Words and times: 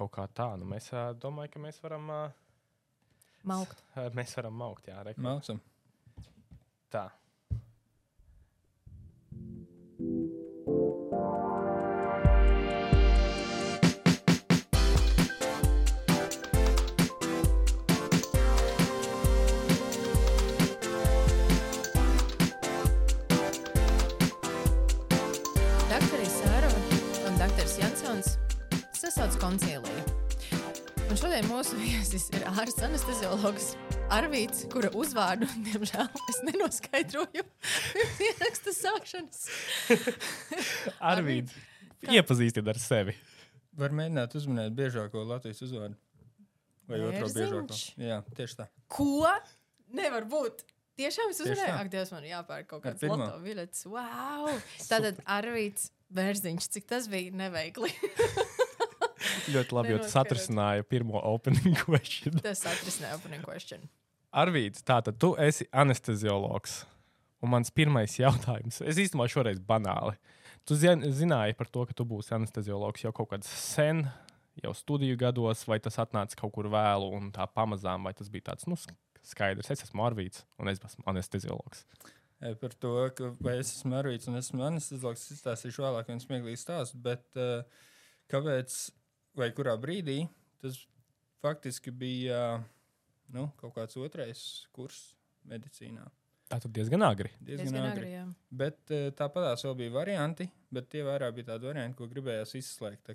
kaut 0.00 0.12
kā 0.16 0.26
tā. 0.32 0.48
Nu, 0.60 0.68
mēs 0.68 0.90
domājam, 1.20 1.52
ka 1.54 1.64
mēs 1.68 1.80
varam. 1.84 2.10
Uh, 2.10 2.38
Maukt. 3.48 3.80
mēs 4.18 4.34
varam 4.36 4.56
maukt, 4.60 4.88
jā, 4.90 5.00
re, 5.06 5.14
Mācam. 5.20 5.60
tā. 6.92 7.06
Sasauc 29.20 29.42
koncīliju. 29.42 30.02
Un 31.12 31.18
šodien 31.20 31.44
mūsu 31.44 31.76
viesis 31.76 32.30
ir 32.32 32.44
ārsts 32.48 32.80
anesteziologs 32.86 33.66
Arvīts, 34.16 34.62
kura 34.72 34.88
uzvārdu, 34.96 35.44
diemžēl, 35.66 36.06
es 36.32 36.38
nenoskaidroju 36.46 37.42
pirms 37.44 38.22
ieraksta 38.30 38.72
sākšanas. 38.78 39.42
Arvīd, 41.10 41.52
kā- 42.00 42.14
iepazīstiniet 42.16 42.70
ar 42.72 42.80
sevi. 42.80 43.16
Var 43.82 43.92
mēģināt 43.98 44.38
uzminēt 44.40 44.72
biežāko 44.78 45.26
Latvijas 45.28 45.60
uzvārdu. 45.68 46.00
Vai 46.88 47.02
otro 47.10 47.28
biežāko? 47.36 47.76
Jā, 48.00 48.22
tieši 48.40 48.58
tā. 48.62 48.68
Ko? 48.88 49.28
Nevar 50.00 50.24
būt. 50.32 50.64
Tiešām 50.96 51.36
es 51.36 51.44
tā. 51.44 51.68
Ak, 51.74 51.92
Dievs, 51.92 52.14
man 52.16 52.24
jāpērk 52.24 52.72
kaut 52.72 52.86
kāds 52.88 53.04
loto 53.04 53.36
biļets. 53.44 53.84
Wow! 53.92 54.48
Tātad 54.88 55.20
Arvīts 55.28 55.90
Bērziņš, 56.08 56.72
cik 56.72 56.88
tas 56.88 57.12
bija 57.12 57.36
neveikli. 57.36 57.92
Ļoti 59.54 59.76
labi, 59.76 59.92
jo 59.94 59.98
tas 60.04 60.16
atrisināja 60.22 60.84
pirmo 60.86 61.20
opening 61.32 61.76
question. 61.86 62.36
tas 62.44 62.62
atrisināja 62.70 63.18
opening 63.20 63.44
question. 63.46 63.86
Arvīds, 64.30 64.84
tātad 64.86 65.16
tu 65.18 65.32
esi 65.42 65.66
anesteziologs. 65.74 66.84
Un 67.40 67.48
mans 67.54 67.70
pirmais 67.72 68.12
jautājums, 68.20 68.82
es 68.84 68.98
īstenībā 69.00 69.24
šoreiz 69.32 69.58
banāli. 69.64 70.12
Tu 70.68 70.76
zin, 70.76 71.00
zināji 71.16 71.54
par 71.56 71.70
to, 71.72 71.86
ka 71.88 71.94
tu 71.96 72.04
būsi 72.04 72.34
anesteziologs 72.36 73.06
jau 73.06 73.12
kaut 73.16 73.30
kad 73.32 73.46
sen, 73.48 74.02
jau 74.60 74.74
studiju 74.76 75.16
gados, 75.22 75.62
vai 75.66 75.78
tas 75.80 75.96
atnāca 76.02 76.36
kaut 76.36 76.52
kur 76.52 76.68
vēlu 76.70 77.08
un 77.16 77.30
tā 77.32 77.46
pamazām, 77.48 78.04
vai 78.04 78.12
tas 78.18 78.28
bija 78.28 78.50
tāds 78.50 78.68
nu, 78.68 78.76
sk- 78.76 78.92
skaidrs. 79.32 79.72
Es 79.72 79.86
esmu 79.86 80.04
Arvīds 80.04 80.44
un 80.60 80.68
es 80.68 80.82
esmu 80.84 81.06
anesteziologs. 81.14 81.86
E, 82.44 82.52
Par 82.60 82.76
to, 82.76 82.92
ka 83.16 83.32
vai 83.40 83.56
es 83.62 83.72
esmu 83.78 83.96
Arvīts 84.02 84.28
un 84.28 84.36
esmu 84.36 84.68
anesteziologs, 84.68 85.24
izstāstīšu 85.38 85.82
vēlāk 85.86 86.12
viens 86.12 86.28
smieklīgs 86.28 86.66
stāsts. 86.68 86.92
Bet 87.08 87.24
uh, 87.40 87.64
kāpēc 88.32 88.76
vai 89.40 89.50
kurā 89.56 89.74
brīdī 89.80 90.22
tas 90.60 90.78
faktiski 91.40 91.92
bija 91.94 92.60
nu, 93.32 93.48
kaut 93.60 93.74
kāds 93.76 93.98
otrais 94.00 94.42
kurs 94.74 95.14
medicīnā. 95.48 96.04
Tā 96.50 96.58
tad 96.58 96.72
diezgan 96.74 97.04
agri. 97.06 97.30
Diezgan, 97.38 97.68
Diezgan 97.68 97.84
agri. 97.86 98.06
agri, 98.08 98.14
jā. 98.16 98.24
Bet 98.62 98.92
uh, 98.92 99.08
tāpatās 99.16 99.62
vēl 99.64 99.76
bija 99.84 99.94
varianti, 99.94 100.48
bet 100.74 100.88
tie 100.90 101.04
vairāk 101.06 101.36
bija 101.36 101.52
tādi 101.52 101.68
varianti, 101.70 101.96
ko 101.98 102.08
gribējās 102.10 102.56
izslēgt. 102.58 103.12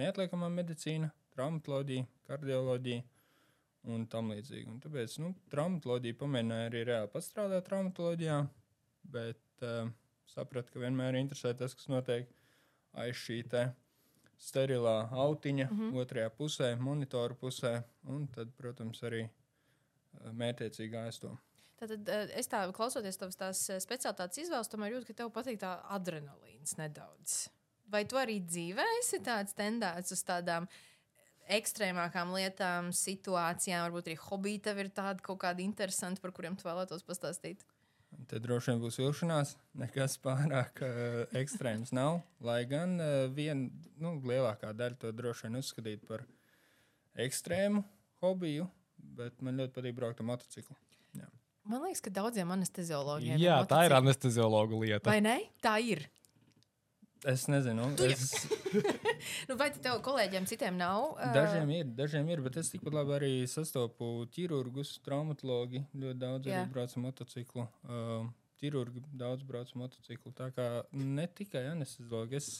Neatliekamā 0.00 0.48
medicīna, 0.50 1.10
traumatoloģija, 1.36 2.06
kardioloģija 2.26 3.04
un 3.92 4.06
tam 4.10 4.32
līdzīgi. 4.32 4.64
Un 4.72 4.80
tāpēc 4.80 5.18
nu, 5.20 5.34
traumatoloģija 5.52 6.18
pamēģināja 6.22 6.70
arī 6.70 6.86
reāli 6.88 7.12
pastrādāt 7.12 7.68
traumatoloģijā, 7.68 8.40
bet 9.12 9.66
uh, 9.68 9.92
sapratu, 10.32 10.72
ka 10.72 10.82
vienmēr 10.86 11.20
interesē 11.20 11.52
tas, 11.58 11.76
kas 11.76 11.92
notiek 11.92 12.32
aiz 13.04 13.20
šī 13.20 13.42
te 13.52 13.68
sterilā 14.38 15.08
autiņa, 15.10 15.70
mm 15.70 15.80
-hmm. 15.80 15.96
otrajā 16.02 16.30
pusē, 16.30 16.76
monitoru 16.78 17.34
pusē, 17.34 17.82
un 18.04 18.26
tad, 18.26 18.52
protams, 18.56 19.02
arī 19.02 19.24
uh, 19.24 20.32
mērķiecīgi 20.32 20.96
aiz 20.96 21.18
to. 21.18 21.36
Tātad 21.80 22.08
eh, 22.08 22.32
es 22.38 22.48
tā 22.50 22.62
klausoties 22.74 23.18
tavas 23.20 23.36
tās 23.36 23.60
eh, 23.72 23.82
speciālitātes 23.82 24.44
izvēles, 24.44 24.70
tomēr 24.72 24.94
jūtu, 24.94 25.10
ka 25.10 25.18
tev 25.20 25.30
patīk 25.34 25.60
tā 25.60 25.76
adrenalīns 25.96 26.76
nedaudz. 26.80 27.48
Vai 27.90 28.04
tu 28.08 28.16
arī 28.16 28.38
dzīvē 28.40 28.84
esi 29.00 29.20
tāds 29.24 29.56
tendēts 29.58 30.14
uz 30.14 30.22
tādām 30.24 30.68
ekstrēmākām 31.52 32.32
lietām, 32.32 32.88
situācijām, 32.96 33.84
varbūt 33.84 34.08
arī 34.08 34.16
hobiji 34.22 34.62
tev 34.64 34.80
ir 34.80 34.88
tādi 34.96 35.24
kaut 35.26 35.42
kādi 35.42 35.66
interesanti, 35.66 36.22
par 36.22 36.32
kuriem 36.32 36.56
tu 36.56 36.64
vēlētos 36.64 37.04
pastāstīt? 37.04 37.66
Te 38.30 38.40
droši 38.42 38.72
vien 38.72 38.80
būs 38.82 39.00
vilšanās. 39.00 39.54
Nekas 39.80 40.16
pārāk 40.22 40.80
uh, 40.84 41.20
ekstrēms 41.40 41.92
nav. 41.96 42.22
Lai 42.44 42.62
gan 42.70 42.96
uh, 43.00 43.26
viena 43.34 43.68
nu, 44.00 44.16
lielākā 44.24 44.72
daļa 44.76 45.00
to 45.02 45.12
droši 45.16 45.48
vien 45.48 45.60
uzskatīt 45.60 46.06
par 46.08 46.24
ekstrēmu 47.26 47.84
hobiju, 48.24 48.66
bet 49.18 49.44
man 49.44 49.60
ļoti 49.60 49.76
patīk 49.76 49.96
braukt 49.98 50.22
ar 50.24 50.30
motociklu. 50.32 50.78
Man 51.64 51.80
liekas, 51.86 52.02
ka 52.04 52.10
daudziem 52.12 52.50
anesteziologiem 52.52 53.38
Jā, 53.40 53.62
ir 53.62 53.68
tā 53.70 53.86
ir 53.86 53.94
anesteziologa 53.96 54.76
lieta. 54.82 55.08
Vai 55.08 55.22
ne? 55.24 55.38
Tā 55.64 55.78
ir. 55.80 56.02
Es 57.24 57.46
nezinu, 57.48 57.86
es, 58.04 58.32
Nu, 59.48 59.56
vai 59.56 59.70
tev 59.72 60.00
kolēģiem 60.04 60.44
citiem 60.48 60.76
nav? 60.76 61.14
ā, 61.16 61.30
dažiem 61.32 61.70
ir, 61.72 61.88
dažiem 61.96 62.28
ir, 62.34 62.42
bet 62.44 62.58
es 62.60 62.68
tikpat 62.72 62.96
labi 62.98 63.14
arī 63.16 63.32
sastopu 63.48 64.26
ķirurgus, 64.34 64.98
traumatologi. 65.06 65.84
Ļoti 65.96 66.20
daudz 66.20 66.50
Jā. 66.50 66.60
arī 66.60 66.74
brauc 66.74 66.92
ar 66.92 67.04
motociklu. 67.06 67.66
Uh, 67.88 68.28
ķirurgi 68.60 69.04
daudz 69.16 69.44
brauc 69.48 69.72
ar 69.72 69.80
motociklu. 69.86 70.34
Tā 70.36 70.50
kā 70.56 70.68
ne 71.00 71.26
tikai 71.40 71.64
anesteziologi, 71.72 72.40
es 72.42 72.50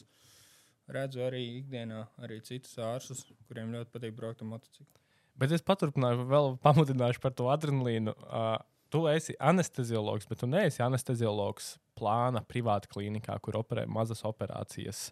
redzu 0.94 1.24
arī 1.28 1.44
ikdienā 1.60 2.06
arī 2.24 2.40
citus 2.44 2.76
ārstus, 2.80 3.24
kuriem 3.48 3.72
ļoti 3.76 3.92
patīk 3.92 4.16
braukt 4.16 4.44
ar 4.44 4.52
motociklu. 4.54 5.04
Bet 5.40 5.52
es 5.52 5.64
paturpināšu, 5.66 6.28
vēl 6.30 6.54
pamudināšu 6.64 7.20
par 7.20 7.34
to 7.36 7.52
adrenalīnu. 7.52 8.14
Uh, 8.24 8.56
tu 8.88 9.04
esi 9.10 9.34
anesteziologs, 9.42 10.28
bet 10.30 10.40
tu 10.40 10.48
neesi 10.48 10.84
anesteziologs 10.84 11.74
plāna 11.98 12.42
privāta 12.46 12.90
klīnikā, 12.90 13.36
kur 13.42 13.58
operē 13.60 13.86
mazas 13.90 14.24
operācijas. 14.26 15.08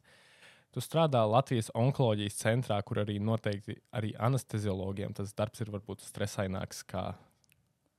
Tu 0.72 0.80
strādā 0.80 1.20
Latvijas 1.28 1.68
onkoloģijas 1.76 2.38
centrā, 2.40 2.78
kur 2.86 3.02
arī 3.02 3.18
noteikti 3.20 3.76
arī 3.92 4.14
anesteziologiem 4.16 5.12
tas 5.16 5.34
darbs 5.36 5.60
ir 5.60 5.72
varbūt 5.74 6.04
stresaināks 6.06 6.80
kā 6.88 7.10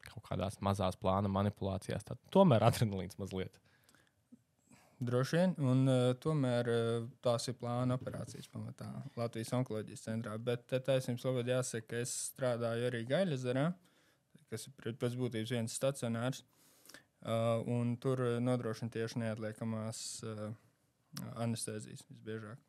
kaut 0.07 0.23
kādās 0.25 0.57
mazās 0.61 0.97
plāna 0.99 1.29
manipulācijās. 1.31 2.05
Tad 2.07 2.21
tomēr 2.33 2.65
adrenalīns 2.65 3.19
mazliet. 3.21 3.59
Droši 5.03 5.35
vien, 5.35 5.53
un 5.59 5.83
uh, 5.91 6.01
tomēr 6.23 6.69
uh, 6.71 7.05
tās 7.23 7.49
ir 7.51 7.57
plāna 7.59 7.97
operācijas 7.99 8.47
pamatā 8.51 8.87
Latvijas 9.19 9.51
onkoloģijas 9.57 10.05
centrā. 10.05 10.37
Bet 10.39 10.65
te 10.71 10.79
taisnības 10.79 11.25
labāk 11.27 11.49
jāsaka, 11.51 11.87
ka 11.91 12.01
es 12.05 12.13
strādāju 12.29 12.87
arī 12.87 13.01
Gaļazarā, 13.09 13.65
kas 14.53 14.69
ir 14.69 14.97
pēc 15.01 15.17
būtības 15.19 15.55
viens 15.57 15.75
stacionārs. 15.75 16.43
Uh, 16.43 16.62
un 17.23 17.95
tur 18.01 18.19
uh, 18.21 18.35
nodrošina 18.43 18.91
tieši 18.91 19.23
neatliekamās 19.23 20.03
uh, 20.27 20.45
anestezijas 21.39 22.03
visbiežāk. 22.09 22.61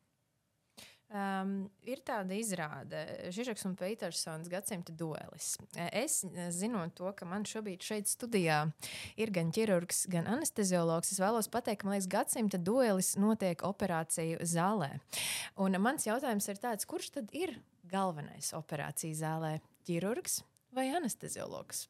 Um, 1.15 1.67
ir 1.85 1.99
tāda 2.01 2.33
izrāde, 2.33 2.99
Žižeks 3.31 3.67
un 3.69 3.75
Petersons 3.77 4.49
gadsimta 4.49 4.91
duelis. 4.97 5.51
Es 5.93 6.23
zinot 6.57 6.95
to, 6.97 7.11
ka 7.13 7.27
man 7.29 7.45
šobrīd 7.45 7.85
šeit 7.85 8.09
studijā 8.09 8.63
ir 9.13 9.31
gan 9.35 9.51
ķirurgs, 9.53 10.07
gan 10.11 10.25
anesteziologs, 10.33 11.13
es 11.13 11.21
vēlos 11.21 11.47
pateikt, 11.53 11.83
ka 11.83 11.87
man 11.87 11.95
liekas, 11.95 12.09
gadsimta 12.09 12.57
duelis 12.57 13.13
notiek 13.21 13.61
operāciju 13.63 14.41
zālē. 14.49 14.95
Un 15.61 15.77
mans 15.77 16.09
jautājums 16.09 16.49
ir 16.49 16.59
tāds, 16.63 16.89
kurš 16.89 17.13
tad 17.19 17.29
ir 17.37 17.53
galvenais 17.91 18.49
operāciju 18.57 19.15
zālē? 19.21 19.59
Ķirurgs 19.85 20.41
vai 20.73 20.89
anesteziologs? 20.97 21.85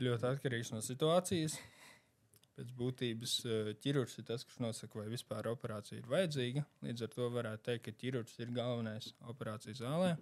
Ļoti 0.00 0.24
atkarīgs 0.30 0.70
no 0.72 0.80
situācijas. 0.80 1.58
Pēc 2.56 2.70
būtības 2.76 3.34
eh, 3.44 3.70
ķirurgs 3.84 4.18
ir 4.20 4.26
tas, 4.28 4.46
kurš 4.46 4.60
nosaka, 4.64 4.96
vai 4.96 5.10
vispār 5.12 5.50
operācija 5.50 6.00
ir 6.00 6.08
vajadzīga. 6.08 6.64
Līdz 6.86 7.04
ar 7.04 7.10
to 7.12 7.26
varētu 7.34 7.66
teikt, 7.68 7.82
ka 7.86 7.96
ķirurgs 8.00 8.38
ir 8.40 8.54
galvenais 8.56 9.10
operācijas 9.28 9.82
zālē. 9.82 10.14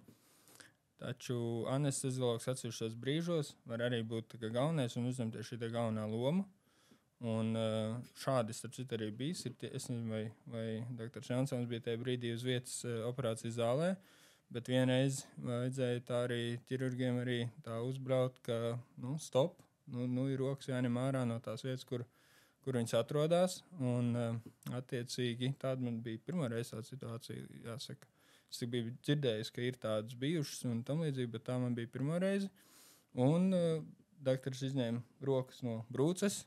Taču 0.99 1.39
anesteziologs 1.71 2.49
atsevišķos 2.51 2.97
brīžos 2.99 3.53
var 3.71 3.85
arī 3.85 4.01
būt 4.03 4.35
galvenais 4.49 4.97
un 4.99 5.07
uzņemties 5.13 5.47
šī 5.47 5.61
galvenā 5.69 6.03
loma. 6.11 6.43
Un 7.19 7.55
eh, 7.59 7.95
šādi 8.19 8.55
citu 8.55 8.95
arī 8.95 9.09
bijis. 9.15 9.45
Ir 9.47 9.55
tie, 9.59 9.71
es 9.75 9.87
nezinu, 9.87 10.11
vai, 10.11 10.25
vai 10.47 10.67
dr. 10.99 11.23
Jansons 11.23 11.67
bija 11.71 11.87
tajā 11.87 12.03
brīdī 12.03 12.33
uz 12.35 12.43
vietas 12.47 12.81
eh, 12.83 12.99
operācijas 13.07 13.55
zālē. 13.61 13.93
Bet 14.51 14.67
vienreiz 14.67 15.23
vajadzēja 15.39 16.03
tā 16.07 16.23
arī 16.27 16.43
ķirurgiem 16.67 17.23
arī 17.23 17.41
tā 17.63 17.79
uzbraukt, 17.85 18.39
ka 18.47 18.77
nu, 18.97 19.15
stop, 19.21 19.59
nu, 19.93 20.07
nu 20.09 20.27
ir 20.31 20.41
rokas 20.41 20.69
jāņem 20.71 20.99
ārā 21.01 21.25
no 21.27 21.39
tās 21.43 21.65
vietas, 21.65 21.85
kur, 21.87 22.05
kur 22.65 22.79
viņas 22.79 22.97
atrodas. 22.99 23.59
Un, 23.79 24.11
uh, 24.17 24.75
attiecīgi, 24.79 25.53
tāda 25.61 25.85
man 25.85 26.01
bija 26.05 26.21
pirmā 26.25 26.51
reize 26.51 26.73
tāda 26.75 26.87
situācija, 26.87 27.47
jāsaka. 27.67 28.09
Es 28.49 28.61
tik 28.61 28.71
biju 28.73 28.93
dzirdējis, 29.05 29.51
ka 29.53 29.65
ir 29.65 29.77
tādas 29.81 30.17
bijušas 30.17 30.65
un 30.71 30.83
tam 30.85 31.03
līdzīgi, 31.05 31.33
bet 31.35 31.45
tā 31.49 31.59
man 31.61 31.75
bija 31.77 31.91
pirmā 31.93 32.21
reize. 32.21 32.49
Un 33.19 33.51
uh, 33.53 33.83
doktors 34.25 34.63
izņēma 34.69 35.03
rokas 35.25 35.61
no 35.65 35.81
brūces 35.93 36.43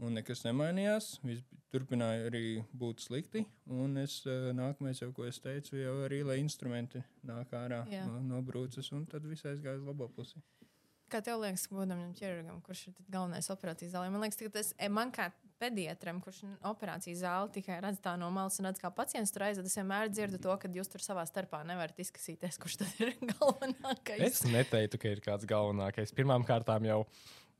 Un 0.00 0.16
nekas 0.16 0.40
nemainījās. 0.46 1.18
Viss 1.26 1.44
turpināja 1.72 2.30
arī 2.30 2.44
būt 2.80 3.02
slikti. 3.04 3.42
Un 3.68 4.00
es 4.00 4.20
uh, 4.24 4.48
nākamais, 4.56 5.02
jau, 5.02 5.10
ko 5.16 5.26
es 5.28 5.40
teicu, 5.44 5.76
jau 5.76 5.98
arī 6.06 6.22
lai 6.24 6.38
instrumenti 6.40 7.02
nāk 7.28 7.52
ārā 7.56 7.82
Jā. 7.90 8.06
no, 8.08 8.22
no 8.24 8.40
brūces, 8.44 8.88
un 8.96 9.04
tad 9.10 9.28
viss 9.28 9.44
aizgāja 9.48 9.80
uz 9.82 9.84
labo 9.84 10.08
pusi. 10.16 10.40
Kā 11.10 11.20
tev 11.26 11.40
liekas, 11.42 11.66
būdam 11.72 12.02
ķirurgam, 12.18 12.60
kurš 12.66 12.84
ir 12.90 12.98
galvenais 13.10 13.50
operācijas 13.50 13.96
zālē? 13.96 14.10
Man 14.12 14.22
liekas, 14.22 14.38
ka 14.38 14.52
tas 14.54 14.70
e, 14.78 14.90
man 14.92 15.10
kā 15.14 15.30
pediatram, 15.60 16.20
kurš 16.24 16.44
operācijas 16.70 17.24
zāli 17.24 17.52
tikai 17.58 17.80
redz 17.84 18.00
tā 18.04 18.14
no 18.20 18.30
malas 18.32 18.60
un 18.60 18.68
redz, 18.70 18.80
kā 18.80 18.92
pacients 18.94 19.34
tur 19.34 19.44
aiziet, 19.48 19.66
es 19.66 19.76
vienmēr 19.76 20.08
dzirdu 20.12 20.40
to, 20.40 20.54
ka 20.62 20.70
jūs 20.72 20.88
tur 20.92 21.04
savā 21.04 21.26
starpā 21.28 21.64
nevarat 21.68 21.98
izkasīties, 22.00 22.60
kurš 22.62 22.80
tad 22.84 23.02
ir 23.02 23.12
galvenākais. 23.34 24.24
Es 24.28 24.46
neteiktu, 24.46 25.02
ka 25.02 25.12
ir 25.16 25.22
kāds 25.24 25.50
galvenākais. 25.50 26.14
Pirmkārt, 26.16 26.70
jau 26.86 27.02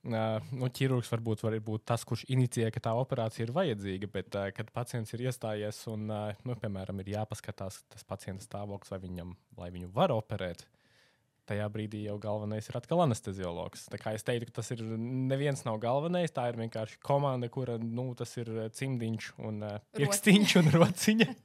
nu, 0.06 0.68
ķirurgs 0.72 1.10
varbūt 1.12 1.44
var 1.44 1.58
būt 1.64 1.84
tas, 1.92 2.04
kurš 2.08 2.24
inicijē, 2.32 2.70
ka 2.72 2.80
tā 2.86 2.94
operācija 2.96 3.46
ir 3.46 3.54
vajadzīga, 3.56 4.08
bet, 4.14 4.36
kad 4.56 4.72
pacients 4.72 5.12
ir 5.16 5.26
iestājies 5.28 5.82
un, 5.92 6.08
nu, 6.08 6.56
piemēram, 6.62 7.02
ir 7.02 7.16
jāpaskatās 7.18 7.82
tas 7.92 8.06
pacienta 8.08 8.46
stāvoklis, 8.46 8.94
vai, 8.94 9.00
viņam, 9.04 9.34
vai 9.58 9.70
viņu 9.74 9.92
var 9.96 10.14
operēt. 10.16 10.64
Tajā 11.50 11.66
brīdī 11.74 12.04
jau 12.04 12.14
galvenais 12.22 12.68
ir 12.70 12.78
atkal 12.78 13.02
anesteziologs. 13.02 13.88
Tā 13.90 13.98
kā 13.98 14.14
es 14.14 14.22
teiktu, 14.26 14.50
ka 14.50 14.60
tas 14.60 14.70
ir 14.70 14.84
neviens 14.86 15.64
nav 15.66 15.80
galvenais. 15.82 16.30
Tā 16.34 16.46
ir 16.52 16.60
vienkārši 16.60 17.00
komanda, 17.02 17.50
kura 17.50 17.74
nu, 17.82 18.10
tas 18.18 18.36
ir 18.38 18.52
uh, 18.54 18.68
cimdiņš 18.70 19.32
un 19.42 19.60
uh, 19.66 19.76
pirkstiņš 19.98 20.56
un 20.62 20.72
rociņa. 20.78 21.30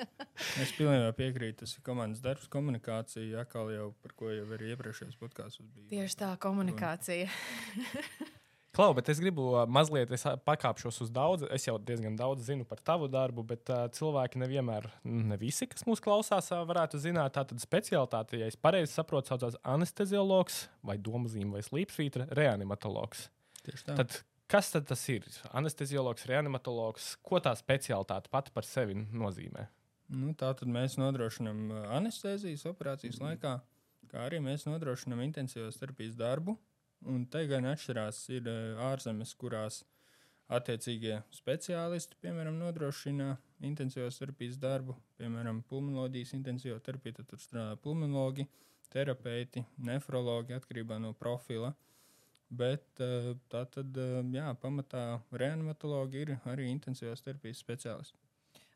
Es 0.59 0.73
pilnībā 0.75 1.13
piekrītu, 1.15 1.61
tas 1.61 1.77
ir 1.77 1.83
komandas 1.85 2.19
darbs, 2.19 2.49
komunikācija, 2.51 3.45
atkal 3.45 3.69
jau 3.71 3.85
par 4.03 4.15
ko 4.19 4.33
jau 4.35 4.43
arī 4.51 4.73
iepriekšējos 4.73 5.15
podkāstos 5.21 5.69
bija. 5.71 5.87
Tieši 5.93 6.19
tā 6.25 6.33
komunikācija. 6.43 7.29
Klau, 8.75 8.89
bet 8.91 9.07
es 9.07 9.21
gribu 9.23 9.53
mazliet 9.71 10.11
es, 10.11 10.25
pakāpšos 10.43 10.97
uz 11.05 11.11
daudz. 11.15 11.45
Es 11.55 11.63
jau 11.63 11.77
diezgan 11.79 12.17
daudz 12.19 12.43
zinu 12.49 12.65
par 12.67 12.81
tavu 12.83 13.07
darbu, 13.07 13.45
bet 13.47 13.71
uh, 13.71 13.85
cilvēki 13.95 14.41
nevienmēr, 14.41 14.89
ne 15.07 15.37
visi, 15.39 15.67
kas 15.71 15.85
mūs 15.87 16.03
klausās, 16.03 16.51
varētu 16.51 16.99
zināt. 16.99 17.37
Tātad 17.37 17.63
specialitāte, 17.63 18.41
ja 18.41 18.49
es 18.51 18.59
pareizi 18.59 18.91
saprotu, 18.91 19.31
saucās 19.31 19.55
anesteziologs 19.63 20.65
vai 20.83 20.97
domzīme 20.99 21.55
vai 21.55 21.63
slīpsvītra 21.63 22.27
reanimatologs. 22.35 23.29
Tieši 23.63 23.87
tā. 23.87 23.95
Tad 24.01 24.19
kas 24.51 24.73
tad 24.75 24.89
tas 24.91 25.07
ir? 25.13 25.23
Anesteziologs, 25.55 26.27
reanimatologs, 26.29 27.13
ko 27.23 27.39
tā 27.39 27.55
specialitāte 27.55 28.31
pati 28.33 28.51
par 28.55 28.67
sevi 28.67 28.99
nozīmē? 28.99 29.69
Nu, 30.11 30.35
tā 30.37 30.51
tad 30.53 30.69
mēs 30.69 30.99
nodrošinām 31.01 31.71
anestezijas 31.95 32.67
operācijas 32.69 33.23
laikā, 33.23 33.57
kā 34.11 34.27
arī 34.27 34.43
mēs 34.43 34.67
nodrošinām 34.67 35.23
intensīvās 35.25 35.79
terapijas 35.79 36.19
darbu. 36.19 36.59
Un 37.05 37.25
te 37.29 37.43
gan 37.49 37.67
atšķirās 37.69 38.21
ir 38.33 38.47
uh, 38.49 38.81
ārzemes, 38.87 39.33
kurās 39.37 39.83
attiecīgie 40.55 41.19
speciālisti, 41.33 42.17
piemēram, 42.21 42.57
nodrošina 42.61 43.35
intensīvās 43.65 44.19
terapijas 44.21 44.59
darbu, 44.61 44.95
piemēram, 45.19 45.63
pulmonoloģijas 45.69 46.35
intensīvā 46.37 46.79
terapija, 46.85 47.19
tad 47.19 47.29
tur 47.31 47.41
strādā 47.41 47.77
pulmonologi, 47.81 48.47
terapeiti, 48.93 49.65
nefrologi 49.77 50.55
atkarībā 50.57 50.99
no 51.01 51.13
profila. 51.17 51.73
Bet 52.49 53.01
uh, 53.01 53.33
tā 53.49 53.65
tad, 53.73 53.97
uh, 53.97 54.21
jā, 54.33 54.51
pamatā 54.61 55.05
reanimatologi 55.33 56.21
ir 56.25 56.35
arī 56.45 56.69
intensīvās 56.71 57.25
terapijas 57.25 57.63
speciālisti. 57.65 58.24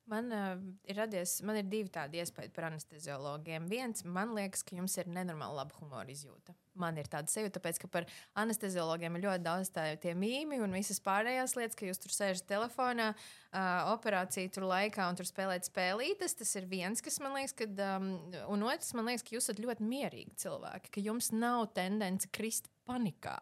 Man, 0.10 0.32
uh, 0.34 0.58
ir 0.90 0.98
radies, 0.98 1.36
man 1.46 1.60
ir 1.60 1.68
divi 1.70 1.92
tādi 1.94 2.18
iespējas 2.18 2.50
par 2.56 2.66
anesteziologiem. 2.72 3.68
Viens, 3.70 4.02
man 4.10 4.32
liekas, 4.34 4.64
ka 4.66 4.74
jums 4.74 4.96
ir 4.98 5.10
nenormāli 5.12 5.58
laba 5.60 5.76
humora 5.78 6.10
izjūta. 6.10 6.56
Man 6.82 6.98
ir 6.98 7.06
tāda 7.12 7.30
sajūta, 7.30 7.60
tāpēc, 7.60 7.78
ka 7.84 7.90
par 7.94 8.08
anesteziologiem 8.42 9.20
ir 9.20 9.28
ļoti 9.28 9.44
daudz 9.46 9.70
tādu 9.76 10.16
mīmī 10.18 10.58
un 10.66 10.74
visas 10.74 10.98
pārējās 11.06 11.54
lietas, 11.60 11.78
ka 11.78 11.86
jūs 11.86 12.02
tur 12.02 12.16
sēžat 12.16 12.48
telefonā, 12.50 13.12
uh, 13.14 13.92
operāciju 13.94 14.50
tur 14.56 14.66
laikā 14.72 15.12
un 15.12 15.20
tur 15.20 15.30
spēlējat 15.30 15.70
spēlītes. 15.70 16.40
Tas 16.40 16.56
ir 16.58 16.66
viens, 16.72 17.04
kas 17.06 17.20
man 17.22 17.38
liekas, 17.38 17.54
kad, 17.60 17.84
um, 17.92 18.10
un 18.56 18.66
otrs, 18.66 18.96
man 18.98 19.12
liekas, 19.12 19.28
ka 19.28 19.36
jūs 19.36 19.46
esat 19.46 19.62
ļoti 19.62 19.86
mierīgi 19.92 20.40
cilvēki, 20.42 20.96
ka 20.96 21.04
jums 21.06 21.30
nav 21.36 21.68
tendence 21.78 22.32
krist 22.34 22.72
panikā. 22.90 23.38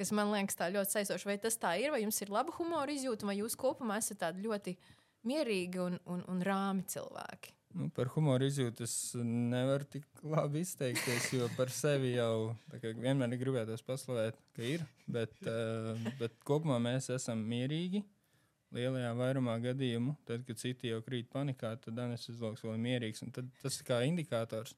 Kas 0.00 0.14
man 0.16 0.32
liekas, 0.32 0.56
tā 0.56 0.70
ļoti 0.72 0.96
saistoši. 0.96 1.28
Vai 1.28 1.36
tas 1.42 1.60
tā 1.60 1.74
ir, 1.76 1.92
vai 1.92 2.00
jums 2.06 2.22
ir 2.24 2.32
laba 2.32 2.56
humora 2.56 2.88
izjūta, 2.88 3.28
vai 3.28 3.36
jūs 3.42 3.58
kopumā 3.60 4.00
esat 4.00 4.22
tādi 4.22 4.46
ļoti 4.46 4.78
mierīgi 5.28 5.80
un, 5.82 5.98
un, 6.10 6.22
un 6.30 6.44
rāmi 6.46 6.86
cilvēki. 6.90 7.56
Nu, 7.78 7.86
par 7.94 8.08
humoru 8.16 8.48
izjūtu 8.50 8.82
es 8.82 8.94
nevaru 9.22 9.86
tik 9.92 10.06
labi 10.26 10.64
izteikties, 10.64 11.28
jo 11.36 11.46
par 11.54 11.70
sevi 11.70 12.16
jau 12.16 12.56
vienmēr 12.82 13.36
gribētos 13.38 13.84
paslavēt, 13.86 14.40
ka 14.56 14.64
ir. 14.66 14.82
Bet, 15.06 15.36
uh, 15.46 15.94
bet 16.18 16.34
kopumā 16.46 16.80
mēs 16.82 17.12
esam 17.14 17.44
mierīgi. 17.46 18.02
Lielajā 18.74 19.10
vairumā 19.18 19.56
gadījumu, 19.62 20.16
tad, 20.26 20.44
kad 20.46 20.58
citi 20.58 20.90
jau 20.92 21.00
krīt 21.02 21.26
panikā, 21.30 21.72
tad 21.82 21.96
anesteziologs 21.98 22.62
vēl 22.62 22.76
ir 22.76 22.84
mierīgs. 22.84 23.22
Tad 23.34 23.48
tas 23.62 23.78
ir 23.80 23.86
kā 23.88 24.02
indikators. 24.06 24.76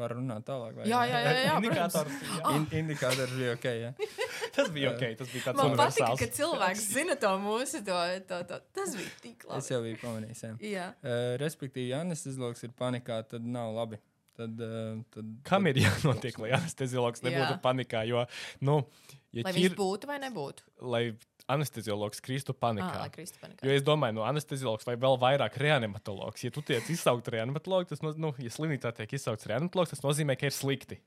Var 0.00 0.14
runāt 0.16 0.44
tālāk. 0.48 0.76
vai 0.76 0.88
Jā, 0.88 1.00
ne? 1.04 1.12
jā, 1.12 1.20
jā, 1.20 1.32
jā, 1.44 1.54
Indikators, 1.60 2.18
jā. 2.24 2.52
In, 2.56 2.66
indikators 2.82 3.32
bija 3.36 3.56
ok. 3.56 3.70
Jā. 3.84 3.94
Tas 4.60 4.70
bija 4.76 4.92
ok. 4.92 5.02
Tas 5.20 5.32
bija 5.32 5.44
tāds 5.48 5.56
Man 5.62 5.74
patīk, 5.78 6.04
universāls. 6.04 6.20
ka 6.22 6.28
cilvēks 6.38 6.84
zina 6.94 7.16
to 7.24 7.32
mūsu. 7.42 7.80
To, 7.88 7.98
to, 8.30 8.42
to. 8.52 8.60
Tas 8.78 8.94
bija 8.98 9.10
tik 9.24 9.44
Es 9.48 9.50
labi. 9.50 9.72
jau 9.74 9.80
biju 9.88 10.00
pamanījis. 10.04 10.44
Jā. 10.46 10.52
Jā. 10.70 10.86
Uh, 11.02 11.34
respektīvi, 11.42 11.88
ja 11.94 12.04
anesteziologs 12.04 12.64
ir 12.68 12.76
panikā, 12.78 13.22
tad 13.32 13.44
nav 13.46 13.72
labi. 13.80 13.98
Tad, 14.40 14.56
uh, 14.64 15.00
tad, 15.12 15.32
Kam 15.44 15.66
ir 15.68 15.76
jānotiek, 15.82 16.38
lai 16.40 16.54
anesteziologs 16.56 17.20
nebūtu 17.26 17.56
Jā. 17.56 17.60
panikā? 17.60 18.04
Jo, 18.08 18.22
nu, 18.64 18.78
ja 19.36 19.42
Lai 19.44 19.52
ķir, 19.52 19.66
viņš 19.66 19.74
būtu 19.76 20.08
vai 20.08 20.16
nebūtu. 20.22 20.64
lai 20.94 21.02
anesteziologs 21.50 22.22
kristu 22.24 22.54
Ah, 22.54 22.60
panikā. 22.62 22.94
lai 23.02 23.10
Kristu 23.12 23.40
panikā. 23.42 23.66
Jo 23.66 23.74
es 23.74 23.82
domāju, 23.84 24.14
no 24.20 24.22
anesteziologs 24.24 24.86
vai 24.86 24.94
vēl 25.02 25.18
vairāk 25.20 25.58
reanimatologs. 25.60 26.44
Ja 26.46 26.50
tu 26.54 26.62
tiec 26.62 26.86
izsaukt 26.94 27.28
reanimatologu, 27.34 27.90
tas 27.90 28.00
nozīmē, 28.06 28.22
nu, 28.22 28.30
ja 28.38 28.52
slimnīcā 28.54 28.92
tiek 28.96 29.12
izsaukts 29.18 29.48
reanimatologs, 29.50 29.90
tas 29.96 30.04
nozīmē, 30.06 30.38
ka 30.40 30.46
ir 30.48 30.54
slikti. 30.56 31.00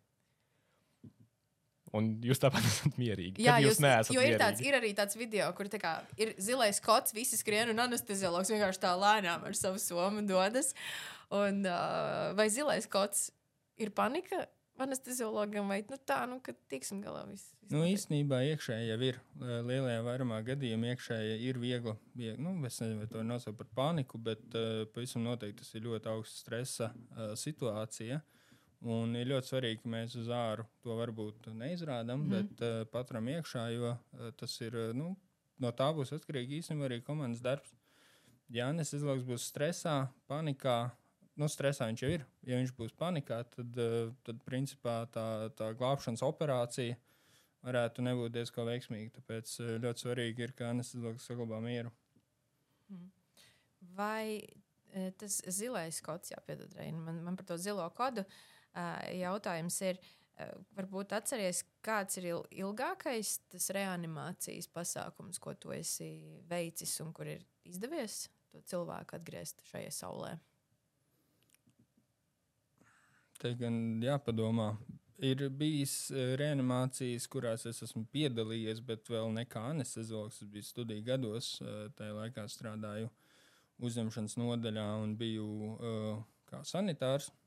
Un 1.94 2.10
jūs 2.26 2.42
tāpat 2.42 2.66
esat 2.72 2.98
mierīgi. 2.98 3.44
Jā, 3.44 3.60
jūs, 3.62 3.76
jūs 3.76 3.84
neesat 3.86 4.16
jo 4.16 4.24
ir, 4.26 4.38
tāds, 4.42 4.62
mierīgi. 4.62 4.72
ir 4.72 4.80
arī 4.80 4.92
tāds 4.98 5.20
video, 5.20 5.52
kur 5.58 5.70
tā 5.70 5.82
kā, 5.82 5.94
ir 6.18 6.34
zilais 6.42 6.82
kots, 6.84 7.14
visi 7.14 7.38
skrien 7.38 7.70
un 7.74 7.86
anesteziologs 7.86 8.50
vienkārši 8.54 8.82
tā 8.82 8.96
lēnām 8.98 9.46
ar 9.46 9.58
savu 9.58 9.82
somu 9.82 10.26
dodas. 10.28 10.74
Un, 11.34 11.64
uh, 11.66 12.34
vai 12.38 12.50
zilais 12.54 12.90
kots 12.90 13.30
ir 13.82 13.94
panika 13.94 14.46
anesteziologam 14.82 15.70
vai 15.70 15.80
nu, 15.90 15.98
tā, 16.02 16.24
nu, 16.30 16.40
ka 16.44 16.54
tiksim 16.72 17.02
galā 17.04 17.24
viss. 17.30 17.52
viss 17.62 17.74
Nu, 17.74 17.84
īstenībā 17.88 18.42
iekšēji 18.50 18.90
jau 18.90 18.98
ir. 19.06 19.20
Lielajā 19.38 20.02
vairumā 20.06 20.40
gadījumā 20.48 20.94
iekšēji 20.94 21.38
ir 21.46 21.60
viegli. 21.62 21.94
viegli 22.18 22.42
nu, 22.42 22.56
es 22.66 22.80
nezinu, 22.82 23.04
vai 23.04 23.10
to 23.12 23.24
nosaukt 23.28 23.60
par 23.62 23.70
paniku, 23.78 24.18
bet 24.18 24.44
uh, 24.58 24.84
pavisam 24.94 25.26
noteikti 25.28 25.62
tas 25.62 25.74
ir 25.78 25.86
ļoti 25.86 26.12
augsts 26.14 26.42
stresa 26.46 26.90
uh, 26.94 27.34
situācija. 27.40 28.22
Un 28.84 29.14
ir 29.16 29.30
ļoti 29.30 29.48
svarīgi, 29.48 29.80
ka 29.80 29.90
mēs 29.94 30.16
uz 30.20 30.28
āru 30.34 30.66
to 30.84 30.98
varbūt 30.98 31.46
neizrādām, 31.56 32.26
mm. 32.26 32.32
bet 32.34 32.64
uh, 32.66 32.82
paturam 32.92 33.30
iekšā, 33.32 33.70
jo 33.72 33.94
uh, 33.94 34.26
tas 34.36 34.56
ir 34.60 34.76
uh, 34.76 34.90
nu, 34.98 35.14
no 35.64 35.72
tā 35.72 35.88
būs 35.96 36.12
atkarīgi 36.18 36.60
īstenībā 36.60 36.90
arī 36.90 36.98
komandas 37.06 37.40
darbs. 37.46 37.72
Ja 38.52 38.68
anesteziologs 38.74 39.24
būs 39.24 39.46
stresā, 39.48 39.96
panikā, 40.28 40.92
nu, 41.40 41.48
stresā 41.48 41.88
viņš 41.88 42.04
jau 42.04 42.12
ir. 42.18 42.26
Ja 42.44 42.60
viņš 42.60 42.74
būs 42.76 42.92
panikā, 43.00 43.40
tad, 43.56 43.80
uh, 43.80 44.12
tad 44.28 44.44
principā 44.44 44.98
tā, 45.16 45.28
tā 45.56 45.72
glābšanas 45.80 46.26
operācija 46.28 47.00
varētu 47.64 48.04
nebūt 48.04 48.36
diezgan 48.36 48.68
veiksmīga. 48.68 49.14
Tāpēc 49.22 49.58
uh, 49.62 49.76
ļoti 49.86 50.08
svarīgi 50.10 50.44
ir, 50.44 50.58
ka 50.60 50.74
anesteziologs 50.74 51.30
saglabā 51.32 51.64
mieru. 51.64 51.94
Vai 53.96 54.42
e, 54.92 55.12
tas 55.20 55.40
zilais 55.54 56.00
kods, 56.04 56.32
jāpiedod 56.34 56.76
Reina, 56.78 57.00
man, 57.04 57.22
man 57.26 57.38
par 57.40 57.48
to 57.48 57.58
zilo 57.62 57.86
kodu 57.96 58.24
ā, 58.24 58.44
jautājums 58.74 59.80
ir, 59.86 60.00
varbūt 60.78 61.14
atceries, 61.14 61.64
kāds 61.86 62.18
ir 62.18 62.30
il- 62.32 62.48
ilgākais 62.66 63.40
tas 63.50 63.70
reanimācijas 63.70 64.68
pasākums, 64.68 65.40
ko 65.40 65.54
tu 65.54 65.72
esi 65.72 66.42
veicis 66.50 67.00
un 67.02 67.14
kur 67.14 67.28
ir 67.28 67.46
izdevies 67.66 68.30
to 68.52 68.62
cilvēku 68.62 69.16
atgriezt 69.16 69.62
šajā 69.72 69.92
saulē? 69.92 70.40
Te 73.40 73.54
gan 73.54 74.02
jāpadomā. 74.02 74.78
Ir 75.24 75.50
bijis 75.50 76.12
reanimācijas, 76.12 77.28
kurās 77.28 77.66
es 77.66 77.82
esmu 77.84 78.06
piedalījies, 78.12 78.82
bet 78.84 79.06
vēl 79.08 79.32
nekā 79.32 79.70
anesteziologs. 79.70 80.42
Es 80.42 80.48
biju 80.48 80.64
studiju 80.64 81.04
gados, 81.04 81.60
tajā 81.96 82.14
laikā 82.18 82.48
strādāju 82.50 83.10
uzņemšanas 83.80 84.36
nodaļā 84.38 85.04
un 85.04 85.16
biju 85.16 85.46
uh, 85.74 86.24
kā 86.50 86.64
sanitārs. 86.64 87.30
Uh, 87.30 87.43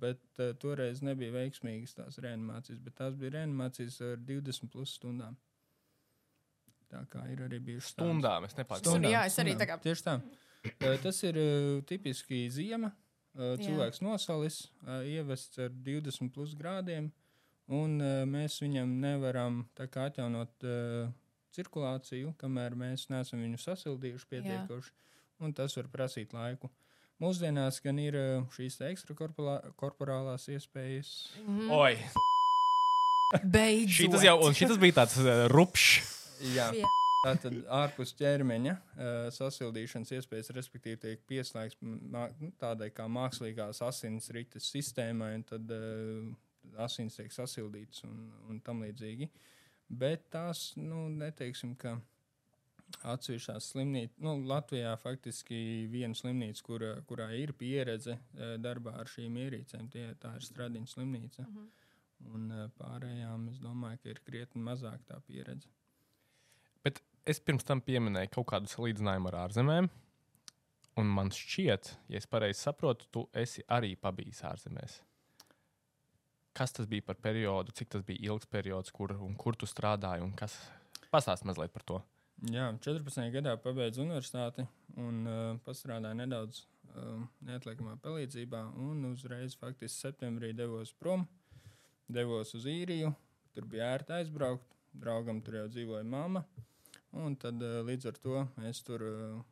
bet 0.00 0.40
uh, 0.42 0.52
toreiz 0.60 1.00
nebija 1.02 1.32
veiksmīgas 1.34 1.94
tās 1.98 2.18
reanimācijas, 2.24 2.78
bet 2.84 2.94
tās 2.98 3.14
bija 3.18 3.30
reanimācijas 3.38 4.00
ar 4.00 4.16
20 4.28 4.68
plus 4.72 4.94
stundām. 4.98 5.36
Tā 6.88 7.02
kā 7.12 7.24
ir 7.32 7.42
arī 7.44 7.58
bijušas. 7.60 7.92
Stundām 7.96 8.44
es 8.48 8.54
nepārtrauktu. 8.56 8.94
Stundām. 8.94 9.12
jā, 9.12 9.24
es 9.28 9.36
arī 9.38 9.54
tā 9.60 9.66
kā- 9.68 9.80
Tieši 9.84 10.04
tā. 10.06 10.16
Uh, 10.22 10.96
Tas 11.02 11.22
ir 11.24 11.36
uh, 11.36 11.82
tipiski 11.86 12.48
ziema. 12.50 12.92
Uh. 13.38 13.54
Cilvēks 13.60 14.00
nosalis, 14.02 14.66
uh, 14.86 15.02
ievests 15.06 15.58
ar 15.62 15.70
20 15.70 16.32
plus 16.34 16.54
grādiem, 16.58 17.10
un 17.68 18.00
uh, 18.00 18.24
mēs 18.26 18.56
viņam 18.64 18.96
nevaram 19.00 19.60
atjaunot 19.78 20.64
uh, 20.64 21.12
cirkulāciju, 21.54 22.32
kamēr 22.40 22.74
mēs 22.74 23.06
neesam 23.12 23.40
viņu 23.44 23.60
sasildījuši 23.62 24.26
pietiekoši, 24.32 24.90
un 25.44 25.52
tas 25.54 25.76
var 25.76 25.88
prasīt 25.92 26.32
laiku. 26.34 26.70
Mūsdienās 27.18 27.80
gan 27.82 27.98
ir 27.98 28.14
uh, 28.14 28.44
šīs 28.54 28.76
ekstrakorporālās 28.92 30.44
iespējas. 30.54 31.08
Mhm. 31.42 31.70
Oi, 31.74 31.96
Beidzot. 33.42 33.96
šitas 33.96 34.22
jau, 34.24 34.36
un 34.46 34.54
šitas 34.56 34.78
bija 34.80 35.00
tāds 35.00 35.18
uh, 35.20 35.46
rupšs. 35.50 36.14
Jā, 36.54 36.68
Jā. 36.78 36.90
tātad 37.26 37.56
ārpus 37.74 38.14
ķermeņa 38.16 38.74
uh, 38.78 39.16
sasildīšanas 39.34 40.14
iespējas, 40.14 40.52
respektīvi, 40.54 41.00
tiek 41.02 41.24
pieslēgts 41.26 41.82
nu, 41.82 42.52
tādai 42.62 42.92
kā 42.94 43.08
mākslīgās 43.10 43.82
asinsrites 43.82 44.70
sistēmai, 44.70 45.32
un 45.40 45.44
tad 45.48 45.74
uh, 45.74 46.30
asins 46.86 47.18
tiek 47.18 47.34
sasildītas 47.34 48.06
un, 48.06 48.28
un 48.48 48.62
tam 48.62 48.86
līdzīgi. 48.86 49.26
Bet 49.88 50.28
tās, 50.30 50.70
nu, 50.78 51.08
neteiksim, 51.18 51.74
ka 51.80 51.96
atsevišķās 53.12 53.70
slimnīcās, 53.72 54.20
nu, 54.24 54.34
Latvijā 54.48 54.94
faktiski 55.00 55.58
viena 55.92 56.16
slimnīca, 56.16 56.64
kura, 56.66 56.92
kurā 57.08 57.28
ir 57.36 57.52
pieredze 57.58 58.16
uh, 58.16 58.56
darbā 58.62 58.96
ar 59.02 59.10
šīm 59.10 59.36
ierīcēm, 59.44 59.90
tie, 59.92 60.06
tā 60.20 60.34
ir 60.38 60.46
Stradiņa 60.46 60.94
slimnīca. 60.94 61.44
Mhm. 61.46 61.68
Un 62.34 62.48
uh, 62.50 62.64
pārējām 62.80 63.46
es 63.52 63.60
domāju, 63.62 64.00
ka 64.02 64.10
ir 64.10 64.22
krietni 64.26 64.62
mazāk 64.64 65.04
tā 65.06 65.20
pieredze. 65.26 65.70
Bet 66.82 66.98
es 67.28 67.38
pirms 67.44 67.66
tam 67.66 67.82
pieminēju 67.84 68.32
kaut 68.34 68.48
kādu 68.54 68.70
salīdzinājumu 68.72 69.30
ar 69.30 69.42
ārzemēm. 69.44 69.90
Un 70.98 71.10
man 71.14 71.30
šķiet, 71.30 71.92
ja 72.10 72.18
es 72.18 72.26
pareizi 72.26 72.64
saprotu, 72.64 73.06
tu 73.14 73.22
esi 73.38 73.62
arī 73.70 73.92
pabijis 73.94 74.42
ārzemēs. 74.48 74.96
Kas 76.58 76.74
tas 76.74 76.88
bija 76.90 77.04
par 77.06 77.20
periodu, 77.22 77.70
cik 77.78 77.92
tas 77.92 78.02
bija 78.02 78.32
ilgs 78.32 78.48
periods, 78.50 78.90
kur, 78.90 79.14
un 79.22 79.36
kur 79.38 79.54
tu 79.54 79.68
strādāji? 79.70 80.24
un 80.26 80.32
Kas... 80.34 80.56
Pastāst 81.12 81.46
mazliet 81.46 81.70
par 81.72 81.86
to. 81.86 82.00
Jā, 82.46 82.68
14. 82.78 83.32
gadā 83.34 83.56
pabeidzu 83.58 84.04
universitāti 84.04 84.62
un 85.02 85.24
uh, 85.26 85.56
pastrādāju 85.66 86.20
nedaudz 86.20 86.60
uh, 86.62 87.24
neatliekamā 87.42 87.96
palīdzībā. 88.04 88.60
Uzreiz, 89.10 89.56
faktiski, 89.58 90.04
septembrī 90.04 90.52
devos 90.54 90.92
prom, 90.94 91.24
devos 92.06 92.54
uz 92.54 92.68
īriju. 92.70 93.10
Tur 93.56 93.66
bija 93.66 93.90
ērti 93.96 94.14
aizbraukt. 94.20 94.76
Draugam 94.94 95.42
tur 95.42 95.58
jau 95.58 95.66
dzīvoja 95.72 96.06
mamma. 96.06 96.44
Un 97.18 97.34
tad 97.42 97.58
uh, 97.58 97.80
līdz 97.88 98.12
ar 98.12 98.22
to 98.22 98.46
mēs 98.54 98.84
tur 98.86 99.02
uh, 99.02 99.42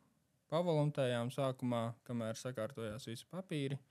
pavolontējām 0.55 1.35
sākumā, 1.35 1.89
kamēr 2.07 2.39
sakārtojās 2.39 3.11
visi 3.11 3.27
papīri. 3.35 3.83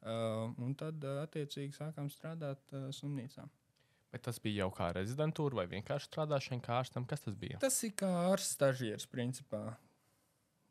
Uh, 0.00 0.48
un 0.64 0.72
tad, 0.80 0.96
uh, 1.04 1.26
attiecīgi, 1.26 1.76
sākām 1.76 2.08
strādāt 2.08 2.72
uh, 2.72 2.88
slimnīcā. 2.88 3.44
Bet 4.10 4.24
tas 4.26 4.40
bija 4.42 4.64
jau 4.64 4.70
kā 4.74 4.90
rezidentūra 4.96 5.60
vai 5.60 5.66
vienkārši 5.70 6.10
strādāšana 6.10 6.64
kā 6.64 6.80
ārstam? 6.80 7.06
Kas 7.06 7.22
tas 7.26 7.36
bija? 7.38 7.60
Tas 7.62 7.76
ir 7.86 7.94
kā 7.98 8.08
ārsts 8.30 8.56
stažieris, 8.56 9.06
principā. 9.10 9.62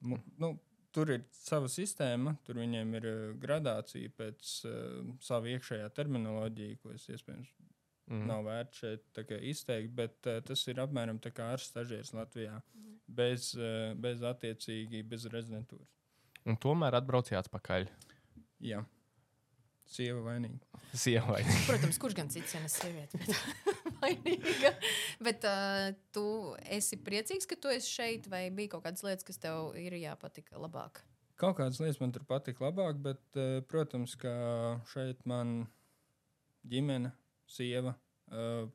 Mu, 0.04 0.20
nu, 0.40 0.54
tur 0.96 1.14
ir 1.16 1.24
sava 1.36 1.72
sistēma, 1.72 2.36
tur 2.48 2.60
viņiem 2.60 2.94
ir 3.00 3.08
uh, 3.08 3.18
gradācija 3.40 4.12
pēc 4.20 4.54
uh, 4.68 5.14
sava 5.24 5.52
iekšējā 5.56 5.88
terminoloģija, 5.96 6.82
ko 6.84 6.96
es 6.96 7.08
iespējams 7.12 7.56
Mm. 8.10 8.26
nav 8.26 8.48
vērts 8.48 8.82
šeit 8.82 9.20
izteikt, 9.46 9.92
bet 9.94 10.26
uh, 10.26 10.40
tas 10.42 10.64
ir 10.72 10.80
apmēram 10.82 11.20
tā 11.22 11.30
kā 11.36 11.52
ārsts 11.54 11.70
stažieris 11.76 12.10
Latvijā, 12.18 12.56
bez, 13.06 13.52
uh, 13.60 13.92
bez 14.02 14.24
attiecīgi, 14.26 15.04
bez 15.06 15.28
rezidentūras. 15.30 15.92
Un 16.50 16.58
tomēr 16.58 16.98
atbraucījāt 16.98 17.46
atpakaļ. 17.46 17.86
Jā, 18.66 18.82
sieva 19.90 20.22
vainīga. 20.24 20.82
Sievai. 20.98 21.42
Protams, 21.68 22.00
kurš 22.02 22.16
gan 22.18 22.32
cits, 22.34 22.56
ja 22.56 22.62
ne 22.64 22.70
sieviete, 22.72 23.20
bet 23.22 23.70
vainīga. 24.02 24.74
Bet 25.26 25.46
uh, 25.50 25.90
tu 26.16 26.26
esi 26.78 27.00
priecīgs, 27.06 27.48
ka 27.50 27.58
tu 27.62 27.72
esi 27.74 27.92
šeit, 27.98 28.30
vai 28.32 28.48
bija 28.54 28.76
kaut 28.76 28.86
kādas 28.88 29.06
lietas, 29.06 29.28
kas 29.28 29.42
tev 29.42 29.74
ir 29.80 29.98
jāpatika 30.00 30.62
labāk? 30.62 31.04
Kaut 31.40 31.58
kādas 31.60 31.80
lietas 31.82 32.02
man 32.02 32.14
tur 32.16 32.26
patika 32.30 32.68
labāk, 32.68 33.00
bet, 33.06 33.22
uh, 33.38 33.62
protams, 33.70 34.18
ka 34.20 34.34
šeit 34.92 35.22
man 35.30 35.64
ģimene, 36.70 37.14
sieva, 37.50 37.96
uh, 38.34 38.68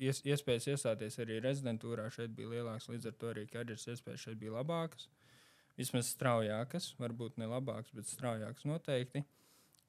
ies, 0.00 0.20
iespējas 0.26 0.68
iestāties 0.74 1.20
arī 1.22 1.38
rezidentūrā 1.44 2.08
šeit 2.12 2.34
bija 2.36 2.56
lielākas, 2.56 2.90
līdz 2.90 3.10
ar 3.10 3.20
to 3.20 3.30
arī 3.32 3.46
karjeras 3.50 3.86
iespējas 3.92 4.26
šeit 4.28 4.40
bija 4.40 4.56
labākas. 4.56 5.08
Vismaz 5.78 6.12
straujākas, 6.14 6.92
varbūt 7.00 7.40
ne 7.42 7.48
labākas, 7.50 7.90
bet 7.96 8.06
straujākas 8.06 8.66
noteikti. 8.70 9.24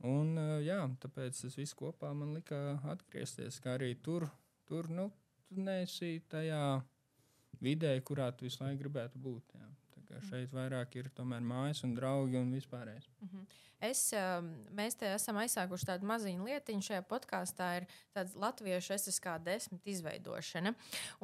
Un, 0.03 0.35
uh, 0.35 0.57
jā, 0.63 0.81
tāpēc 1.01 1.39
tas 1.45 1.55
viss 1.55 1.77
kopā 1.77 2.11
man 2.13 2.33
lika 2.35 2.79
atgriezties, 2.91 3.61
kā 3.63 3.77
arī 3.77 3.93
tur, 4.03 4.27
tur 4.67 4.89
nu, 4.91 5.07
tu 5.47 5.61
neesi 5.61 6.19
tajā 6.29 6.81
vidē, 7.63 7.95
kurā 8.03 8.31
tu 8.35 8.45
visu 8.45 8.63
laiku 8.63 8.83
gribētu 8.83 9.21
būt. 9.21 9.55
Jā. 9.55 9.71
Šeit 10.29 10.53
vairāk 10.55 10.97
ir 10.99 11.11
tomēr 11.15 11.43
mājas 11.45 11.83
un 11.87 11.95
draugi 11.97 12.39
un 12.39 12.51
vispārējais. 12.55 13.09
Es, 13.83 14.07
um, 14.15 14.47
mēs 14.75 14.95
te 14.97 15.07
esam 15.11 15.37
aizsākuši 15.41 15.87
tādu 15.89 16.07
maziņu 16.07 16.47
lietiņu 16.47 16.85
šajā 16.87 17.03
podkāstā. 17.09 17.67
Ir 17.81 17.87
tāds 18.15 18.35
latviešu 18.39 18.95
SSK 18.95 19.35
desmit 19.43 19.89
izveidošana. 19.91 20.71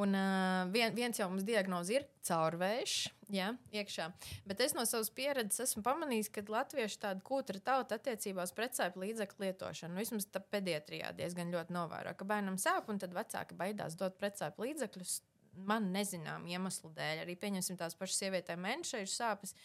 Un 0.02 0.18
uh, 0.18 0.68
vien, 0.74 0.94
viens 0.96 1.18
jau 1.18 1.30
mums 1.32 1.46
diagnozi 1.48 1.98
ir 2.00 2.08
caurvējš, 2.28 2.98
jā, 3.34 3.48
iekšā. 3.74 4.10
Bet 4.50 4.62
es 4.68 4.76
no 4.78 4.86
savas 4.90 5.10
pieredzes 5.16 5.64
esmu 5.70 5.86
pamanījis, 5.88 6.30
ka 6.36 6.44
latvieši 6.52 7.02
tāda 7.08 7.26
kūtra 7.26 7.64
tauta 7.72 7.98
attiecībās 7.98 8.54
precēju 8.58 9.06
līdzekļu 9.06 9.48
lietošanu. 9.48 9.96
Nu, 9.96 10.04
vismaz 10.04 10.28
pediatrijā 10.52 11.16
diezgan 11.18 11.56
ļoti 11.56 11.78
novēro, 11.78 12.14
ka 12.20 12.28
bērnam 12.28 12.60
sāp 12.62 12.92
un 12.92 13.02
tad 13.02 13.16
vecāki 13.16 13.58
baidās 13.58 13.98
dot 14.00 14.20
precēju 14.22 14.68
līdzekļus. 14.68 15.22
Man 15.68 15.92
nezinām 15.94 16.46
iemeslu 16.48 16.92
dēļ. 16.96 17.24
Arī 17.26 17.38
pieņemsim 17.40 17.80
tās 17.80 17.98
pašas 18.00 18.24
sievietēm 18.24 18.62
mēnešai 18.64 19.04
ir 19.04 19.12
sāpes 19.12 19.56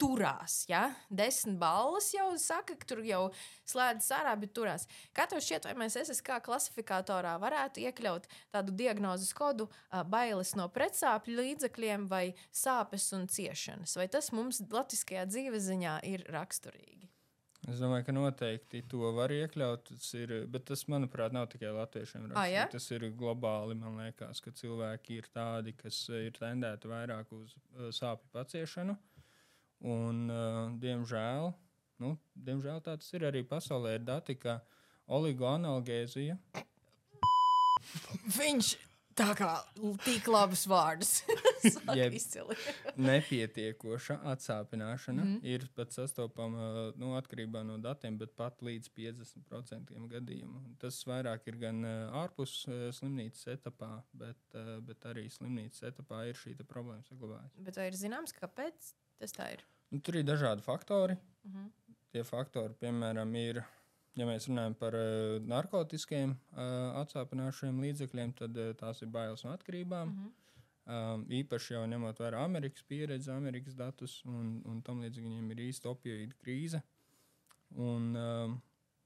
turās. 0.00 0.64
Ja? 0.68 0.90
Desmit 1.08 1.58
balvas 1.60 2.10
jau 2.14 2.28
saka, 2.40 2.76
ka 2.76 2.88
tur 2.88 3.02
jau 3.06 3.22
slēdzas 3.68 4.12
ārā, 4.18 4.34
bet 4.40 4.52
turās. 4.56 4.86
Kā 5.16 5.26
tev 5.30 5.40
šķiet, 5.44 5.68
vai 5.70 5.76
mēs 5.84 5.98
SSK 6.02 6.40
klasifikatorā 6.46 7.36
varētu 7.42 7.84
iekļaut 7.86 8.28
tādu 8.54 8.76
diagnozes 8.76 9.32
kodu, 9.36 9.70
ā, 9.90 10.04
bailes 10.04 10.54
no 10.58 10.68
pretsāpju 10.72 11.40
līdzekļiem 11.40 12.08
vai 12.12 12.26
sāpes 12.52 13.08
un 13.16 13.28
ciešanas? 13.32 13.96
Vai 13.98 14.08
tas 14.12 14.32
mums 14.36 14.62
latviskajā 14.70 15.26
dzīves 15.32 15.68
ziņā 15.70 16.00
ir 16.12 16.28
raksturīgi? 16.32 17.15
Es 17.66 17.80
domāju, 17.82 18.04
ka 18.06 18.14
noteikti 18.14 18.84
to 18.86 19.08
var 19.16 19.32
iekļaut. 19.34 19.88
Tas 19.88 20.12
ir, 20.14 20.32
bet 20.50 20.68
tas, 20.68 20.84
manuprāt, 20.92 21.34
nav 21.34 21.48
tikai 21.50 21.72
latviešiem. 21.74 22.28
Ah, 22.38 22.46
ja? 22.46 22.68
Tas 22.70 22.86
ir 22.94 23.08
globāli. 23.18 23.74
Man 23.78 23.98
liekas, 23.98 24.40
ka 24.44 24.52
cilvēki 24.54 25.18
ir 25.18 25.26
tādi, 25.34 25.74
kas 25.78 26.04
eh, 26.12 26.28
ir 26.28 26.38
tendēti 26.38 26.90
vairāk 26.90 27.32
uz 27.34 27.56
eh, 27.56 27.90
sāpju 27.96 28.30
paciešanu. 28.36 28.94
Un, 29.86 30.22
uh, 30.32 30.70
diemžēl, 30.80 31.50
nu, 32.00 32.14
diemžēl 32.46 32.78
tā 32.86 32.94
tas 32.96 33.10
ir 33.12 33.26
arī 33.28 33.42
pasaulē. 33.44 33.98
Ir 33.98 34.06
dati, 34.08 34.38
ka 34.40 34.56
oligoanalgēzija 35.12 36.38
Viņš 38.36 38.70
tā 39.16 39.28
kā 39.38 39.50
tik 40.04 40.28
labs 40.30 40.66
vārds. 40.70 41.12
Jeb- 41.98 42.16
nepietiekoša 43.00 44.18
atsāpināšana 44.32 45.24
mm. 45.24 45.32
-hmm. 45.32 45.46
ir 45.54 45.66
pat 45.74 45.92
sastopama 45.92 46.92
nu, 46.96 47.14
atkarībā 47.18 47.64
no 47.66 47.78
datiem, 47.78 48.18
bet 48.18 48.36
pat 48.36 48.62
līdz 48.62 48.90
50% 48.98 49.94
gadījumu. 50.12 50.76
Tas 50.78 51.00
vairāk 51.06 51.48
ir 51.50 51.56
gan 51.62 51.84
uh, 51.84 52.20
ārpus 52.22 52.58
uh, 52.68 52.88
slimnīcas 52.92 53.46
etapā, 53.56 54.02
bet, 54.12 54.42
uh, 54.54 54.76
bet 54.80 55.08
arī 55.10 55.28
slimnīcas 55.30 55.82
etapā 55.90 56.26
ir 56.28 56.34
šī 56.34 56.56
problēma 56.64 57.02
saglabājusies. 57.08 57.64
Bet 57.64 57.76
vai 57.76 57.88
ir 57.90 57.98
zināms, 57.98 58.36
kāpēc 58.36 58.92
tas 59.18 59.32
tā 59.32 59.50
ir? 59.56 59.64
Nu, 59.90 60.00
tur 60.00 60.18
ir 60.18 60.24
dažādi 60.26 60.62
faktori. 60.62 61.16
Mhm. 61.46 61.68
Tie 62.12 62.22
faktori, 62.24 62.74
piemēram, 62.80 63.34
ir, 63.36 63.62
ja 64.16 64.26
mēs 64.28 64.48
runājam 64.50 64.74
par 64.78 64.96
uh, 64.96 65.36
narkotiskiem 65.44 66.32
uh, 66.32 66.98
atsāpināšaniem 67.02 67.82
līdzekļiem, 67.84 68.34
tad 68.40 68.58
uh, 68.60 68.72
tās 68.78 69.02
ir 69.04 69.12
bailes 69.12 69.44
no 69.46 69.54
atkarībām. 69.54 70.12
Mhm. 70.12 70.34
Um, 70.86 71.24
īpaši 71.34 71.72
jau 71.74 71.80
ņemot 71.90 72.20
vērā 72.22 72.44
Amerikas 72.46 72.84
pieredzi, 72.86 73.32
Amerikas 73.34 73.74
datus 73.74 74.20
un, 74.30 74.60
un 74.70 74.78
tam 74.86 75.00
līdzīgi 75.02 75.26
viņiem 75.26 75.48
ir 75.50 75.62
īsta 75.64 75.90
opioīdu 75.90 76.38
krīze. 76.38 76.78
Un, 77.74 78.12
um, 78.14 78.54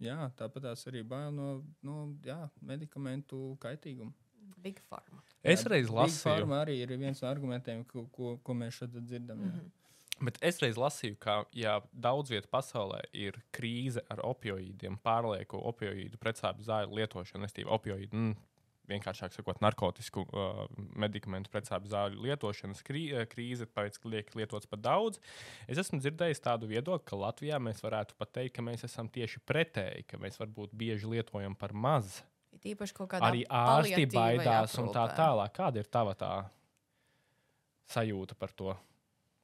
jā, 0.05 0.19
tāpat 0.37 0.69
arī 0.75 1.01
bail 1.09 1.33
no, 1.33 1.49
no 1.81 2.03
jā, 2.25 2.43
medikamentu 2.61 3.57
kaitīguma. 3.65 4.13
Big 4.61 4.83
Pharma. 4.91 5.23
Es 5.41 5.65
Jā, 5.65 5.71
reiz 5.73 5.89
Big 5.89 5.97
lasīju, 5.97 6.21
Pharma 6.27 6.61
arī 6.67 6.77
ir 6.83 6.93
viens 7.01 7.23
no 7.25 7.31
argumentiem, 7.31 7.81
ko, 7.89 8.05
ko, 8.13 8.35
ko 8.45 8.57
mēs 8.61 8.83
šeit 8.83 9.01
dzirdam. 9.01 9.39
Mhm. 9.39 9.49
Mm 9.49 9.61
-hmm. 9.61 9.77
Bet 10.25 10.39
es 10.45 10.61
reiz 10.63 10.79
lasīju, 10.81 11.17
ka 11.21 11.41
ja 11.57 11.79
daudz 11.93 12.33
vietā 12.33 12.49
pasaulē 12.53 13.01
ir 13.17 13.39
krīze 13.55 14.03
ar 14.13 14.23
opioīdiem, 14.27 15.01
pārlieku 15.05 15.61
opioīdu 15.71 16.21
precāpju 16.21 16.67
zāļu 16.67 17.01
lietošanu, 17.01 17.45
nestīvi 17.47 17.71
opioīdu. 17.73 18.17
Mm, 18.17 18.39
Vienkāršāk 18.91 19.31
sakot, 19.37 19.61
narkotisku 19.63 20.25
uh, 20.27 20.65
medikamentu 20.99 21.53
precāpju 21.53 21.93
zāļu 21.93 22.25
lietošanas 22.25 22.81
krī, 22.83 23.05
uh, 23.15 23.23
krīze, 23.31 23.69
tāpēc, 23.69 24.01
ka 24.03 24.11
liek 24.11 24.33
lietots 24.35 24.67
par 24.67 24.81
daudz. 24.83 25.21
Es 25.71 25.79
esmu 25.79 26.01
dzirdējis 26.03 26.43
tādu 26.43 26.67
viedokli, 26.71 27.07
ka 27.07 27.21
Latvijā 27.21 27.61
mēs 27.63 27.85
varētu 27.85 28.19
pat 28.19 28.33
teikt, 28.41 28.57
ka 28.57 28.67
mēs 28.67 28.83
esam 28.89 29.07
tieši 29.13 29.45
pretēji, 29.47 30.09
ka 30.11 30.19
mēs 30.19 30.41
varbūt 30.43 30.75
bieži 30.75 31.13
lietojam 31.13 31.55
par 31.61 31.77
maz. 31.77 32.19
Ir 32.57 32.73
īpaši 32.73 32.97
kaut 32.97 33.13
kāda 33.13 33.31
Arī 33.31 33.45
ārsti 33.47 34.09
baidās 34.11 34.75
un 34.83 34.91
tā 34.95 35.07
tālāk. 35.15 35.55
Kāda 35.55 35.85
ir 35.85 35.91
tava 35.93 36.17
tā 36.19 36.35
sajūta 37.95 38.35
par 38.39 38.59
to? 38.59 38.75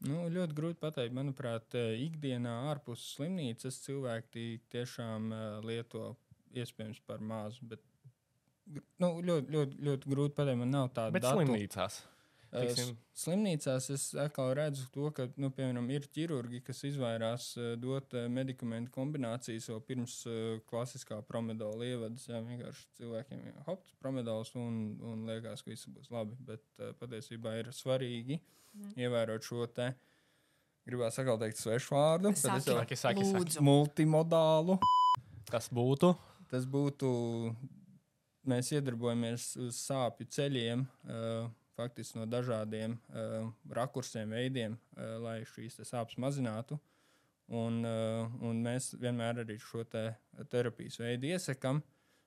Nu, 0.05 0.27
ļoti 0.29 0.57
grūti 0.57 0.81
pateikt. 0.83 1.15
Manuprāt, 1.17 1.73
eh, 1.79 1.95
ikdienā 2.05 2.53
ārpus 2.71 3.05
slimnīcas 3.15 3.79
cilvēki 3.87 4.61
tiešām 4.73 5.31
uh, 5.33 5.45
lieto 5.65 6.11
iespējams 6.53 7.01
par 7.09 7.25
mazu. 7.25 7.65
Bet, 7.71 7.81
nu, 9.01 9.15
ļoti, 9.25 9.55
ļoti, 9.55 9.81
ļoti 9.89 10.13
grūti 10.13 10.37
pateikt. 10.37 10.61
Man 10.61 10.75
nav 10.75 10.91
tāda. 10.93 11.15
Bet 11.17 11.25
datu. 11.25 11.41
slimnīcās. 11.41 12.03
Tiksim. 12.53 12.95
Slimnīcās 13.17 13.89
es 13.93 14.05
atkal 14.21 14.53
redzu 14.57 14.87
to, 14.95 15.09
ka 15.17 15.27
nu, 15.41 15.51
piemēram, 15.55 15.89
ir 15.93 16.07
ķirurgi, 16.15 16.61
kas 16.65 16.85
izvairās 16.89 17.49
uh, 17.59 17.73
dot 17.81 18.15
uh, 18.17 18.27
medikamentu 18.33 18.93
kombinācijas 18.95 19.69
jau 19.71 19.79
pirms 19.85 20.19
klasiskā 20.71 21.19
promedola 21.27 21.89
ievadas. 21.89 22.29
Jā, 22.31 22.41
vienkārši 22.45 22.87
cilvēkiem 23.01 23.47
ir 23.51 23.59
hops, 23.69 23.95
promedols 24.03 24.55
un, 24.59 24.97
un 25.05 25.25
liekas, 25.29 25.65
ka 25.65 25.73
viss 25.73 25.91
būs 25.91 26.13
labi. 26.15 26.39
Bet 26.47 26.87
patiesībā 27.01 27.57
ir 27.61 27.73
svarīgi 27.75 28.39
mm. 28.39 28.95
ievērot 29.07 29.47
šo 29.47 29.67
te. 29.73 29.91
Gribētu 30.87 31.19
sakot, 31.19 31.41
teikt 31.43 31.59
svešu 31.59 31.97
vārdu. 31.97 32.31
Tad 32.39 32.61
es 32.61 32.69
jau 32.71 33.15
tādu 33.19 33.65
multimodālu. 33.67 34.79
Kas 35.51 35.67
būtu? 35.75 36.13
Tas 36.51 36.67
būtu, 36.71 37.09
mēs 38.47 38.71
iedarbojamies 38.77 39.49
uz 39.65 39.81
sāpju 39.83 40.29
ceļiem. 40.37 40.85
Uh, 41.07 41.49
faktiski 41.77 42.21
no 42.21 42.27
dažādiem 42.31 42.97
uh, 42.97 43.49
rakursiem, 43.79 44.33
veidiem, 44.35 44.77
uh, 44.97 45.17
lai 45.23 45.41
šīs 45.55 45.81
sāpes 45.85 46.19
mazinātu. 46.23 46.79
Un, 47.47 47.85
uh, 47.87 48.27
un 48.43 48.59
mēs 48.65 48.95
vienmēr 48.99 49.45
arī 49.45 49.59
šo 49.63 49.85
te 49.87 50.09
terapijas 50.51 50.99
veidu 50.99 51.31
iesakām. 51.31 51.83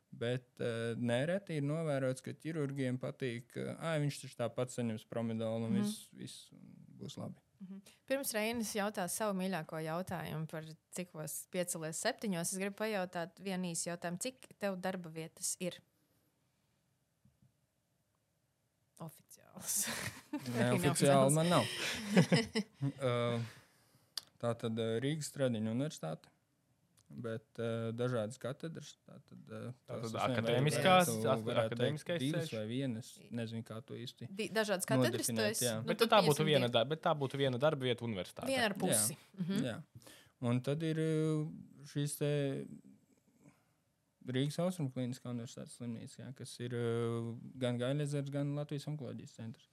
Bet 0.10 0.64
uh, 0.64 0.96
nereti 0.98 1.60
ir 1.60 1.68
novērots, 1.68 2.24
ka 2.26 2.34
ķirurģiem 2.34 2.98
patīk, 3.02 3.52
ka 3.54 3.76
uh, 3.76 3.98
viņš 4.02 4.24
taču 4.24 4.40
tāpat 4.40 4.74
saņems 4.74 5.06
promidolu 5.12 5.68
un 5.68 5.76
mm. 5.76 5.84
viss, 5.84 6.08
viss 6.18 6.50
būs 7.00 7.20
labi. 7.20 7.38
Mm 7.60 7.68
-hmm. 7.68 7.92
Pirms 8.08 8.34
Reinas 8.34 8.76
jautās 8.76 9.16
savu 9.18 9.36
mīļāko 9.40 9.82
jautājumu 9.84 10.48
par 10.48 10.66
cik 10.96 11.14
vos 11.14 11.46
piecelies 11.52 12.02
septiņos, 12.02 12.54
es 12.54 12.58
gribu 12.58 12.76
pajautāt 12.76 13.40
vienu 13.44 13.72
īsu 13.72 13.90
jautājumu. 13.90 14.18
Cik 14.18 14.48
tev 14.60 14.80
darba 14.82 15.10
vietas 15.10 15.56
ir? 15.60 15.82
Oficiāls. 19.60 20.50
Neoficiāli 20.58 21.36
man 21.36 21.54
nav. 21.54 21.72
uh, 23.06 23.40
tā 24.42 24.54
tad 24.64 24.80
uh, 24.80 24.98
Rīgas 25.04 25.32
Stradiņa 25.34 25.74
universitāte. 25.74 26.32
Bet 27.10 27.58
uh, 27.58 27.90
dažādas 27.98 28.38
katedras. 28.38 28.92
Tātad, 29.08 29.40
uh, 29.50 29.70
tātad 29.90 30.18
akadēmiskās, 30.28 31.10
akadēmiskais 31.26 32.22
ceļš. 32.22 32.52
vai 32.54 32.66
vienas, 32.70 33.10
nezinu, 33.34 33.66
kā 33.66 33.80
to 33.86 33.98
īsti. 33.98 34.30
Di, 34.30 34.46
dažādas 34.54 34.86
katedras, 34.90 35.32
esi. 35.34 35.72
Nu, 35.74 35.88
bet, 35.90 36.06
tā 36.06 36.22
būtu 36.28 36.46
viena, 36.46 36.70
da, 36.70 36.86
bet 36.86 37.02
tā 37.02 37.16
būtu 37.18 37.42
viena 37.42 37.58
darba 37.62 37.90
vieta 37.90 38.06
universitātē. 38.06 38.52
Viena 38.52 38.70
ar 38.70 38.78
pusi. 38.78 39.18
Jā. 39.18 39.42
Mhm. 39.42 39.66
jā. 39.66 39.80
Un 40.50 40.62
tad 40.64 40.86
ir 40.88 41.02
šīs 41.90 42.14
te 42.22 42.30
Rīgas 44.36 44.60
Austrum 44.64 44.90
Kliniskā 44.94 45.32
universitātes 45.32 45.78
slimnīca, 45.80 46.22
jā, 46.22 46.28
kas 46.38 46.56
ir 46.62 46.76
uh, 46.78 47.32
gan 47.62 47.80
Gailezers, 47.82 48.32
gan 48.34 48.56
Latvijas 48.58 48.88
onkoloģijas 48.92 49.38
centrs. 49.40 49.70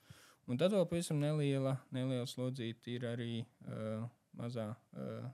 Un 0.46 0.60
tad 0.60 0.74
vēl 0.74 0.86
pavisam 0.86 1.18
neliela, 1.18 1.74
neliela 1.94 2.26
slodzīte 2.30 2.92
ir 2.94 3.06
arī 3.08 3.30
uh, 3.42 4.06
mazā, 4.38 4.68
uh, 4.94 5.28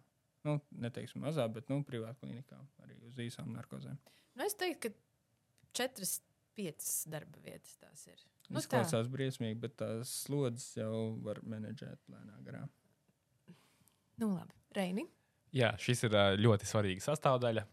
nu, 0.49 0.57
neteiksim 0.85 1.25
mazā, 1.25 1.47
bet 1.53 1.69
nu, 1.73 1.83
privāta 1.87 2.23
klinikā, 2.23 2.59
arī 2.85 2.97
uz 3.09 3.21
īsām 3.21 3.53
narkozēm. 3.53 3.99
Nu, 4.39 4.47
es 4.47 4.57
teiktu, 4.59 4.89
ka 4.89 5.83
četras, 5.83 6.21
piecas 6.57 7.03
darba 7.13 7.41
vietas 7.45 7.77
tās 7.81 8.07
ir. 8.09 8.23
Nu, 8.49 8.59
tas 8.59 8.69
klausās 8.69 9.09
briesmīgi, 9.13 9.59
bet 9.63 9.77
tās 9.81 10.13
slodzes 10.27 10.75
jau 10.77 11.15
var 11.25 11.41
menedžēt 11.49 12.01
lēnā 12.13 12.41
garā. 12.45 12.65
Nu, 14.21 14.33
labi. 14.35 14.57
Reini? 14.77 15.05
Jā, 15.53 15.75
šis 15.81 16.07
ir 16.07 16.17
ļoti 16.41 16.69
svarīga 16.69 17.05
sastāvdaļa. 17.05 17.65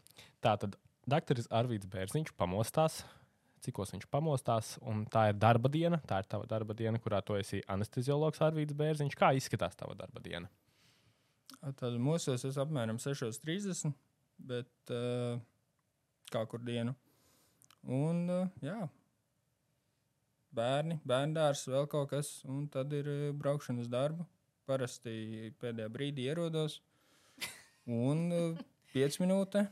Tātad 0.44 0.76
Dakteris 1.08 1.48
Arvīts 1.48 1.88
Bērziņš 1.90 2.34
pamostās. 2.36 3.00
Cikos 3.64 3.92
viņš 3.92 4.06
pamostās, 4.12 4.74
un 4.88 5.02
tā 5.12 5.26
ir 5.30 5.38
darba 5.40 5.68
diena. 5.72 5.98
Tā 6.08 6.22
ir 6.22 6.28
tava 6.28 6.46
darba 6.48 6.76
diena, 6.76 7.00
kurā 7.00 7.20
tu 7.24 7.36
esi 7.36 7.60
anesteziologs 7.68 8.40
Arvīts 8.44 8.76
Bērziņš. 8.76 9.16
Kā 9.16 9.32
izskatās 9.36 9.76
tava 9.76 9.96
darba 9.98 10.22
diena? 10.24 10.48
Tad 11.76 11.98
mūsos 12.00 12.44
es 12.48 12.56
apmēram 12.60 13.00
6.30, 13.00 13.92
bet 14.48 14.92
uh, 14.96 15.40
kā 16.32 16.44
kur 16.48 16.62
dienu. 16.64 16.94
Un 17.84 18.22
uh, 18.32 18.46
jā, 18.64 18.78
bērni, 20.56 21.00
bērndārs, 21.08 21.66
vēl 21.68 21.88
kaut 21.90 22.12
kas, 22.14 22.32
un 22.48 22.64
tad 22.72 22.92
ir 22.96 23.08
uh, 23.08 23.26
braukšana 23.36 23.84
uz 23.84 23.92
darbu. 23.92 24.24
Parasti 24.68 25.50
pēdējā 25.60 25.90
brīdī 25.92 26.28
ierodos, 26.30 26.78
un 27.90 28.24
uh, 28.36 28.64
5 28.94 29.20
minūtes 29.24 29.68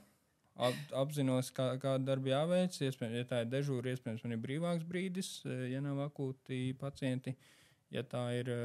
ap, 0.59 0.83
apzinos, 1.03 1.51
kā, 1.55 1.71
kāda 1.83 2.13
darba 2.13 2.33
jāveic. 2.35 2.77
Iespējams, 2.89 3.21
ja 3.23 3.29
tā 3.29 3.43
ir 3.45 3.51
dežūra, 3.53 3.95
iespējams, 3.95 4.25
man 4.27 4.37
ir 4.37 4.43
brīvāks 4.43 4.87
brīdis, 4.89 5.33
e, 5.47 5.59
ja 5.73 5.83
nav 5.85 6.03
akūti 6.09 6.77
pacienti. 6.81 7.35
Ja 7.95 8.05
tā 8.05 8.25
ir 8.37 8.51
e, 8.53 8.61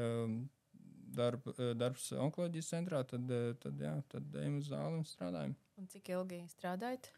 darb, 1.16 1.46
e, 1.54 1.72
darbs 1.78 2.10
onkoloģijas 2.26 2.72
centrā, 2.76 3.02
tad, 3.08 3.30
tad, 3.62 3.84
jā, 3.86 3.96
tad 4.12 4.40
ejam 4.42 4.58
uz 4.60 4.70
zāli 4.72 5.00
un 5.00 5.04
strādājam. 5.08 5.58
Un 5.80 5.90
cik 5.90 6.10
ilgi 6.14 6.44
strādājat? 6.54 7.12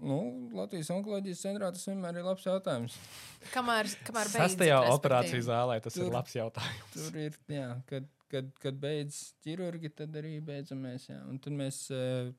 Nu, 0.00 0.48
Latvijas 0.56 0.88
onkoloģijas 0.94 1.42
centrā 1.44 1.68
tas 1.74 1.84
vienmēr 1.86 2.16
ir 2.18 2.24
labs 2.24 2.46
jautājums. 2.46 2.96
Kamēr, 3.52 3.90
kamēr 4.06 4.30
beidzas? 4.32 4.54
Sastajā 4.54 4.78
operācijas 4.94 5.46
zālē 5.50 5.76
tas 5.84 5.98
tur, 5.98 6.08
ir 6.08 6.16
labs 6.16 6.36
jautājums. 6.36 6.94
Tur 6.96 7.18
ir, 7.20 7.36
jā, 7.52 7.68
kad 7.90 8.08
kad, 8.32 8.48
kad 8.62 8.78
beidz 8.80 9.18
ķirurgi, 9.44 9.92
tad 9.96 10.16
arī 10.18 10.36
beidzam 10.44 10.82
mēs. 10.86 11.08
Jā. 11.10 11.20
Un 11.28 11.40
tad 11.42 11.56
mēs, 11.56 11.84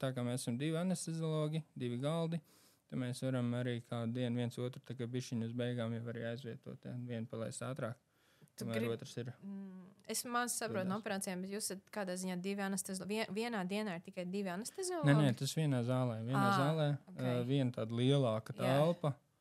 tā 0.01 0.13
kā 0.15 0.25
mēs 0.25 0.43
esam 0.43 0.57
divi 0.59 0.79
anesteziologi, 0.79 1.63
divi 1.79 1.99
galdi, 2.01 2.41
tad 2.89 3.01
mēs 3.01 3.23
varam 3.25 3.53
arī 3.59 3.79
kādu 3.89 4.17
dienu 4.19 4.43
viens 4.43 4.57
otru, 4.61 4.81
tā 4.85 4.97
kā 4.97 5.09
bišķiņu 5.09 5.49
uz 5.49 5.53
beigām 5.57 5.95
jau 5.97 6.03
arī 6.13 6.25
aizvietot, 6.33 6.89
jā, 6.89 6.95
vienu 7.09 7.29
palaist 7.29 7.65
ātrāk. 7.65 7.99
Grib... 8.53 8.91
Ir... 9.17 9.29
Mm, 9.41 9.85
es 10.13 10.19
maz 10.29 10.53
saprotu 10.59 10.85
no 10.85 10.99
operācijām, 10.99 11.41
bet 11.41 11.55
jūs 11.55 11.71
esat 11.71 11.87
kādā 11.95 12.13
ziņā 12.21 12.35
divi 12.37 12.61
anesteziologi. 12.61 13.15
Vien, 13.15 13.31
vienā 13.33 13.63
dienā 13.65 13.95
ir 13.97 14.03
tikai 14.05 14.27
divi 14.29 14.51
anesteziologi? 14.53 15.09
Nē, 15.09 15.15
nē, 15.25 15.31
tas 15.39 15.55
vienā 15.57 15.79
zālē. 15.87 16.19
Vienā 16.27 16.43
à, 16.43 16.59
zālē 16.59 16.87
okay. 17.15 17.31
uh, 17.31 17.39
viena 17.49 17.73
tāda 17.73 17.97
lielāka 17.97 18.53
telpa. 18.59 19.15
Jā 19.15 19.32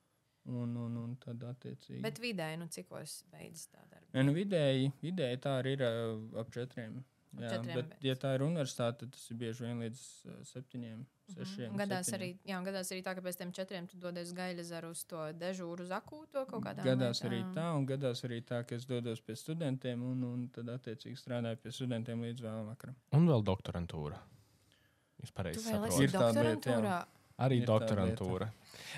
Un, 0.51 0.75
un, 0.75 0.95
un 0.99 1.15
tad 1.23 1.43
attiecīgi. 1.47 2.01
Bet 2.03 2.19
vidēji, 2.19 2.59
nu, 2.59 2.67
cikos 2.75 3.21
beidzas 3.31 3.69
tā 3.71 3.83
darba? 3.87 4.09
Ja, 4.11 4.25
nu, 4.27 4.35
vidēji, 4.35 4.91
vidēji 5.05 5.39
tā 5.45 5.59
arī 5.61 5.77
ir 5.77 5.85
uh, 5.87 6.41
ap 6.43 6.51
četriem. 6.55 6.97
Ap 7.37 7.45
jā, 7.45 7.53
četriem 7.55 7.79
bet, 7.79 7.93
beidz. 7.93 8.09
ja 8.09 8.17
tā 8.25 8.33
ir 8.35 8.45
universitāte, 8.49 9.05
tad 9.05 9.15
tas 9.15 9.29
ir 9.31 9.39
bieži 9.39 9.69
vien 9.69 9.85
līdz 9.85 10.01
uh, 10.03 10.41
septiņiem, 10.49 10.99
mm 10.99 11.05
-hmm. 11.05 11.37
sešiem. 11.37 11.79
Gadās 11.79 12.11
septiņiem. 12.11 12.35
arī, 12.43 12.51
jā, 12.51 12.59
gadās 12.67 12.93
arī 12.93 13.05
tā, 13.07 13.15
ka 13.15 13.25
pēc 13.29 13.39
tam 13.39 13.55
četriem 13.61 13.87
tu 13.87 14.03
dodies 14.03 14.35
gaļazaru 14.41 14.91
uz 14.91 15.05
to 15.05 15.23
dežūru 15.45 15.87
uz 15.87 15.95
akūto 16.01 16.45
kaut 16.51 16.67
kādā 16.67 16.83
veidā. 16.83 16.91
Gadās 16.91 17.25
arī 17.31 17.41
tā, 17.55 17.71
un 17.79 17.87
gadās 17.87 18.25
arī 18.25 18.43
tā, 18.43 18.65
ka 18.67 18.75
es 18.75 18.85
dodos 18.85 19.21
pie 19.21 19.37
studentiem, 19.37 20.03
un, 20.03 20.25
un 20.25 20.49
tad 20.49 20.69
attiecīgi 20.69 21.17
strādāju 21.17 21.57
pie 21.63 21.71
studentiem 21.71 22.21
līdz 22.21 22.43
vēlam 22.43 22.67
vakaram. 22.67 22.97
Un 23.13 23.29
vēl 23.29 23.43
doktorantūra. 23.47 24.19
Es 25.23 25.31
pareizi 25.31 25.61
saprotu. 25.61 26.03
Ir 26.03 26.11
tāda 26.11 26.43
lieta, 26.43 26.71
jā. 26.71 27.22
Arī 27.43 27.63
doktorantūra. 27.67 28.51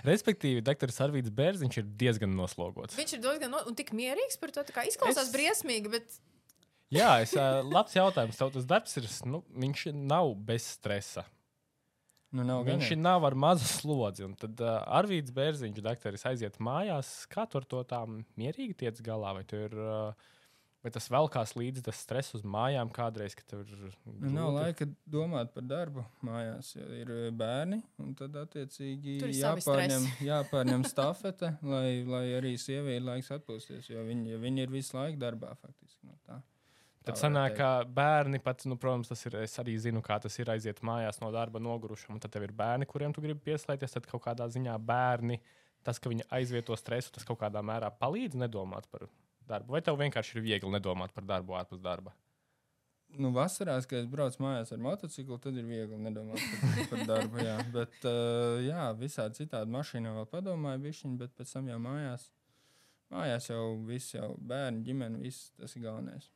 Respektīvi, 0.05 0.63
doktors 0.65 0.99
Arvīts 1.05 1.33
Bērziņš 1.35 1.79
ir 1.81 1.91
diezgan 2.01 2.33
noslogots. 2.37 2.97
Viņš 2.99 3.17
ir 3.17 3.23
diezgan 3.25 3.53
no, 3.55 3.61
un 3.69 3.77
tik 3.79 3.93
mierīgs 3.97 4.41
par 4.41 4.53
to. 4.55 4.65
Izklausās 4.65 5.29
es... 5.29 5.35
briesmīgi, 5.35 5.93
bet. 5.93 6.19
Jā, 6.95 7.15
es, 7.25 7.33
labs 7.67 7.95
jautājums. 7.97 8.39
Tev 8.39 8.53
tas 8.55 8.67
darbs 8.69 8.99
ir, 9.01 9.09
nu, 9.31 9.41
viņš 9.65 9.87
nav 9.95 10.35
bez 10.47 10.67
stresa. 10.77 11.25
Nu, 12.35 12.43
nav 12.43 12.65
viņš 12.67 12.89
ir 12.97 12.99
nav 12.99 13.25
ar 13.29 13.37
mazu 13.39 13.67
slodzi. 13.71 14.25
Un 14.27 14.35
tad 14.39 14.59
uh, 14.63 14.81
Arvīts 14.99 15.35
Bērziņš, 15.35 15.83
doktoris, 15.85 16.27
aiziet 16.27 16.59
mājās. 16.63 17.13
Kā 17.31 17.47
tu 17.47 17.61
ar 17.61 17.67
to 17.71 17.83
tā 17.87 18.01
mierīgi 18.11 18.75
tiec 18.83 18.99
galā? 19.07 19.37
Vai 19.39 19.45
tu 19.47 19.61
ir. 19.69 19.77
Uh, 19.79 20.33
Vai 20.85 20.91
tas 20.93 21.07
vēl 21.09 21.31
kāds 21.33 21.55
līdzi 21.57 21.81
tas 21.87 21.97
stress 22.05 22.35
uz 22.37 22.43
mājām 22.45 22.91
kādreiz, 22.93 23.33
kad 23.39 23.47
tur 23.49 23.63
ir? 23.65 23.95
Nu, 24.05 24.35
nav 24.35 24.51
laika 24.53 24.85
domāt 25.09 25.55
par 25.55 25.65
darbu 25.65 26.05
mājās. 26.27 26.75
Ir 26.77 27.09
eh, 27.15 27.31
bērni, 27.33 27.79
un 28.05 28.11
tad 28.19 28.37
attiecīgi 28.43 29.17
jāpārņem, 29.33 30.05
jāpārņem 30.29 30.85
stafete, 30.85 31.55
lai, 31.65 32.03
lai 32.05 32.27
arī 32.37 32.59
sievai 32.61 32.99
ir 32.99 33.07
laiks 33.07 33.33
atpūsties. 33.33 33.89
Jo 33.95 34.05
viņi, 34.05 34.37
viņi 34.45 34.67
ir 34.67 34.77
visu 34.77 34.99
laiku 34.99 35.23
darbā 35.25 35.55
faktiski. 35.57 36.05
No 36.05 36.21
tā. 36.29 36.43
Tad 37.09 37.21
sanāk, 37.21 37.57
ka 37.57 37.73
bērni 37.89 38.45
pat, 38.45 38.69
nu, 38.69 38.77
protams, 38.81 39.09
tas 39.09 39.25
ir. 39.25 39.41
Es 39.45 39.57
arī 39.65 39.79
zinu, 39.81 40.05
kā 40.05 40.21
tas 40.21 40.37
ir 40.37 40.53
aiziet 40.53 40.85
mājās 40.85 41.25
no 41.25 41.33
darba 41.33 41.65
nogurušam. 41.65 42.21
Tad 42.21 42.37
tev 42.37 42.45
ir 42.45 42.53
bērni, 42.57 42.89
kuriem 42.89 43.17
tu 43.17 43.25
gribi 43.25 43.41
pieslēgties. 43.49 43.97
Tad 43.97 44.13
kaut 44.13 44.27
kādā 44.29 44.53
ziņā 44.53 44.77
bērni, 44.85 45.41
tas, 45.85 45.97
ka 45.97 46.13
viņi 46.13 46.29
aizvieto 46.33 46.77
stresu, 46.77 47.17
tas 47.17 47.25
kaut 47.29 47.41
kādā 47.41 47.65
mērā 47.65 47.89
palīdz 48.01 48.37
nedomāt 48.45 48.89
par 48.93 49.09
darbu? 49.49 49.75
Vai 49.77 49.83
tev 49.85 49.99
vienkārši 50.01 50.39
ir 50.39 50.45
viegli 50.45 50.71
nedomāt 50.75 51.15
par 51.17 51.27
darbu 51.29 51.57
ārpus 51.59 51.83
darba? 51.85 52.15
Nu, 53.15 53.31
vasarās, 53.31 53.87
kad 53.87 54.01
es 54.01 54.07
braucu 54.11 54.43
mājās 54.43 54.73
ar 54.75 54.81
motociklu, 54.83 55.37
tad 55.43 55.59
ir 55.61 55.67
viegli 55.69 55.99
nedomāt 56.03 56.43
par, 56.43 56.79
par 56.91 57.05
darbu. 57.11 57.43
Jā. 57.47 57.59
Bet, 57.75 57.99
uh, 58.11 58.59
jā, 58.65 58.89
visādi 58.99 59.45
citādi 59.45 59.71
mašīnā 59.75 60.15
vēl 60.17 60.27
padomāju, 60.33 60.83
bišķiņ, 60.89 61.19
bet 61.21 61.37
pēc 61.39 61.55
tam 61.55 61.71
jau 61.71 61.79
mājās. 61.85 62.31
Mājās 63.15 63.51
jau 63.53 63.63
viss, 63.87 64.17
jau 64.17 64.33
bērni, 64.43 64.83
ģimene, 64.89 65.21
viss 65.23 65.53
tas 65.61 65.77
ir 65.79 65.87
galvenais. 65.87 66.33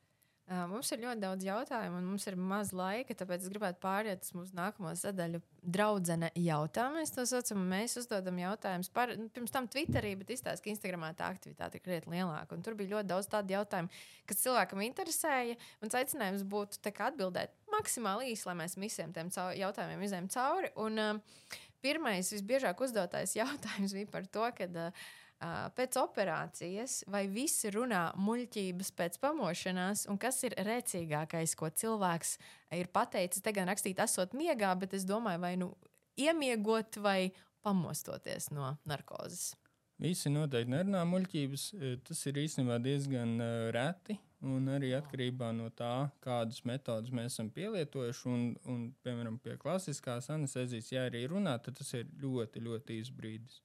Mums 0.49 0.89
ir 0.95 1.03
ļoti 1.03 1.21
daudz 1.21 1.45
jautājumu, 1.45 1.99
un 2.01 2.07
mums 2.09 2.25
ir 2.31 2.37
maz 2.41 2.71
laika, 2.73 3.13
tāpēc 3.21 3.43
es 3.45 3.51
gribētu 3.53 3.83
pāriet 3.83 4.23
uz 4.25 4.31
mūsu 4.33 4.57
nākamo 4.57 4.95
sadaļu. 4.97 5.43
Draudzene 5.77 6.31
jautā, 6.41 6.87
mēs 6.95 7.13
to 7.13 7.27
saucam. 7.29 7.67
Mēs 7.69 7.99
uzdodam 8.01 8.39
jautājumus 8.41 8.89
par, 8.95 9.13
nu, 9.21 9.27
pirms 9.35 9.53
tam 9.53 9.69
Twitterī, 9.69 10.15
bet 10.17 10.33
izstāsta, 10.33 10.65
ka 10.65 10.73
Instagramā 10.73 11.11
tā 11.19 11.29
aktivitāte 11.29 11.77
ir 11.77 11.85
krietni 11.85 12.17
lielāka. 12.17 12.57
Un 12.57 12.65
tur 12.65 12.79
bija 12.79 12.95
ļoti 12.95 13.11
daudz 13.11 13.29
tādu 13.29 13.59
jautājumu, 13.59 13.93
kas 14.31 14.43
cilvēkam 14.47 14.87
interesēja. 14.87 15.61
Un 15.85 15.93
aicinājums 16.01 16.49
būtu 16.49 16.97
atbildēt 16.97 17.53
maksimāli 17.75 18.33
īsi, 18.33 18.49
lai 18.49 18.57
mēs 18.63 18.81
visiem 18.81 19.13
tiem 19.13 19.29
jautājumiem 19.35 20.09
izējām 20.09 20.33
cauri. 20.33 20.73
Un, 20.81 20.97
uh, 20.97 21.61
pirmais, 21.85 22.33
visbiežāk 22.33 22.81
uzdotais 22.89 23.37
jautājums 23.43 23.99
bija 24.01 24.15
par 24.17 24.33
to, 24.33 24.49
ka. 24.57 24.73
Uh, 24.73 25.09
pēc 25.39 25.99
operācijas, 26.01 27.03
vai 27.07 27.27
visi 27.31 27.71
runā 27.71 28.09
muļķības 28.19 28.91
pēc 28.99 29.19
pamošanās, 29.23 30.07
un 30.11 30.19
kas 30.19 30.43
ir 30.49 30.57
rēcīgākais, 30.67 31.55
ko 31.59 31.71
cilvēks 31.71 32.39
ir 32.79 32.91
pateicis. 32.93 33.43
Te 33.43 33.55
gan 33.55 33.71
rakstīt, 33.71 34.03
esot 34.03 34.35
miegā, 34.35 34.75
bet 34.79 34.99
es 34.99 35.07
domāju, 35.07 35.43
vai 35.45 35.55
nu 35.61 35.73
iemiegot 36.19 36.99
vai 37.03 37.31
pamostoties 37.63 38.51
no 38.51 38.75
narkozes. 38.89 39.53
Visi 39.99 40.31
noteikti 40.31 40.71
nerunā 40.71 41.03
muļķības. 41.11 41.63
Tas 42.07 42.21
ir 42.31 42.39
īstenībā 42.45 42.79
diezgan 42.83 43.39
uh, 43.43 43.69
reti. 43.75 44.19
Un 44.47 44.69
arī 44.71 44.93
atkarībā 44.95 45.49
no 45.51 45.67
tā, 45.75 46.07
kādas 46.23 46.61
metodas 46.69 47.11
mēs 47.11 47.33
esam 47.33 47.49
pielietojuši. 47.51 48.29
Un, 48.31 48.45
un, 48.71 48.85
piemēram, 49.03 49.41
pie 49.43 49.57
klasiskās 49.59 50.31
anestezijas, 50.31 50.93
ja 50.95 51.09
arī 51.09 51.25
runā, 51.31 51.57
tad 51.63 51.81
tas 51.81 51.91
ir 51.99 52.07
ļoti, 52.23 52.63
ļoti 52.69 53.01
īsts 53.01 53.17
brīdis. 53.19 53.59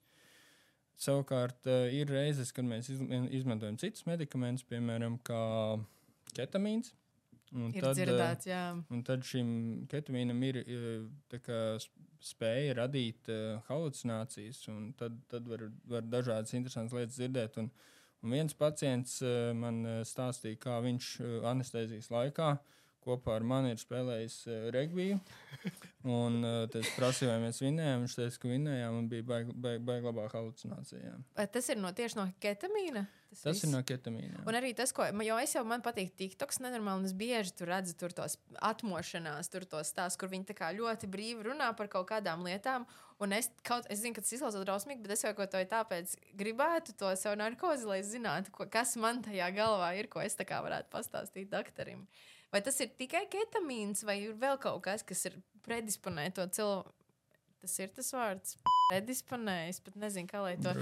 Savukārt, 1.00 1.66
uh, 1.68 1.88
ir 1.92 2.12
reizes, 2.12 2.54
kad 2.56 2.68
mēs 2.68 2.90
izmantojam 2.92 3.80
citus 3.82 4.06
medikamentus, 4.08 4.66
piemēram, 4.70 5.18
ketamīns. 6.38 6.94
Un 7.54 7.70
ir 7.70 7.86
tad, 7.86 7.98
dzirdēts, 8.00 8.48
jā. 8.50 8.62
Un 8.94 9.02
tad 9.06 9.26
šim 9.30 9.50
ketamīnam 9.92 10.40
ir 10.48 10.62
kā, 11.46 11.60
spēja 12.24 12.78
radīt 12.82 13.30
uh, 13.30 13.60
halucinācijas, 13.68 14.64
un 14.74 14.94
tad, 14.98 15.20
tad 15.30 15.50
var, 15.50 15.68
var 15.90 16.08
dažādas 16.08 16.56
interesantas 16.58 16.98
lietas 16.98 17.20
dzirdēt. 17.20 17.60
Un, 17.62 17.70
un 18.24 18.38
viens 18.38 18.58
pacients 18.58 19.20
uh, 19.22 19.52
man 19.58 19.84
stāstīja, 20.08 20.62
kā 20.66 20.80
viņš 20.86 21.12
uh, 21.22 21.36
anestezijas 21.52 22.10
laikā 22.14 22.56
uh, 22.56 22.80
kopā 23.04 23.38
ar 23.38 23.46
mani 23.48 23.74
ir 23.74 23.82
spēlējis 23.82 24.38
uh, 24.50 24.60
regbiju. 24.76 25.20
Un 26.04 26.42
uh, 26.44 26.78
es 26.80 26.90
prasīju, 26.98 27.30
vai 27.32 27.40
mēs 27.46 27.62
vinējām. 27.64 28.04
Viņš 28.04 28.16
teica, 28.20 28.40
ka 28.42 28.50
vinējām 28.52 28.98
un 29.00 29.10
bija 29.12 29.28
baigta 29.28 29.54
baig, 29.66 29.84
baig 29.88 30.08
labā 30.08 30.26
halucinācija. 30.34 31.14
Vai 31.38 31.46
tas 31.52 31.70
ir 31.72 31.80
no, 31.80 31.94
tieši 31.96 32.20
no 32.20 32.26
ketamīna? 32.44 33.06
Tas, 33.34 33.40
tas 33.42 33.56
viss? 33.56 33.64
ir 33.66 33.72
no 33.72 33.80
ketamīna. 33.88 34.34
Jā. 34.36 34.42
Un 34.50 34.58
arī 34.60 34.74
tas, 34.78 34.92
ko 34.94 35.08
jo 35.26 35.38
es 35.42 35.56
jau 35.56 35.64
man 35.66 35.82
patīk, 35.86 36.12
TikToks 36.20 36.60
nenormāli. 36.66 37.08
Es 37.08 37.16
bieži 37.18 37.56
tur 37.58 37.72
redzu 37.72 37.96
tur 37.98 38.14
tos 38.14 38.36
atmošanās, 38.60 39.50
tur 39.54 39.66
tos 39.70 39.90
stāstus, 39.94 40.20
kur 40.22 40.30
viņi 40.34 40.60
ļoti 40.78 41.10
brīvi 41.10 41.48
runā 41.48 41.72
par 41.78 41.90
kaut 41.92 42.10
kādām 42.12 42.44
lietām. 42.46 42.86
Un 43.24 43.32
es, 43.32 43.50
kaut, 43.64 43.88
es 43.94 44.02
zinu, 44.04 44.18
ka 44.18 44.22
tas 44.26 44.36
izklausās 44.36 44.66
drausmīgi, 44.66 45.02
bet 45.06 45.16
es 45.16 45.24
jau 45.24 45.32
kaut 45.38 45.54
ko 45.54 45.64
tāpēc 45.72 46.18
gribētu 46.36 46.96
to 47.00 47.14
savu 47.16 47.40
narkozi, 47.40 47.88
lai 47.88 48.02
zinātu, 48.04 48.52
ko, 48.52 48.68
kas 48.68 48.98
man 49.00 49.24
tajā 49.24 49.48
galvā 49.56 49.94
ir, 49.96 50.10
ko 50.12 50.22
es 50.24 50.36
tā 50.36 50.46
kā 50.50 50.60
varētu 50.66 50.92
pastāstīt 50.92 51.52
doktoram. 51.54 52.04
Vai 52.54 52.62
tas 52.62 52.76
ir 52.84 52.92
tikai 52.94 53.24
ketamīns, 53.34 54.04
vai 54.06 54.20
ir 54.28 54.36
vēl 54.38 54.60
kaut 54.62 54.84
kas, 54.86 55.02
kas 55.02 55.26
ir 55.26 55.40
predisponējis 55.66 56.36
to 56.38 56.46
cilvēku? 56.60 56.94
Tas 57.64 57.74
ir 57.80 57.94
tas 57.96 58.10
vārds. 58.14 58.58
Predisponējis, 58.92 59.80
pat 59.86 59.96
nezinu, 59.98 60.28
kā 60.28 60.42
lai 60.44 60.52
to 60.62 60.74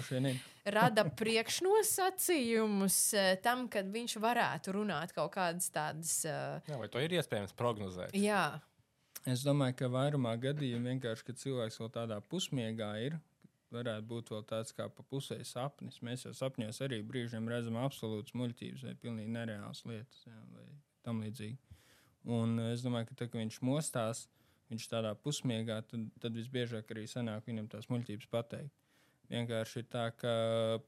rada 0.74 1.06
priekšnosacījumus 1.20 2.98
eh, 3.16 3.30
tam, 3.46 3.68
kad 3.72 3.88
viņš 3.94 4.18
varētu 4.20 4.74
runāt 4.76 5.14
kaut 5.16 5.32
kādas 5.36 5.70
tādas. 5.72 6.16
Uh... 6.26 6.58
Jā, 6.68 6.82
vai 6.82 6.90
to 6.92 7.06
ir 7.06 7.16
iespējams 7.20 7.54
prognozēt? 7.56 8.18
Jā. 8.18 8.58
Es 9.30 9.46
domāju, 9.46 9.78
ka 9.84 9.92
vairumā 9.94 10.34
gadījumā 10.42 10.96
vienkārši, 10.96 11.28
kad 11.30 11.40
cilvēks 11.40 11.78
vēl 11.84 11.94
tādā 11.94 12.18
pusmiegā 12.34 12.92
ir, 13.06 13.20
varētu 13.72 14.08
būt 14.10 14.34
vēl 14.34 14.48
tāds 14.50 14.76
kā 14.76 14.90
pa 14.92 15.06
pusē 15.08 15.38
sapnis. 15.48 16.02
Mēs 16.04 16.26
jau 16.26 16.34
sapņos 16.36 16.82
arī 16.84 17.04
brīžiem 17.06 17.48
redzam 17.48 17.78
absolūtas 17.80 18.34
muļķības 18.36 18.90
vai 18.90 18.98
pilnīgi 19.06 19.38
nereālas 19.38 19.86
lietas. 19.86 20.26
Jā, 20.26 20.42
vai 20.58 20.66
tam 21.06 21.24
līdzīgi. 21.26 21.58
Un 22.32 22.60
es 22.70 22.84
domāju, 22.86 23.10
ka 23.10 23.18
tā, 23.18 23.28
kad 23.32 23.42
viņš 23.42 23.62
mostās, 23.66 24.28
viņš 24.72 24.88
tādā 24.92 25.16
pusmiegā, 25.18 25.82
tad, 25.90 26.06
tad 26.22 26.38
visbiežāk 26.38 26.94
arī 26.94 27.08
sanāk 27.10 27.48
viņam 27.50 27.72
tās 27.72 27.90
muļķības 27.92 28.30
pateikt. 28.32 28.78
Vienkārši 29.32 29.80
ir 29.80 29.86
tā, 29.88 30.10
ka 30.20 30.32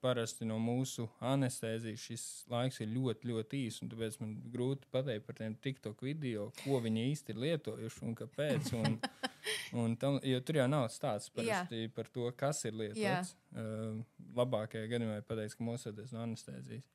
parasti 0.03 0.43
no 0.43 0.57
mūsu 0.59 1.05
anestezijas 1.23 2.01
šis 2.03 2.23
laiks 2.51 2.81
ir 2.83 2.89
ļoti, 2.91 3.29
ļoti 3.29 3.61
īss. 3.69 3.83
Tāpēc 3.87 4.17
man 4.19 4.33
grūti 4.51 4.89
pateikt 4.91 5.23
par 5.29 5.37
tiem 5.37 5.55
TikTok 5.63 6.03
video, 6.03 6.49
ko 6.59 6.81
viņi 6.83 7.05
īsti 7.13 7.31
ir 7.31 7.39
lietojuši 7.45 8.03
un 8.03 8.17
kāpēc. 8.19 8.73
Un, 8.81 8.97
un 9.85 9.95
tam, 9.99 10.19
jo 10.27 10.41
tur 10.43 10.59
jau 10.59 10.67
nav 10.67 10.89
stāsts 10.91 11.31
parasti 11.31 11.87
par 11.95 12.11
to, 12.11 12.27
kas 12.35 12.59
ir 12.67 12.75
lietots. 12.81 13.31
Uh, 13.55 14.03
labākajā 14.35 14.91
gadījumā 14.91 15.21
ir 15.21 15.27
pateikt, 15.29 15.55
ka 15.55 15.69
mocoties 15.69 16.11
no 16.11 16.25
anestezijas. 16.25 16.89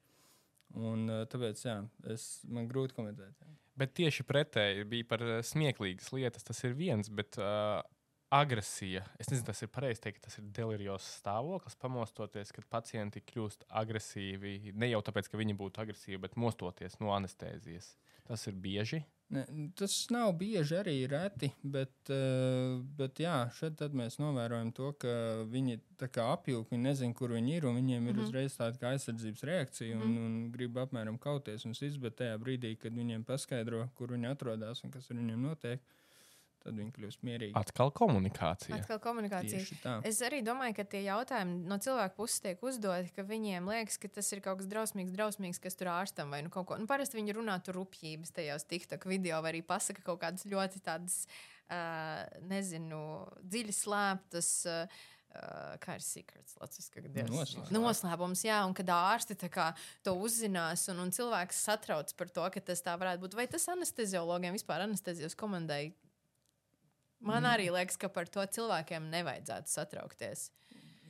Un, 0.77 1.07
uh, 1.09 1.23
tāpēc 1.31 1.63
jā, 1.65 1.79
es, 2.13 2.27
man 2.51 2.69
grūti 2.69 2.97
komentēt. 2.97 3.39
Jā. 3.41 3.55
Bet 3.79 3.95
tieši 3.97 4.27
pretēji 4.27 4.89
bija 4.91 5.07
par 5.09 5.23
uh, 5.25 5.39
smieklīgas 5.47 6.11
lietas. 6.13 6.45
Tas 6.45 6.61
ir 6.67 6.75
viens, 6.77 7.09
bet 7.15 7.39
uh, 7.41 7.81
agresija. 8.35 9.05
Es 9.21 9.31
nezinu, 9.31 9.47
tas 9.49 9.63
ir 9.65 9.71
pareizi 9.73 10.03
teikt, 10.05 10.23
tas 10.27 10.37
ir 10.41 10.49
delirios 10.55 11.07
stāvoklis, 11.21 11.79
pamostoties, 11.81 12.53
kad 12.55 12.67
pacienti 12.71 13.23
kļūst 13.25 13.69
agresīvi. 13.81 14.75
Ne 14.77 14.91
jau 14.93 15.01
tāpēc, 15.05 15.31
ka 15.31 15.41
viņi 15.41 15.57
būtu 15.59 15.83
agresīvi, 15.85 16.21
bet 16.27 16.37
mostoties 16.41 16.99
no 17.01 17.15
anestēzijas. 17.17 17.95
Tas 18.29 18.45
ir 18.51 18.59
bieži. 18.61 19.03
Ne, 19.29 19.43
tas 19.77 19.93
nav 20.09 20.31
bieži 20.41 20.79
arī 20.79 20.95
reti, 21.11 21.51
bet, 21.61 21.93
uh, 22.09 22.79
bet 22.97 23.21
jā, 23.21 23.35
šeit 23.59 23.83
mēs 23.93 24.17
novērojam 24.23 24.71
to, 24.73 24.95
ka 25.03 25.13
viņi 25.53 25.77
apjūka, 26.25 26.73
viņi 26.73 26.87
nezina, 26.87 27.17
kur 27.19 27.35
viņi 27.37 27.59
ir, 27.59 27.67
un 27.69 27.77
viņiem 27.77 28.09
ir 28.09 28.15
mm 28.15 28.19
-hmm. 28.19 28.25
uzreiz 28.25 28.57
tāda 28.57 28.95
aizsardzības 28.95 29.45
reakcija 29.51 29.99
un, 29.99 30.03
mm 30.07 30.17
-hmm. 30.17 30.25
un 30.27 30.51
grib 30.53 30.81
apmēram 30.81 31.19
kauties 31.19 31.65
un 31.65 31.77
izbēgt 31.77 32.17
tajā 32.23 32.39
brīdī, 32.41 32.77
kad 32.79 32.93
viņiem 32.93 33.25
paskaidro, 33.25 33.89
kur 33.95 34.17
viņi 34.17 34.31
atrodas 34.31 34.85
un 34.85 34.91
kas 34.91 35.11
ar 35.11 35.17
viņiem 35.17 35.43
notiek. 35.43 35.81
Uh, 35.81 36.08
tad 36.63 36.79
viņi 36.79 36.93
kļūst 36.97 37.25
mierīgi. 37.27 37.55
Atkal 37.59 37.93
komunikācija. 37.97 38.79
Atkal 38.79 39.01
komunikācija. 39.03 39.99
Es 40.09 40.21
arī 40.27 40.41
domāju, 40.47 40.77
ka 40.79 40.87
tie 40.95 41.03
jautājumi 41.07 41.61
no 41.71 41.79
cilvēka 41.83 42.17
puses 42.19 42.43
tiek 42.45 42.65
uzdoti, 42.65 43.13
ka 43.17 43.27
viņiem 43.29 43.69
liekas, 43.73 43.99
ka 44.03 44.11
tas 44.19 44.31
ir 44.35 44.43
kaut 44.45 44.63
kas 44.63 44.71
drausmīgs, 44.71 45.15
drausmīgs 45.17 45.63
kas 45.63 45.79
tur 45.79 45.93
ārstam 45.95 46.35
vai 46.35 46.43
nu 46.47 46.53
kaut 46.55 46.69
ko. 46.71 46.81
Nu, 46.81 46.89
parasti 46.91 47.21
viņi 47.21 47.37
runā 47.39 47.59
tur 47.65 47.79
rupjības 47.81 48.35
tajos 48.37 48.67
TikTok 48.69 49.07
video 49.11 49.43
vai 49.45 49.55
arī 49.55 49.63
pasaka 49.67 50.05
kaut 50.07 50.23
kādas 50.25 50.49
ļoti 50.49 50.83
tādas, 50.85 51.23
uh, 51.71 52.25
nezinu, 52.51 53.05
dziļi 53.45 53.79
slēptas. 53.83 54.53
Uh, 54.69 55.07
Uh, 55.29 55.75
kā 55.85 55.99
ir 55.99 56.03
secrets, 56.03 56.55
Latvijas 56.57 56.89
Noslēpums. 57.29 57.73
Noslēpums, 57.75 58.43
jā, 58.47 58.63
un 58.65 58.73
kad 58.75 58.89
ārsti 58.89 59.37
kā, 59.53 59.67
to 60.03 60.15
uzzinās, 60.25 60.87
un, 60.89 61.03
un 61.05 61.13
cilvēks 61.13 61.59
satrauc 61.69 62.15
par 62.17 62.33
to, 62.33 62.47
ka 62.55 62.63
tas 62.65 62.81
tā 62.83 62.95
varētu 62.97 63.27
būt. 63.27 63.37
Vai 63.37 63.45
tas 63.53 63.69
anesteziologiem 63.69 64.57
vispār 64.57 64.87
anestezijas 64.87 65.37
komandai 65.39 65.93
Man 67.21 67.43
mm. 67.43 67.51
arī 67.51 67.67
liekas, 67.75 67.99
ka 67.99 68.11
par 68.13 68.29
to 68.31 68.45
cilvēkiem 68.59 69.09
nevajadzētu 69.11 69.73
satraukties. 69.73 70.49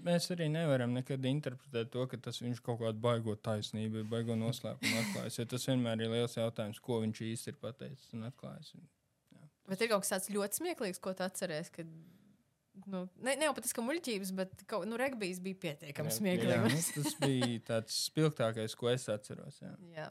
Mēs 0.06 0.28
arī 0.30 0.46
nevaram 0.52 0.92
nekad 0.94 1.24
interpretēt 1.26 1.90
to, 1.92 2.04
ka 2.10 2.20
tas 2.28 2.38
viņš 2.40 2.60
kaut 2.64 2.78
kādu 2.82 3.00
baigo 3.02 3.34
taisnību, 3.34 4.04
baigo 4.08 4.36
noslēpumu 4.38 5.00
atklājas. 5.02 5.40
Ja 5.40 5.46
tas 5.50 5.66
vienmēr 5.68 6.04
ir 6.04 6.12
liels 6.12 6.38
jautājums, 6.38 6.78
ko 6.82 7.00
viņš 7.02 7.22
īsti 7.32 7.52
ir 7.52 7.58
pateicis 7.60 8.14
un 8.14 8.28
atklājis. 8.28 8.76
Jā. 9.34 9.42
Bet 9.68 9.82
ir 9.82 9.90
kaut 9.90 10.06
kas 10.06 10.14
tāds 10.14 10.30
ļoti 10.32 10.60
smieklīgs, 10.62 11.02
ko 11.02 11.12
tu 11.18 11.26
atceries. 11.26 11.72
Kad... 11.74 11.90
Nu, 12.86 13.02
ne, 13.18 13.34
ne 13.34 13.48
jau 13.48 13.56
pat 13.56 13.66
tas, 13.66 13.74
ka 13.74 13.82
muļķības, 13.82 14.30
bet 14.38 14.62
kaut, 14.70 14.86
nu, 14.86 15.00
regbijs 15.00 15.42
bija 15.42 15.58
pietiekami 15.66 16.14
smieklīgs. 16.14 16.92
Nu, 16.94 17.02
tas 17.02 17.18
bija 17.24 17.64
tāds 17.72 17.98
spilgtākais, 18.06 18.78
ko 18.78 18.92
es 18.94 19.08
atceros. 19.10 19.58
Jā. 19.64 19.74
Jā. 19.96 20.08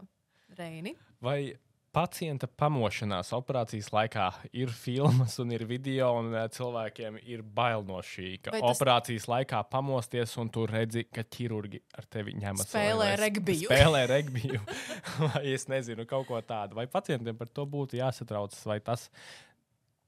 Reini. 0.59 0.93
Vai 1.23 1.55
pacienta 1.95 2.47
pamošanās 2.47 3.31
operācijas 3.35 3.89
laikā 3.93 4.27
ir 4.57 4.71
filmas 4.73 5.37
un 5.41 5.51
ir 5.55 5.63
video, 5.69 6.11
un 6.19 6.29
uh, 6.33 6.45
cilvēkiem 6.53 7.19
ir 7.25 7.41
bail 7.41 7.85
no 7.87 7.99
šī. 8.05 8.35
Ka 8.43 8.53
tas... 8.55 8.65
operācijas 8.71 9.27
laikā 9.31 9.61
pamosties, 9.71 10.35
un 10.41 10.51
tu 10.53 10.65
redzi, 10.69 11.05
ka 11.11 11.23
ķirurgi 11.23 11.81
ar 11.97 12.07
tevi 12.11 12.35
ņemas 12.37 12.69
spēlē 12.69 13.09
regbiju. 13.21 13.69
Spēlē 13.71 14.05
regbiju. 14.11 14.61
vai 15.25 15.43
es 15.53 15.67
nezinu, 15.71 16.07
kaut 16.09 16.27
ko 16.29 16.41
tādu. 16.45 16.77
Vai 16.79 16.87
pacientiem 16.91 17.37
par 17.39 17.51
to 17.51 17.67
būtu 17.69 17.99
jāsatraucas, 18.01 18.63
vai 18.67 18.79
tas. 18.83 19.09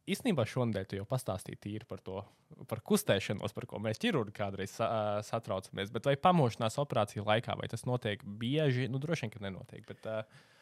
Īstenībā 0.09 0.41
šonadēļ 0.49 0.85
tu 0.89 0.97
jau 0.97 1.03
pastāstīji 1.05 1.59
tīri 1.61 1.85
par 1.85 1.99
to, 2.01 2.23
par 2.69 2.79
kustēšanos, 2.81 3.53
par 3.53 3.67
ko 3.69 3.77
mēs 3.83 4.01
ķirurgi 4.01 4.33
kādreiz 4.33 4.73
sa 4.79 4.87
satraucamies. 5.27 5.91
Bet 5.93 6.09
vai 6.09 6.15
pamošanās 6.17 6.79
operāciju 6.81 7.27
laikā, 7.27 7.53
vai 7.59 7.69
tas 7.69 7.85
notiek 7.85 8.23
bieži? 8.25 8.87
Nu, 8.89 8.97
droši 8.97 9.27
vien, 9.27 9.33
ka 9.35 9.43
nenotiek. 9.45 9.85
Bet, 9.85 10.09
uh, 10.09 10.57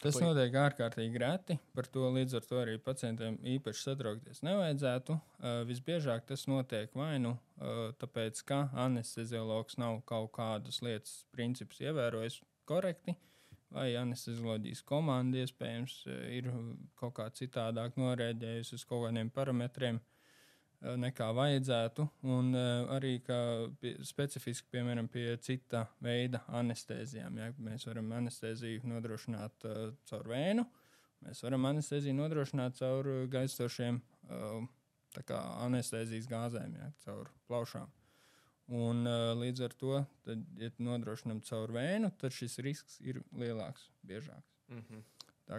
Tas 0.00 0.16
To- 0.16 0.22
notiek 0.24 0.54
ārkārtīgi 0.56 1.20
reti. 1.20 1.58
Par 1.76 1.84
to 1.92 2.06
līdz 2.14 2.38
ar 2.38 2.44
to 2.48 2.60
arī 2.62 2.78
pacientiem 2.80 3.34
īpaši 3.56 3.82
satraukties 3.84 4.40
nevajadzētu. 4.46 5.16
Uh, 5.16 5.60
visbiežāk 5.68 6.24
tas 6.30 6.46
notiek 6.48 6.94
vai 6.96 7.18
nu 7.20 7.34
uh, 7.36 7.90
tāpēc, 8.00 8.40
ka 8.48 8.62
anesteziologs 8.86 9.76
nav 9.80 10.00
kaut 10.08 10.32
kādas 10.38 10.80
lietas 10.80 11.18
principus 11.36 11.82
ievērojis 11.84 12.40
korekti, 12.64 13.12
vai 13.70 13.90
anestezioloģijas 14.00 14.80
komanda 14.88 15.44
iespējams 15.44 15.98
uh, 16.08 16.16
ir 16.32 16.48
kaut 16.96 17.18
kā 17.20 17.28
citādāk 17.36 18.00
norēģējusi 18.00 18.78
uz 18.80 18.86
kaut 18.88 19.04
kādiem 19.04 19.28
parametriem. 19.36 20.00
Uh, 20.82 20.96
Nekā 21.00 21.28
vajadzētu, 21.36 22.06
un 22.32 22.54
uh, 22.56 22.88
arī 22.96 23.18
pie, 23.80 23.94
specifiski, 24.06 24.68
piemēram, 24.72 25.08
pie 25.12 25.36
cita 25.44 25.84
veida 26.00 26.40
anestezijām. 26.48 27.36
Ja 27.36 27.50
mēs 27.60 27.86
varam 27.88 28.12
anesteziju 28.16 28.88
nodrošināt 28.88 29.68
uh, 29.68 29.92
caur 30.08 30.28
vēnu, 30.32 30.64
mēs 31.26 31.44
varam 31.44 31.68
anesteziju 31.72 32.16
nodrošināt 32.16 32.80
caur 32.80 33.10
gaistošiem 33.32 34.00
uh, 34.30 34.60
anestezijas 35.66 36.28
gāzēm, 36.30 36.76
ja, 36.80 36.92
caur 37.04 37.28
plaušām. 37.50 37.90
Un, 38.70 39.02
uh, 39.04 39.32
līdz 39.34 39.64
ar 39.66 39.72
to, 39.74 39.96
tad, 40.24 40.42
ja 40.56 40.70
nodrošinām 40.78 41.42
caur 41.42 41.72
vēnu, 41.74 42.12
tad 42.20 42.32
šis 42.32 42.60
risks 42.62 43.00
ir 43.02 43.20
lielāks, 43.34 43.88
biežāks. 44.06 44.54
Mm 44.70 44.84
-hmm. 44.84 45.02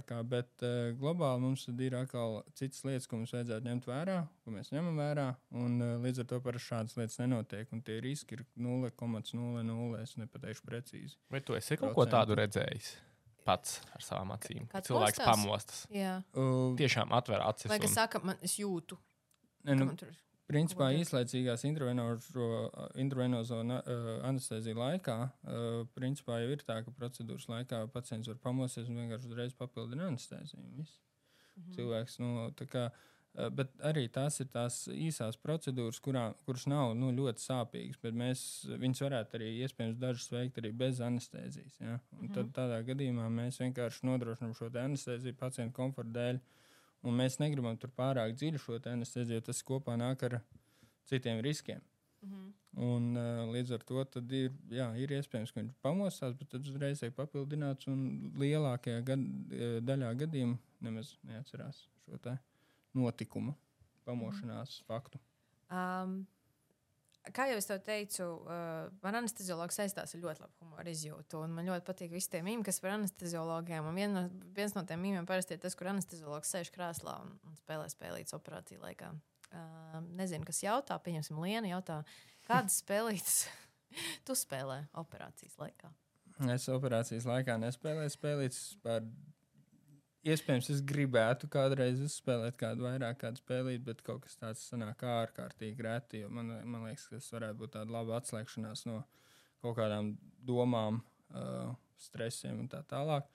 Kā, 0.07 0.21
bet 0.23 0.63
uh, 0.63 0.93
globāli 0.95 1.41
mums 1.43 1.65
tad 1.67 1.79
ir 1.83 1.95
atkal 1.99 2.37
citas 2.55 2.79
lietas, 2.87 3.07
ko 3.11 3.17
mums 3.19 3.33
vajadzētu 3.35 3.65
ņemt 3.67 3.87
vērā, 3.89 4.17
ko 4.45 4.53
mēs 4.55 4.71
ņemam 4.71 4.95
vērā. 5.01 5.25
Un, 5.59 5.75
uh, 5.83 5.97
līdz 6.05 6.21
ar 6.23 6.29
to 6.31 6.39
parasti 6.45 6.69
šādas 6.71 6.95
lietas 6.95 7.19
nenotiek. 7.19 7.67
Un 7.75 7.81
tie 7.83 7.97
riski 7.99 8.37
ir 8.39 8.45
0,00. 8.55 10.01
Es 10.01 10.15
nepateikšu 10.21 10.63
precīzi. 10.67 11.17
Vai 11.31 11.41
tu 11.43 11.55
esi 11.59 11.77
kaut 11.81 11.93
ko 11.97 12.05
tādu 12.09 12.37
redzējis? 12.39 12.93
Pats 13.43 13.79
ar 13.95 14.03
savām 14.05 14.31
acīm. 14.35 14.67
Kāds 14.69 14.87
Cilvēks 14.87 15.17
mostās? 15.17 15.27
pamostas. 15.27 15.79
Jā, 15.91 16.15
Uh, 16.37 16.75
Tiešām 16.77 17.11
atver 17.17 17.41
acis. 17.41 17.67
vai 17.71 17.79
kas 17.79 17.89
un- 17.89 17.95
saka, 17.95 18.19
man 18.23 18.37
es 18.41 18.55
jūtu, 18.59 18.97
ne, 19.65 19.75
nu, 19.75 19.95
tur. 19.97 20.13
Principā 20.51 20.89
īslaicīgās 20.99 21.63
intravenozo- 21.65 23.61
uh, 23.63 24.25
anesteziju 24.27 24.75
laikā, 24.75 25.17
uh, 25.29 25.85
principā 25.95 26.41
jau 26.43 26.51
ir 26.51 26.65
tā, 26.67 26.81
ka 26.85 26.91
procedūras 26.91 27.47
laikā 27.51 27.85
pacients 27.93 28.27
var 28.27 28.35
pamosties 28.43 28.89
un 28.89 28.99
vienkārši 29.01 29.31
uzreiz 29.31 29.55
papildina 29.57 30.09
anesteziju. 30.11 30.61
viss. 30.77 30.99
Mhm. 31.57 31.73
Cilvēks, 31.77 32.19
nu, 32.19 32.51
tā 32.57 32.67
kā, 32.67 32.85
uh, 32.91 33.49
bet 33.49 33.73
arī 33.79 34.07
tās 34.09 34.39
ir 34.41 34.47
tās 34.47 34.87
īsās 34.87 35.37
procedūras, 35.37 35.99
kurā, 36.03 36.33
kuras 36.45 36.67
nav 36.67 36.95
nu, 36.95 37.11
ļoti 37.11 37.39
sāpīgas, 37.47 37.99
bet 38.01 38.13
mēs 38.13 38.65
viņus 38.67 39.03
varētu 39.07 39.39
arī 39.39 39.51
iespējams 39.65 39.99
dažas 39.99 40.29
veikt 40.31 40.57
arī 40.57 40.71
bez 40.75 40.99
anestezijas. 40.99 41.79
Ja? 41.79 41.99
Un 42.19 42.27
Mhm. 42.27 42.33
Tad 42.33 42.51
tādā 42.53 42.83
gadījumā 42.85 43.29
mēs 43.31 43.59
vienkārši 43.59 44.03
nodrošinām 44.03 44.55
šo 44.57 44.71
te 44.71 44.79
anesteziju 44.79 45.33
pacientu 45.35 45.73
komforta 45.73 46.11
dēļ. 46.11 46.39
Un 47.01 47.17
mēs 47.17 47.39
negribam 47.41 47.77
tur 47.81 47.89
pārāk 47.97 48.35
dziļi 48.37 48.59
šo 48.61 48.77
te 48.81 48.91
anesteziju, 48.93 49.39
jo 49.39 49.45
tas 49.47 49.61
kopā 49.65 49.95
nāk 49.97 50.25
ar 50.27 50.41
citiem 51.09 51.41
riskiem. 51.41 51.81
Mhm. 52.21 52.49
Un, 52.87 53.07
uh, 53.17 53.41
līdz 53.51 53.73
ar 53.75 53.81
to 53.83 54.03
ir, 54.37 54.53
jā, 54.71 54.85
ir 54.95 55.11
iespējams, 55.17 55.51
ka 55.51 55.59
viņš 55.59 55.73
pamostās, 55.83 56.35
bet 56.37 56.51
tad 56.53 56.67
uzreiz 56.69 57.01
tiek 57.01 57.15
papildināts. 57.17 57.89
Un 57.91 58.31
lielākajā 58.39 59.01
gad, 59.03 59.25
eh, 59.51 59.79
daļā 59.83 60.13
gadījumā 60.21 60.59
nemaz 60.79 61.15
neatcerās 61.27 61.81
šo 62.05 62.37
notikumu, 62.95 63.55
pamošanās 64.05 64.81
faktu. 64.87 65.19
Um, 65.71 66.27
kā 67.29 67.45
jau 67.51 67.57
es 67.59 67.69
teicu, 67.85 68.27
uh, 68.41 68.89
man 69.03 69.17
anesteziologs 69.21 69.77
saistās 69.77 70.15
ar 70.15 70.23
ļoti 70.23 70.43
labu 70.43 70.65
humoru 70.65 70.91
izjūtu. 70.91 71.43
Man 71.51 71.69
ļoti 71.69 71.85
patīk 71.87 72.13
visi 72.15 72.31
tie 72.33 72.41
mīmīgi, 72.45 72.67
kas 72.69 72.81
par 72.83 72.95
anesteziologiem. 72.95 73.87
Un 73.87 73.99
vien 73.99 74.15
no, 74.15 74.23
viens 74.57 74.73
no 74.77 74.83
tiem 74.87 75.03
mīmiem 75.05 75.27
parasti 75.29 75.57
ir 75.57 75.61
tas, 75.63 75.77
kur 75.77 75.91
anesteziologs 75.91 76.53
sēž 76.53 76.73
krēslā 76.73 77.17
un, 77.23 77.35
un 77.47 77.57
spēlē 77.59 77.87
spēlītas 77.93 78.37
operāciju 78.37 78.81
laikā. 78.83 79.11
Uh, 79.51 79.97
nezinu, 80.17 80.47
kas 80.47 80.63
jautā, 80.63 80.97
pieņemsim, 81.03 81.41
Lienu 81.43 81.73
jautā, 81.73 82.01
kādas 82.47 82.79
spēlītas 82.81 83.41
tu 84.27 84.37
spēlē 84.37 84.85
operācijas 85.01 85.59
laikā. 85.61 85.91
Es 86.49 86.65
operācijas 86.73 87.27
laikā 87.29 87.59
nespēlēju 87.61 88.15
spēlītas. 88.15 88.63
Par... 88.81 89.05
Iespējams, 90.21 90.67
es 90.69 90.81
gribētu 90.85 91.47
kādreiz 91.49 92.01
uzspēlēt 92.05 92.57
kādu 92.59 92.85
vairāk 92.85 93.17
kādu 93.23 93.41
spēlīt, 93.41 93.81
bet 93.87 94.03
kaut 94.05 94.21
kas 94.27 94.37
tāds 94.37 94.61
sanāk 94.69 95.01
ārkārtīgi 95.01 95.81
reti. 95.81 96.21
Man, 96.29 96.51
man 96.61 96.85
liekas, 96.85 97.07
ka 97.09 97.17
tas 97.17 97.31
varētu 97.33 97.57
būt 97.63 97.73
tāda 97.73 97.95
laba 97.95 98.19
atslēgšanās 98.19 98.85
no 98.85 98.99
kaut 99.63 99.79
kādām 99.79 100.11
domām, 100.45 100.99
uh, 101.33 101.71
stresiem 102.01 102.59
un 102.61 102.69
tā 102.69 102.83
tālāk. 102.89 103.25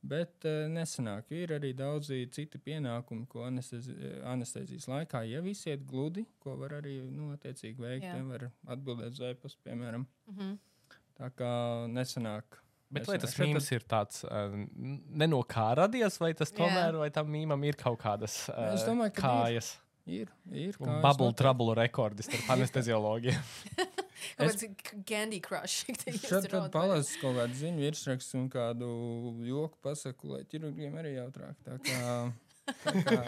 Bet 0.00 0.46
uh, 0.48 0.64
nesenāk 0.72 1.28
ir 1.36 1.52
arī 1.58 1.74
daudzi 1.76 2.22
citi 2.32 2.60
pienākumi, 2.70 3.26
ko 3.28 3.44
anestezi, 3.44 3.92
anestezijas 4.24 4.88
laikā 4.88 5.26
jau 5.28 5.44
iet 5.52 5.84
gludi, 5.84 6.24
ko 6.40 6.56
var 6.62 6.78
arī 6.78 7.02
nu, 7.04 7.34
attiecīgi 7.36 7.84
veikt. 7.84 8.08
Jā. 8.08 8.16
Var 8.32 8.48
atbildēt 8.76 9.12
uz 9.12 9.22
e-pastu, 9.28 9.60
piemēram. 9.68 10.08
Mm 10.30 10.38
-hmm. 10.38 10.58
Tā 11.20 11.30
kā 11.36 11.52
nesenāk. 11.92 12.62
Bet 12.90 13.06
vai 13.06 13.18
tas 13.22 13.36
mīmīms 13.38 13.68
ir 13.76 13.84
tāds, 13.86 14.24
uh, 14.26 14.50
no 15.30 15.42
kā 15.46 15.68
radies, 15.78 16.16
vai 16.18 16.32
tas 16.34 16.50
tomēr, 16.50 16.96
vai 16.98 17.10
tam 17.14 17.28
mīmam 17.30 17.62
ir 17.68 17.78
kaut 17.78 18.00
kādas 18.02 18.48
uh, 18.50 18.72
Es 18.74 18.82
domāju, 18.88 19.14
ka 19.14 19.22
ir. 19.22 19.28
kājas? 19.28 19.68
Ir, 20.10 20.30
ir 20.50 20.74
Un 20.80 20.88
kājas 20.88 21.02
Bubble 21.04 21.30
trouble 21.38 21.74
rekordi 21.78 22.24
starp 22.26 22.48
anesteziologiem. 22.56 23.38
Es- 24.40 24.58
kāds 24.58 24.66
Candy 25.08 25.38
Crush. 25.40 25.84
Šeit 26.26 26.48
tad 26.50 26.66
palasu 26.74 27.20
kaut 27.22 27.38
kādu 27.38 27.56
ziņu 27.56 27.84
virsrakstu 27.86 28.36
un 28.40 28.48
kādu 28.52 28.88
joku 29.46 29.78
pasaku, 29.86 30.34
lai 30.34 30.42
ķirurģiem 30.50 30.98
arī 31.00 31.14
jautrāk. 31.14 31.54
Tā 31.64 31.78
kā, 31.86 32.74
tā 32.82 32.96
kā 33.06 33.20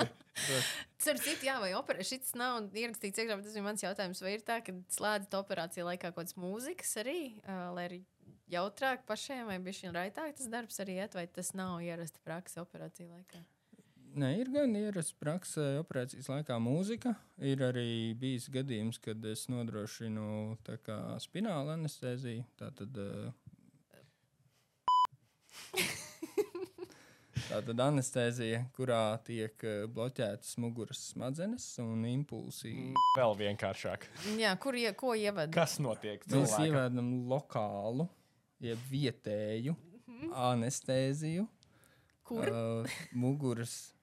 Starp 1.03 1.21
citu, 1.21 1.45
jā, 1.47 1.59
vai 1.61 1.71
operē, 1.77 2.05
šis 2.07 2.35
nav 2.41 2.67
ierakstīts 2.73 3.21
iekšā, 3.21 3.37
bet 3.37 3.47
tas 3.47 3.57
bija 3.57 3.65
mans 3.67 3.83
jautājums. 3.85 4.21
Vai 4.25 4.35
ir 4.39 4.45
tā, 4.47 4.59
ka 4.65 4.73
slēdzat 4.97 5.35
operāciju 5.39 5.85
laikā 5.89 6.11
kaut 6.11 6.23
kādas 6.23 6.37
mūzikas 6.41 6.93
arī, 7.03 7.19
uh, 7.45 7.67
lai 7.77 7.85
arī 7.91 7.99
jautrāk 8.53 9.07
pašiem, 9.09 9.47
vai 9.49 9.59
bija 9.63 9.81
šī 9.81 9.95
raitāk 9.97 10.37
tas 10.39 10.51
darbs 10.53 10.81
arī 10.85 10.99
iet, 11.01 11.17
vai 11.19 11.27
tas 11.27 11.53
nav 11.59 11.81
ierasta 11.85 12.23
praksa 12.25 12.63
operāciju 12.65 13.09
laikā? 13.11 13.43
Nē, 14.13 14.29
ir 14.43 14.51
gan 14.53 14.75
ierasts 14.77 15.15
praksē, 15.17 15.79
operācijas 15.81 16.29
laikā 16.29 16.59
mūzika. 16.61 17.15
Ir 17.41 17.63
arī 17.65 18.13
bijis 18.21 18.51
gadījums, 18.53 18.99
kad 19.01 19.25
es 19.25 19.47
nodrošinu 19.49 20.59
kā 20.85 20.99
spināla 21.25 21.79
anesteziju. 21.79 22.45
Tātad, 22.61 23.01
Tātad 27.53 27.81
anestezija, 27.85 28.63
kurā 28.77 29.17
tiek 29.25 29.65
bloķētas 29.93 30.59
muguras 30.61 31.01
smadzenes 31.15 31.65
un 31.81 32.05
impulsi. 32.09 32.93
Vēl 33.17 33.33
vienkāršāk. 33.41 34.07
Jā, 34.41 34.53
kur 34.61 34.77
ie, 34.77 34.91
ko 34.97 35.17
ievada? 35.17 35.53
Kas 35.57 35.79
notiek? 35.81 36.21
Mēs 36.29 36.53
cilvēkam? 36.53 36.69
ievedam 36.69 37.11
lokālu, 37.33 38.09
jeb 38.63 38.79
vietēju 38.91 39.75
anesteziju. 40.35 41.47
Kur? 42.23 42.49
Uh, 42.49 42.87
muguras 43.13 43.93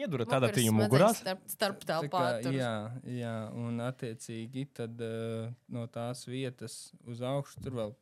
Iedura 0.00 0.22
Muguras 0.24 0.30
tādā 0.30 0.48
tīņa 0.54 0.72
mugurā. 0.76 1.08
Starp, 1.16 1.40
starp 1.50 1.80
tā 1.82 1.96
telpā. 1.98 2.20
tur. 2.44 2.54
jā, 2.54 2.68
jā, 3.10 3.32
un 3.58 3.80
attiecīgi 3.82 4.62
tad 4.76 5.00
uh, 5.02 5.48
no 5.74 5.82
tās 5.90 6.22
vietas 6.30 6.76
uz 7.10 7.20
augšu 7.26 7.64
tur 7.64 7.74
vēl 7.80 7.96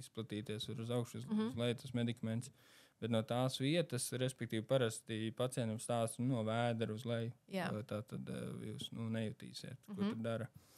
izplatīties 0.00 0.68
var 0.70 0.80
uz 0.86 0.90
augšu, 0.96 1.18
uz, 1.18 1.24
mm 1.26 1.32
Mhm. 1.32 1.40
-hmm. 1.42 1.48
uz 1.52 1.56
leju 1.56 1.74
tas 1.82 1.92
medikaments. 1.94 2.50
Bet 3.00 3.10
no 3.10 3.22
tās 3.22 3.60
vietas, 3.60 4.12
respektīvi, 4.12 4.62
parasti 4.64 5.32
pacientam 5.36 5.78
stāsta 5.78 6.18
nu, 6.22 6.34
no 6.34 6.42
vēdera 6.44 6.92
uz 6.94 7.04
leju. 7.04 7.32
Jā. 7.52 7.68
Uh, 7.72 7.82
Tā 7.84 8.02
tad 8.02 8.28
uh, 8.30 8.36
jūs 8.64 8.88
nu, 8.92 9.10
nejutīsiet, 9.10 9.76
ko 9.86 9.92
mm 9.92 9.98
Mhm. 9.98 10.04
-hmm. 10.04 10.12
tur 10.14 10.22
dara. 10.22 10.46
Uh, 10.54 10.75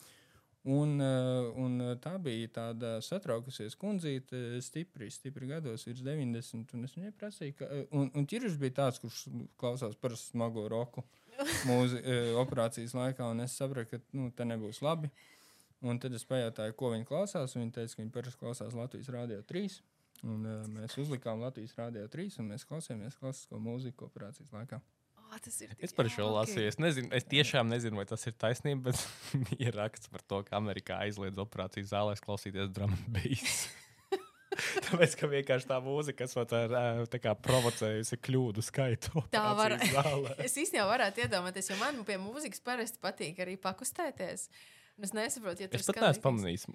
un 0.67 1.79
uh, 1.79 1.93
tā 2.03 2.17
bija 2.19 2.49
tāda 2.57 2.97
satraukusies 3.05 3.77
kundzīte, 3.79 4.59
stipri, 4.65 5.07
stipri 5.13 5.47
gados, 5.47 5.85
virs 5.87 6.03
90. 6.03 6.75
Un 6.75 6.83
es 6.87 6.95
viņai 6.97 7.13
prasīju, 7.15 7.55
ka, 7.61 7.69
un, 7.95 8.09
un 8.11 8.27
ķirurģis 8.27 8.59
bija 8.59 8.75
tāds, 8.81 8.99
kurš 8.99 9.23
klausās 9.59 9.95
par 10.01 10.17
smago 10.19 10.67
roku 10.71 11.05
mūzi, 11.69 12.03
operācijas 12.41 12.95
laikā, 12.97 13.31
un 13.31 13.45
es 13.45 13.55
sapratu, 13.55 13.95
ka 13.95 14.19
nu, 14.19 14.29
tā 14.35 14.47
nebūs 14.49 14.83
labi. 14.83 15.11
Un 15.79 15.95
tad 16.03 16.11
es 16.11 16.27
pajautāju, 16.27 16.75
ko 16.75 16.91
viņi 16.91 17.07
klausās, 17.07 17.55
un 17.55 17.63
viņi 17.63 17.77
teica, 17.77 17.95
ka 17.95 18.03
viņi 18.03 18.15
parasti 18.17 18.41
klausās 18.41 18.75
Latvijas 18.75 19.13
Rādio 19.15 19.39
3. 19.47 19.79
Un, 20.27 20.43
uh, 20.43 20.65
mēs 20.75 20.97
uzlikām 20.99 21.39
Latvijas 21.39 21.77
Rādio 21.79 22.03
3, 22.11 22.41
un 22.43 22.51
mēs 22.51 22.67
klausījāmies 22.67 23.15
klasisko 23.21 23.61
mūziku 23.63 24.09
operācijas 24.09 24.51
laikā. 24.51 24.81
Oh, 25.29 25.37
tas 25.37 25.59
ir 25.61 25.73
Es 25.85 25.93
par 25.93 26.07
šo 26.09 26.23
jā, 26.23 26.27
ok. 26.29 26.37
lasīju. 26.39 26.69
Es, 26.71 26.77
nezinu, 26.81 27.09
es 27.13 27.27
tiešām 27.29 27.69
nezinu, 27.69 27.99
vai 27.99 28.05
tas 28.09 28.25
ir 28.25 28.33
taisnība, 28.39 28.89
bet 28.89 29.03
ir 29.65 29.75
raksts 29.77 30.09
par 30.09 30.23
to, 30.25 30.41
ka 30.47 30.57
Amerikā 30.57 31.03
aizliedz 31.05 31.37
operācijas 31.41 31.91
zālēs 31.93 32.23
klausīties 32.25 32.71
bass. 33.15 33.59
Tāpēc, 34.89 35.13
ka 35.19 35.29
vienkārši 35.29 35.69
tā 35.69 35.77
mūzika, 35.85 36.25
kas 36.25 36.33
man 36.35 36.49
tā 36.49 36.63
ir 36.65 37.21
kā 37.23 37.35
provocējusi 37.37 38.17
kļūdu 38.25 38.63
skaitu. 38.65 39.23
Tā 39.31 39.45
var-. 39.55 39.77
Es 40.41 40.57
īstenībā 40.57 40.87
varētu 40.89 41.23
iedomāties, 41.27 41.69
jo 41.71 41.77
man 41.79 42.01
pie 42.07 42.17
mūzikas 42.19 42.65
parasti 42.65 42.99
patīk 43.03 43.39
arī 43.45 43.55
pakustēties. 43.61 44.49
Un 44.99 45.07
Es 45.07 45.13
nesaprotu, 45.15 45.63
ja 45.63 45.71
tur 45.71 45.79
Es 45.79 45.87
pat 45.87 46.01
neesmu 46.01 46.25
pamanījis. 46.25 46.65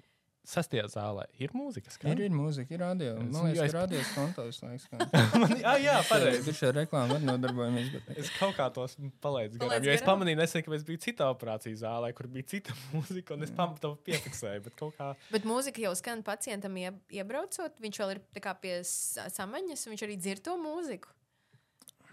Sastajā 0.45 0.85
zālē 0.93 1.23
ir 1.41 1.51
mūzika. 1.57 1.89
Ir, 1.89 1.95
skan? 1.95 2.19
ir 2.21 2.33
mūzika, 2.33 2.71
ir 2.75 2.81
radio. 2.83 3.15
Es- 3.21 3.31
Man 3.33 3.47
liekas, 3.49 3.65
es- 3.67 3.73
radios 3.75 4.11
kontos 4.15 4.59
laiks. 4.63 4.85
Man- 4.93 5.55
jā, 5.65 5.73
jā, 5.83 5.95
pareizi. 6.09 6.43
Tur 6.47 6.57
šajā 6.59 6.75
reklāmā 6.79 7.17
arī 7.17 7.27
nodarbojamies. 7.29 7.89
Bet... 7.95 8.11
Es 8.23 8.29
kaut 8.37 8.55
kā 8.59 8.67
tos 8.75 8.95
palaidu 9.25 9.59
garām. 9.61 9.83
Jo 9.89 9.95
es 9.97 10.05
pamanīju, 10.05 10.39
nesen, 10.41 10.63
ka 10.67 10.75
es 10.77 10.85
biju 10.87 11.01
citā 11.07 11.27
operācijas 11.33 11.81
zālē, 11.83 12.13
kur 12.17 12.29
bija 12.31 12.47
cita 12.55 12.77
mūzika, 12.95 13.35
un 13.37 13.43
es 13.47 13.53
pam- 13.57 13.75
to 13.81 13.95
piefiksēju. 14.07 14.63
Bet 14.69 14.79
kā 14.99 15.11
Bet 15.33 15.49
mūzika 15.49 15.81
jau 15.87 15.95
skan 15.97 16.23
pacientam 16.25 16.77
ie, 16.81 16.93
iebraucot. 17.19 17.81
Viņš 17.83 18.01
vēl 18.03 18.15
ir 18.17 18.23
pie 18.61 18.77
sa- 18.87 19.27
samaņas, 19.33 19.87
un 19.89 19.95
viņš 19.97 20.05
arī 20.07 20.19
dzird 20.21 20.45
to 20.45 20.55
mūziku. 20.61 21.11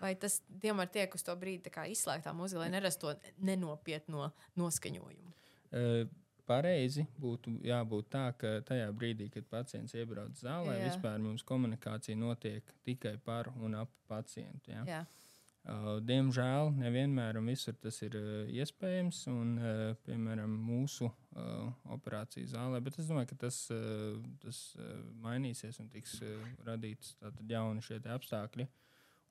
Vai 0.02 0.16
tas 0.18 0.40
tomēr 0.58 0.88
tiek 0.90 1.12
uz 1.14 1.22
to 1.22 1.34
brīdi 1.38 1.70
izslēgtā 1.70 2.32
mūzika, 2.34 2.64
lai 2.64 2.72
nerastu 2.74 3.12
to 3.12 3.34
nenopietno 3.46 4.32
noskaņojumu? 4.58 5.30
Eh, 5.72 6.08
Pareizi 6.52 7.06
būtu 7.22 7.56
jābūt 7.64 8.10
tā, 8.12 8.26
ka 8.38 8.52
tajā 8.68 8.90
brīdī, 8.92 9.30
kad 9.32 9.48
pacients 9.50 9.94
iebrauc 9.96 10.36
zālē, 10.36 10.78
Jā. 10.78 10.90
vispār 10.90 11.18
mums 11.22 11.42
komunikācija 11.48 12.16
notiek 12.20 12.62
tikai 12.84 13.16
par 13.24 13.48
un 13.56 13.74
ap 13.82 13.90
pacientu. 14.10 14.70
Ja? 14.74 14.84
Jā. 14.88 15.02
Uh, 15.62 16.00
diemžēl 16.02 16.72
nevienmēr 16.74 17.36
un 17.38 17.46
visur 17.46 17.76
tas 17.78 18.00
ir 18.02 18.16
uh, 18.18 18.48
iespējams. 18.50 19.20
Un, 19.30 19.52
uh, 19.62 19.92
piemēram, 20.08 20.50
mūsu 20.66 21.06
uh, 21.06 21.68
operācijas 21.94 22.50
zālē, 22.56 22.80
bet 22.82 22.98
es 22.98 23.06
domāju, 23.06 23.28
ka 23.30 23.36
tas, 23.44 23.60
uh, 23.70 24.16
tas 24.42 24.58
uh, 24.80 24.88
mainīsies 25.22 25.78
un 25.78 25.86
tiks 25.92 26.16
uh, 26.26 26.32
radīts 26.66 27.14
jauni 27.46 27.80
šie 27.86 28.00
apstākļi. 28.10 28.66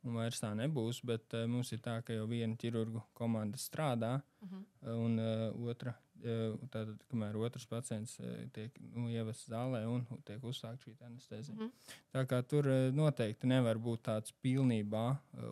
Un 0.07 0.15
vairs 0.17 0.39
tā 0.41 0.53
nebūs, 0.57 1.03
bet 1.05 1.35
uh, 1.37 1.43
mums 1.51 1.69
ir 1.75 1.83
tā, 1.83 1.99
ka 2.01 2.15
jau 2.15 2.23
viena 2.31 2.55
ķirurgu 2.57 3.03
komanda 3.13 3.59
strādā, 3.61 4.21
Mhm. 4.41 4.63
uh, 4.87 4.95
un 5.03 5.19
uh, 5.19 5.67
otra, 5.69 5.91
uh, 5.93 6.10
tātad, 6.21 6.95
kamēr 7.11 7.37
otrs 7.41 7.65
pacients 7.69 8.17
uh, 8.21 8.33
tiek 8.55 8.75
nu, 8.93 9.07
ievests 9.11 9.49
zālē 9.51 9.81
un 9.89 10.03
tiek 10.27 10.43
uzsākta 10.45 10.85
šī 10.85 10.93
anestezija. 11.07 11.55
Mhm. 11.55 11.69
Tā 12.13 12.23
kā 12.29 12.41
tur 12.47 12.67
eh, 12.69 12.89
noteikti 12.95 13.49
nevar 13.49 13.79
būt 13.81 14.03
tāds 14.09 14.33
pilnībā 14.43 15.05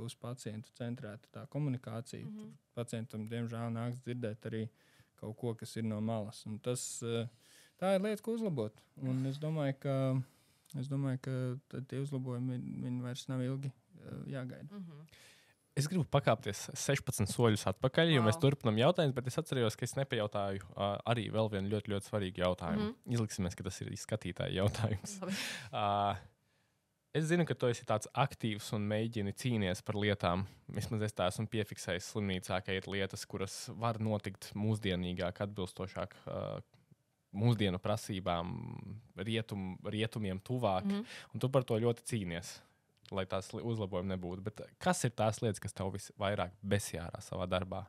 uz 0.06 0.16
pacientu 0.20 0.72
centrēta 0.78 1.32
tā 1.34 1.46
komunikācija. 1.54 2.26
Mm. 2.26 2.36
-hmm. 2.38 2.52
Pacientam, 2.76 3.28
diemžēl, 3.30 3.72
nāks 3.74 4.02
dzirdēt 4.06 4.46
arī 4.46 4.68
kaut 5.20 5.38
ko, 5.38 5.54
kas 5.56 5.76
ir 5.78 5.84
no 5.84 6.02
malas. 6.02 6.46
Un 6.46 6.60
Tas, 6.60 7.04
tā 7.80 7.96
ir 7.96 8.02
lieta, 8.02 8.24
ko 8.24 8.34
uzlabot. 8.34 8.74
Un 9.02 9.26
es 9.26 9.38
domāju, 9.38 9.76
ka, 9.80 10.22
es 10.80 10.88
domāju, 10.88 11.20
ka 11.22 11.82
tie 11.88 12.00
uzlabojumi 12.00 13.02
vairs 13.02 13.28
nav 13.28 13.42
ilgi 13.42 13.72
jāgaida. 14.28 14.70
Mhm. 14.72 15.08
Es 15.80 15.88
gribu 15.90 16.06
pakāpties 16.12 16.66
16 16.78 17.30
soļus 17.32 17.68
atpakaļ, 17.74 18.14
jo 18.14 18.22
Wow. 18.22 18.30
mēs 18.30 18.40
turpinām 18.42 18.80
jautājumus, 18.80 19.16
bet 19.18 19.30
es 19.32 19.40
atceros, 19.42 19.78
ka 19.80 19.88
es 19.88 19.96
nepajautāju 19.98 20.66
uh, 20.70 20.98
arī 21.10 21.30
vēl 21.34 21.52
vienu 21.54 21.72
ļoti, 21.76 21.94
ļoti 21.94 22.10
svarīgu 22.10 22.44
jautājumu. 22.44 22.90
Mm. 22.90 22.96
-hmm. 22.96 23.14
Izliksimies, 23.18 23.56
ka 23.56 23.64
tas 23.68 23.82
ir 23.82 23.94
skatītāja 24.00 24.56
jautājums. 24.60 25.20
Uh, 25.70 26.16
es 27.14 27.26
zinu, 27.30 27.46
ka 27.46 27.56
tu 27.56 27.70
esi 27.70 27.86
tāds 27.86 28.10
aktīvs 28.14 28.72
un 28.78 28.88
mēģini 28.90 29.34
cīnīties 29.34 29.84
par 29.86 29.96
lietām. 29.96 30.46
Vismaz 30.68 31.02
es 31.08 31.14
tā 31.14 31.30
esmu 31.32 31.48
piefiksējis 31.48 32.12
slimnīcā, 32.14 32.62
ka 32.66 32.76
ir 32.76 32.88
lietas, 32.88 33.26
kuras 33.26 33.70
var 33.76 34.00
notikt 34.00 34.52
mūsdienīgāk, 34.56 35.42
atbilstošāk. 35.48 36.20
Uh, 36.26 36.60
Mūsdienu 37.30 37.78
prasībām, 37.78 38.56
rietum, 39.22 39.76
rietumiem 39.86 40.40
tuvāk, 40.42 40.86
mm. 40.86 40.92
-hmm. 40.92 41.34
un 41.34 41.40
tu 41.40 41.50
par 41.50 41.64
to 41.64 41.78
ļoti 41.78 42.02
cīnies, 42.02 42.56
lai 43.16 43.26
tās 43.30 43.52
uzlabojumi 43.54 44.14
nebūtu. 44.14 44.44
Bet 44.46 44.62
kas 44.82 45.04
ir 45.08 45.14
tās 45.18 45.42
lietas, 45.44 45.62
kas 45.64 45.76
tev 45.76 45.92
visvairāk 45.96 46.56
besjārā 46.62 47.22
savā 47.24 47.48
darbā? 47.50 47.86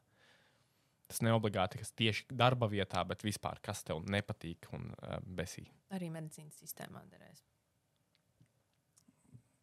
Tas 1.11 1.23
neobligāti, 1.27 1.81
kas 1.81 1.91
tieši 1.99 2.29
darba 2.39 2.69
vietā, 2.71 3.03
bet 3.07 3.25
vispār, 3.27 3.59
kas 3.67 3.83
tev 3.87 4.05
nepatīk 4.07 4.69
un 4.77 4.93
uh, 4.93 5.17
besī. 5.27 5.65
Arī 5.97 6.11
medicīnas 6.15 6.61
sistēmā 6.63 7.03
derēs. 7.11 7.43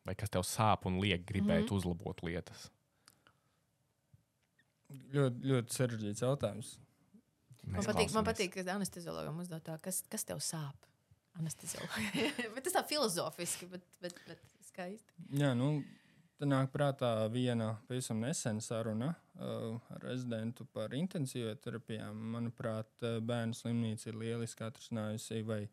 Vai 0.08 0.16
kas 0.20 0.32
tev 0.32 0.44
sāp 0.48 0.88
un 0.88 1.00
liek 1.04 1.24
gribēt 1.28 1.62
mm. 1.62 1.70
-hmm. 1.70 1.78
uzlabot 1.80 2.24
lietas? 2.24 2.68
Ļoti, 4.88 5.48
ļoti 5.52 5.76
sarežģīts 5.76 6.24
jautājums. 6.24 6.76
Man 7.68 7.84
patīk, 7.84 8.14
man 8.16 8.28
patīk, 8.28 8.54
ka 8.56 8.76
anesteziologam 8.76 9.40
uzdod 9.44 9.64
tā, 9.66 9.76
kas, 9.84 10.04
kas 10.12 10.24
tev 10.28 10.40
sāp. 10.44 10.88
Anesteziologam. 11.40 12.06
bet 12.56 12.64
tas 12.68 12.76
tā 12.78 12.84
filozofiski, 12.88 13.68
bet, 13.72 13.84
bet, 14.04 14.16
bet 14.28 14.57
skaisti. 14.78 15.14
Jā, 15.40 15.54
nu, 15.58 15.82
tad 16.38 16.52
nāk 16.52 16.70
prātā 16.74 17.10
viena 17.34 17.74
pavisam 17.88 18.22
nesena 18.22 18.62
saruna 18.62 19.10
uh, 19.10 19.80
ar 19.94 20.06
rezidentu 20.06 20.68
par 20.74 20.94
intensīvo 20.94 21.56
terapijām. 21.64 22.20
Manuprāt, 22.36 22.92
uh, 23.02 23.18
bērnu 23.26 23.58
slimnīca 23.58 24.12
ir 24.12 24.20
lieliski 24.22 24.66
atrisinājusi 24.68 25.42
vai 25.48 25.64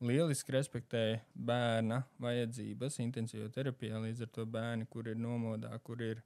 lieliski 0.00 0.56
respektē 0.56 1.04
bērna 1.34 2.00
vajadzības 2.22 2.98
intensīvo 3.04 3.50
terapijā. 3.52 4.00
Līdz 4.00 4.24
ar 4.24 4.32
to 4.38 4.48
bērni, 4.48 4.88
kur 4.88 5.10
ir 5.12 5.20
nomodā, 5.20 5.74
kur 5.84 6.00
ir, 6.00 6.24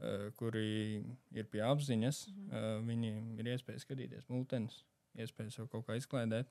uh, 0.00 0.30
kuri 0.40 1.04
ir 1.36 1.52
pie 1.52 1.64
apziņas, 1.66 2.26
mm 2.30 2.40
-hmm. 2.40 2.76
uh, 2.80 2.88
viņiem 2.88 3.40
ir 3.40 3.52
iespēja 3.52 3.84
skatīties 3.84 4.30
multenus, 4.32 4.84
iespēja 5.14 5.58
sev 5.58 5.68
kaut 5.68 5.84
kā 5.86 6.00
izklaidēt 6.00 6.48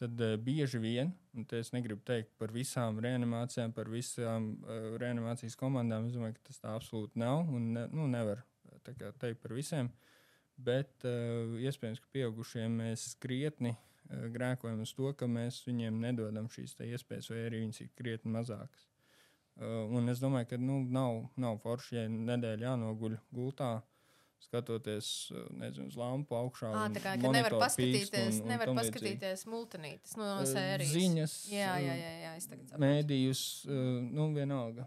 tad 0.00 0.20
uh, 0.24 0.36
bieži 0.40 0.80
vien, 0.80 1.12
un 1.36 1.46
es 1.58 1.72
negribu 1.74 2.02
teikt 2.08 2.32
par 2.40 2.52
visām 2.54 3.00
reanimācijām, 3.04 3.74
par 3.76 3.90
visām 3.92 4.52
uh, 4.64 4.94
reanimācijas 5.00 5.58
komandām, 5.60 6.08
es 6.08 6.16
domāju, 6.16 6.38
ka 6.38 6.48
tas 6.48 6.62
tā 6.62 6.72
absolūti 6.76 7.20
nav, 7.20 7.44
un 7.52 7.72
ne, 7.76 7.84
nu, 7.92 8.08
nevar 8.10 8.42
tā 8.86 8.94
kā 8.96 9.12
teikt 9.20 9.42
par 9.44 9.54
visiem, 9.56 9.90
bet 10.60 11.06
uh, 11.08 11.58
iespējams, 11.60 12.00
ka 12.00 12.12
pieaugušiem 12.16 12.80
mēs 12.80 13.10
krietni 13.20 13.74
uh, 13.74 14.26
grēkojam 14.32 14.80
uz 14.86 14.94
to, 14.96 15.12
ka 15.16 15.28
mēs 15.30 15.60
viņiem 15.68 16.00
nedodam 16.02 16.48
šīs 16.52 16.78
iespējas, 16.86 17.30
vai 17.32 17.44
arī 17.48 17.64
viņas 17.66 17.84
ir 17.84 17.92
krietni 17.98 18.32
mazākas. 18.34 18.88
Uh, 19.60 19.84
un 19.92 20.08
es 20.08 20.22
domāju, 20.22 20.54
ka 20.54 20.60
nu, 20.60 20.80
nav, 20.88 21.26
nav 21.40 21.60
forši, 21.60 21.98
ja 21.98 22.08
nedēļa 22.08 22.70
jānoguļ 22.70 23.18
gultā, 23.36 23.74
skatoties 24.40 25.30
uh, 25.30 25.44
nezinu, 25.60 25.86
uz 25.88 25.96
lampu 26.00 26.34
augšā. 26.34 26.70
À, 26.72 26.86
tā 26.94 27.00
kā 27.04 27.14
nevar 27.20 27.52
paskatīties, 27.60 28.38
un- 28.38 28.42
un 28.42 28.48
nevar 28.48 28.72
paskatīties 28.78 29.44
multinītes 29.46 30.16
no 30.16 30.28
Eh, 30.40 30.46
sērijas. 30.48 30.92
Ziņas, 30.94 31.34
Jā, 31.52 31.74
jā, 31.76 31.94
eh, 31.94 32.00
jā, 32.00 32.12
jā 32.24 32.36
es 32.36 32.46
tagad 32.46 32.66
saprotu. 32.66 32.80
mēdījus, 32.86 33.42
nu, 34.12 34.28
vienalga. 34.34 34.86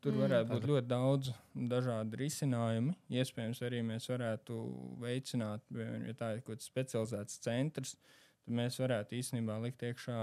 Tur 0.00 0.12
Mm. 0.12 0.22
varētu 0.24 0.48
būt 0.54 0.66
ļoti 0.72 0.86
daudz 0.88 1.32
dažādu 1.54 2.16
risinājumu. 2.16 2.94
Iespējams, 3.10 3.60
arī 3.68 3.82
mēs 3.84 4.08
varētu 4.08 4.98
veicināt, 5.00 5.60
piemēram, 5.72 6.06
ja 6.06 6.14
tā 6.14 6.34
ir 6.36 6.40
kaut 6.42 6.56
kāds 6.58 6.70
specializēts 6.70 7.38
centrs, 7.40 7.96
tad 8.44 8.54
mēs 8.54 8.78
varētu 8.80 9.10
īstenībā 9.20 9.60
likt 9.62 9.82
iekšā, 9.82 10.18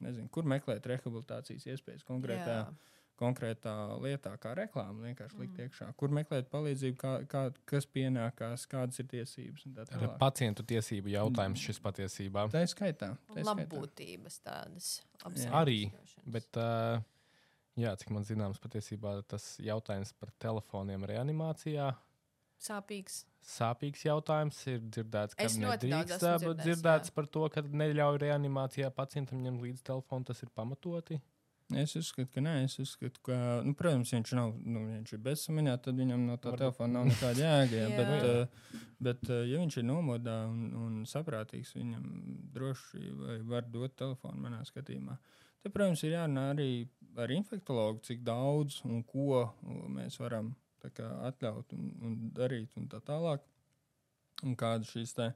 nezinu, 0.00 0.30
kur 0.30 0.42
meklēt 0.44 0.82
rehabilitācijas 0.86 1.66
iespējas 1.66 2.04
konkrētā, 2.06 2.58
Jā. 2.66 2.74
Konkrētā 3.18 3.72
lietā, 4.02 4.32
kā 4.40 4.54
reklāmu 4.56 5.02
vienkārši 5.08 5.38
likt 5.40 5.58
Mm. 5.58 5.66
iekšā. 5.66 5.88
Kur 5.96 6.08
meklēt 6.14 6.48
palīdzību, 6.52 6.96
kā, 7.00 7.12
kā, 7.26 7.42
kas 7.66 7.86
pienākās, 7.86 8.66
kādas 8.70 8.98
ir 9.02 9.06
tiesības 9.10 9.66
un 9.66 9.74
tā 9.74 9.84
Tā 9.90 10.00
ir 10.02 10.14
pacientu 10.20 10.62
tiesību 10.62 11.12
jautājums 11.16 11.58
šis 11.68 11.80
patiesībā. 11.84 12.48
Tā 12.54 12.62
ir 12.62 12.72
skaitā. 12.72 13.12
tā 13.28 13.38
ir 13.38 13.44
skaitā. 13.44 13.52
Labbūtības 13.52 14.40
tādas. 14.46 14.90
Arī, 15.50 15.90
Bet, 16.26 16.56
uh, 16.56 17.00
jā, 17.76 17.96
cik 17.98 18.10
man 18.10 18.24
zināms, 18.24 18.58
patiesībā 18.62 19.22
tas 19.28 19.56
jautājums 19.58 20.12
par 20.18 20.30
telefoniem 20.38 21.04
reanimācijā. 21.04 21.94
Sāpīgs. 22.58 23.24
Sāpīgs 23.48 24.02
jautājums 24.02 24.56
ir 24.66 24.80
dzirdēts, 24.80 25.36
ka 25.38 25.44
Es 25.44 25.54
ļoti 25.56 25.88
daudz 25.92 26.10
nedrīkst, 26.22 26.62
dzirdēts 26.64 27.08
jā. 27.10 27.14
par 27.14 27.26
to, 27.26 27.48
ka 27.54 27.62
neļauj 27.62 28.18
reanimācijā 28.24 28.90
pacientam 28.94 29.38
ņemt 29.44 29.62
līdzi 29.62 29.84
telefonu. 29.86 30.24
Tas 30.24 30.42
ir 30.42 30.48
pamatoti. 30.54 31.20
Es 31.76 31.92
uzskatu, 32.00 32.30
ka 32.32 32.40
nē, 32.40 32.52
es 32.64 32.78
uzskatu, 32.80 33.20
ka, 33.28 33.34
nu, 33.60 33.74
protams, 33.76 34.08
viņš 34.14 34.30
nav, 34.38 34.54
nu, 34.64 34.86
viņš 34.88 35.10
ir 35.12 35.18
bezsamaņā, 35.26 35.74
tad 35.84 35.98
viņam 36.00 36.22
no 36.24 36.36
tā 36.40 36.48
Varbūt- 36.48 36.62
telefona 36.62 36.92
nav 36.94 37.10
nekāda 37.10 37.42
jēga. 37.44 37.82
jā, 37.82 37.88
bet, 37.98 38.22
uh, 38.24 38.86
bet, 39.04 39.24
uh, 39.28 39.42
ja 39.44 39.58
viņš 39.60 39.76
ir 39.76 39.84
nomodā 39.84 40.38
un, 40.48 40.62
un 40.72 40.94
saprātīgs, 41.04 41.74
viņam 41.76 42.06
droši 42.54 43.02
vai 43.20 43.36
var 43.50 43.68
dot 43.68 43.96
telefonu 44.00 44.40
manā 44.46 44.62
skatījumā. 44.64 45.18
Te, 45.60 45.68
protams, 45.68 46.00
ir 46.08 46.14
jārunā 46.16 46.46
arī 46.54 46.70
ar 47.20 47.28
infektologu, 47.36 48.00
cik 48.06 48.24
daudz 48.24 48.80
un 48.88 49.02
ko 49.04 49.42
mēs 49.92 50.16
varam 50.22 50.54
tā 50.80 50.88
kā, 50.94 51.04
atļaut 51.28 51.72
un, 51.76 51.92
un 52.00 52.16
darīt 52.32 52.76
un 52.80 52.88
tā 52.88 53.00
tālāk. 53.04 53.44
Un 54.46 54.54
kādas 54.56 54.88
šīs 54.94 55.12
tā 55.18 55.32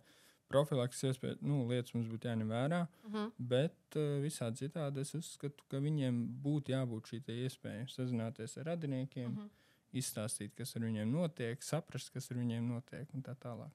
profilaks 0.53 1.03
iespējas, 1.09 1.41
nu, 1.43 1.63
lietas 1.71 1.95
mums 1.97 2.09
būtu 2.13 2.29
jāņem 2.31 2.53
vērā. 2.53 2.83
Mhm. 3.09 3.33
Bet 3.53 3.97
uh, 3.99 4.21
visādi 4.25 4.67
citādi 4.67 5.03
es 5.05 5.15
uzskatu, 5.19 5.65
ka 5.73 5.81
viņiem 5.83 6.21
būtu 6.45 6.75
jābūt 6.77 7.11
šī 7.13 7.23
iespēja 7.47 7.89
sazināties 7.93 8.59
ar 8.63 8.71
radiniekiem, 8.75 9.29
mm 9.31 9.35
Mhm. 9.35 9.49
-hmm. 9.49 9.59
izstāstīt, 10.01 10.55
kas 10.57 10.77
ar 10.77 10.83
viņiem 10.83 11.11
notiek, 11.13 11.63
saprast, 11.63 12.13
kas 12.13 12.31
ar 12.31 12.37
viņiem 12.39 12.63
notiek 12.69 13.09
un 13.15 13.23
tā 13.23 13.35
tālāk. 13.37 13.71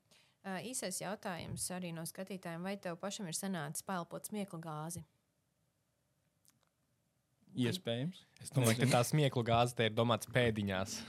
Uh, 0.45 0.61
īsais 0.63 1.01
jautājums 1.01 1.69
arī 1.71 1.91
no 1.93 2.01
skatītājiem. 2.07 2.61
Vai 2.63 2.77
tev 2.77 2.95
pašam 2.97 3.27
ir 3.27 3.33
sanācis 3.33 3.83
pelpot 3.83 4.25
smieklu 4.25 4.59
gāzi? 4.59 5.03
Iespējams. 7.57 8.19
Es 8.43 8.51
domāju, 8.53 8.77
ka 8.83 8.85
tā 8.85 9.03
smieklu 9.07 9.43
gāze 9.43 9.75
te 9.75 9.87
ir 9.89 9.91
domāts 9.97 10.29
pēdiņās. 10.29 10.99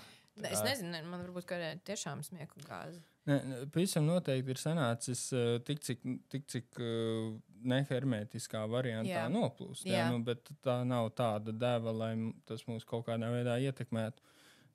Es 0.49 0.63
nezinu, 0.63 0.91
ne- 0.91 1.03
man 1.03 1.27
varbūt 1.27 1.51
tiešām 1.85 2.23
smieklu 2.25 2.63
gāzi. 2.63 3.01
Nē, 3.29 3.39
pavisam 3.75 4.07
noteikti 4.09 4.55
ir 4.55 4.61
sanācis 4.61 5.27
uh, 5.37 5.59
tik, 5.67 5.83
cik, 5.85 6.05
tik, 6.33 6.47
cik 6.49 6.81
uh, 6.81 7.35
nehermētiskā 7.69 8.63
variantā 8.71 9.11
Jā. 9.11 9.27
noplūst. 9.33 9.85
Jā. 9.89 10.07
Jā. 10.07 10.09
Nu, 10.15 10.23
bet 10.25 10.49
tā 10.65 10.81
nav 10.89 11.11
tāda 11.19 11.53
deva, 11.53 11.93
lai 11.93 12.13
tas 12.49 12.65
mūs 12.69 12.87
kaut 12.89 13.07
kādā 13.09 13.31
veidā 13.35 13.59
ietekmētu. 13.69 14.25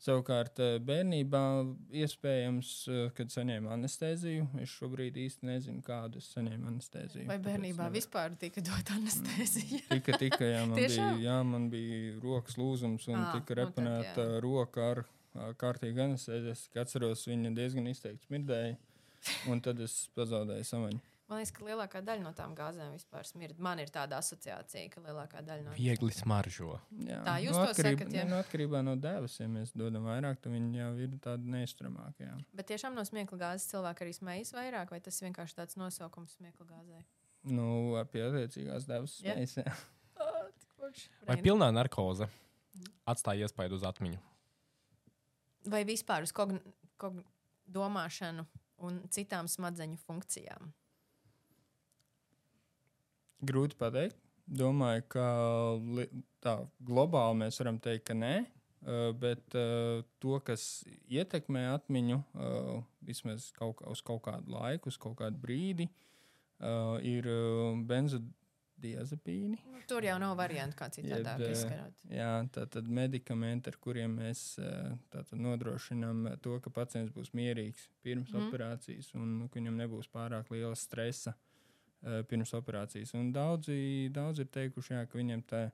Savukārt, 0.04 0.60
eh, 0.60 0.80
bērnībā 0.84 1.42
iespējams, 2.04 2.72
eh, 2.92 3.12
kad 3.16 3.32
saņēmu 3.32 3.70
anesteziju, 3.72 4.48
es 4.60 4.74
šobrīd 4.76 5.16
īsti 5.22 5.48
nezinu, 5.48 5.84
kādu 5.86 6.20
es 6.20 6.28
saņēmu 6.34 6.68
anesteziju. 6.74 7.28
Vai 7.30 7.38
bērnībā 7.40 7.86
nevaru- 7.88 7.96
vispār 7.96 8.36
tika 8.40 8.62
dota 8.62 8.98
anestezija? 8.98 9.80
Tika, 9.94 10.18
tika, 10.20 10.44
jā, 10.50 10.66
man, 10.68 10.76
bija, 10.82 11.10
jā, 11.24 11.38
man 11.48 11.70
bija 11.72 12.20
rokas 12.24 12.60
lūzums 12.60 13.08
un 13.14 13.22
Ā, 13.22 13.32
tika 13.38 13.56
nu 13.64 13.72
tad 13.72 14.18
jā. 14.18 14.42
roka 14.44 14.90
ar 14.92 15.04
ā, 15.06 15.06
kārtīgu 15.34 16.04
anesteziju. 16.08 16.52
Es 16.52 16.68
tikai 16.68 16.84
atceros, 16.86 17.26
viņa 17.28 17.54
diezgan 17.58 17.88
izteikti 17.88 18.28
smirdēja, 18.30 18.76
un 19.52 19.62
tad 19.62 19.80
es 19.84 20.10
pazaudēju 20.16 20.64
samaņu. 20.70 21.02
Man 21.32 21.40
liekas, 21.40 21.54
ka 21.56 21.64
lielākā 21.66 22.02
daļa 22.04 22.22
no 22.26 22.32
tām 22.36 22.52
gāzēm 22.54 22.92
vispār 22.94 23.24
smird. 23.26 23.58
Man 23.64 23.80
ir 23.80 23.88
tāda 23.90 24.18
asociācija, 24.20 24.90
ka 24.92 25.02
lielākā 25.02 25.40
daļa 25.48 25.64
no 25.64 25.72
Viegli 25.78 26.12
smaržo. 26.14 26.76
Jā, 27.08 27.22
Tā 27.26 27.38
jūs 27.42 27.56
nu, 27.56 27.62
to 27.64 27.72
atkarība- 27.72 28.04
sakat, 28.04 28.12
jā? 28.14 28.24
ne, 28.26 28.30
Nu, 28.30 28.36
atkarībā 28.44 28.82
no 28.84 28.96
dēvas, 29.00 29.40
ja 29.40 29.48
mēs 29.48 29.72
dodam 29.74 30.04
vairāk, 30.06 30.42
tad 30.44 30.52
viņi 30.52 30.78
jau 30.78 30.92
ir 31.00 31.16
tādi 31.24 31.48
neizturamāki. 31.56 32.28
jā. 32.28 32.36
Bet 32.54 32.68
tiešām 32.68 32.94
no 32.94 33.02
smiekla 33.08 33.40
gāzes 33.40 33.72
cilvēki 33.72 34.04
arī 34.06 34.14
smejas 34.20 34.52
vairāk, 34.54 34.92
vai 34.92 35.00
tas 35.00 35.22
vienkārši 35.24 35.56
tāds 35.56 35.78
nosaukums 35.80 36.36
smiekla 36.38 36.68
gāzē? 36.68 37.02
Nu, 37.46 37.96
pie 38.12 38.22
attiecīgās 38.28 38.86
dēvas 38.86 39.18
Jā. 39.24 39.34
spējas. 39.34 39.58
jā. 39.64 39.74
Vai 41.26 41.38
pilnā 41.42 41.72
narkoze 41.74 42.28
atstāja 43.08 43.48
iespaidu 43.48 43.80
uz 43.80 43.84
atmiņu? 43.88 44.20
Vai 45.70 45.84
vispār 45.88 46.26
uz 46.26 46.34
kogn 46.36 46.60
kogn 47.04 47.24
domāšanu 47.74 48.46
un 48.84 49.00
citām 49.14 49.50
smadzeņu 49.52 50.00
funkcijām? 50.08 50.72
Grūti 53.44 53.80
pateikt. 53.80 54.20
Domāju, 54.44 55.06
ka 55.14 55.26
tā 56.44 56.58
globāli 56.84 57.40
mēs 57.46 57.60
varam 57.62 57.80
teikt, 57.84 58.10
ka 58.10 58.16
nē. 58.18 58.36
Uh, 58.84 59.14
bet 59.16 59.56
uh, 59.56 60.02
to, 60.20 60.36
kas 60.44 60.84
ietekmē 61.08 61.62
atmiņu, 61.72 62.18
uh, 62.20 62.82
vismaz 63.08 63.46
kaut, 63.56 63.80
uz 63.88 64.02
kaut 64.04 64.26
kādu 64.26 64.52
laiku, 64.52 64.92
uz 64.92 64.98
kaut 65.00 65.16
kādu 65.22 65.40
brīdi, 65.40 65.88
ir 67.08 67.28
uh, 67.28 67.80
benzodiazepīni. 68.84 69.60
Nu, 69.72 69.82
Tur 69.88 70.04
jau 70.06 70.16
nav 70.22 70.36
variantu, 70.38 70.78
kā 70.80 70.90
citādāk 70.92 71.42
eh, 71.42 71.54
izskarot. 71.54 72.04
Jā, 72.12 72.32
tātad 72.54 72.88
medikamenti, 72.88 73.72
ar 73.72 73.78
kuriem 73.84 74.18
mēs 74.20 74.60
eh, 74.60 74.92
tātad 75.14 75.40
nodrošinām 75.40 76.38
to, 76.44 76.60
ka 76.64 76.72
pacients 76.74 77.14
būs 77.14 77.34
mierīgs 77.34 77.88
pirms 78.04 78.34
mm. 78.34 78.48
operācijas 78.48 79.14
un 79.16 79.48
ka 79.48 79.60
viņam 79.60 79.80
nebūs 79.84 80.10
pārāk 80.14 80.52
liela 80.54 80.76
stresa 80.76 81.36
eh, 81.36 82.22
pirms 82.28 82.54
operācijas. 82.54 83.16
Un 83.20 83.32
daudzi, 83.36 84.10
daudzi 84.14 84.46
ir 84.46 84.54
teikuši, 84.54 84.96
jā, 84.98 85.06
ka 85.08 85.20
viņiem 85.20 85.44
tā 85.50 85.66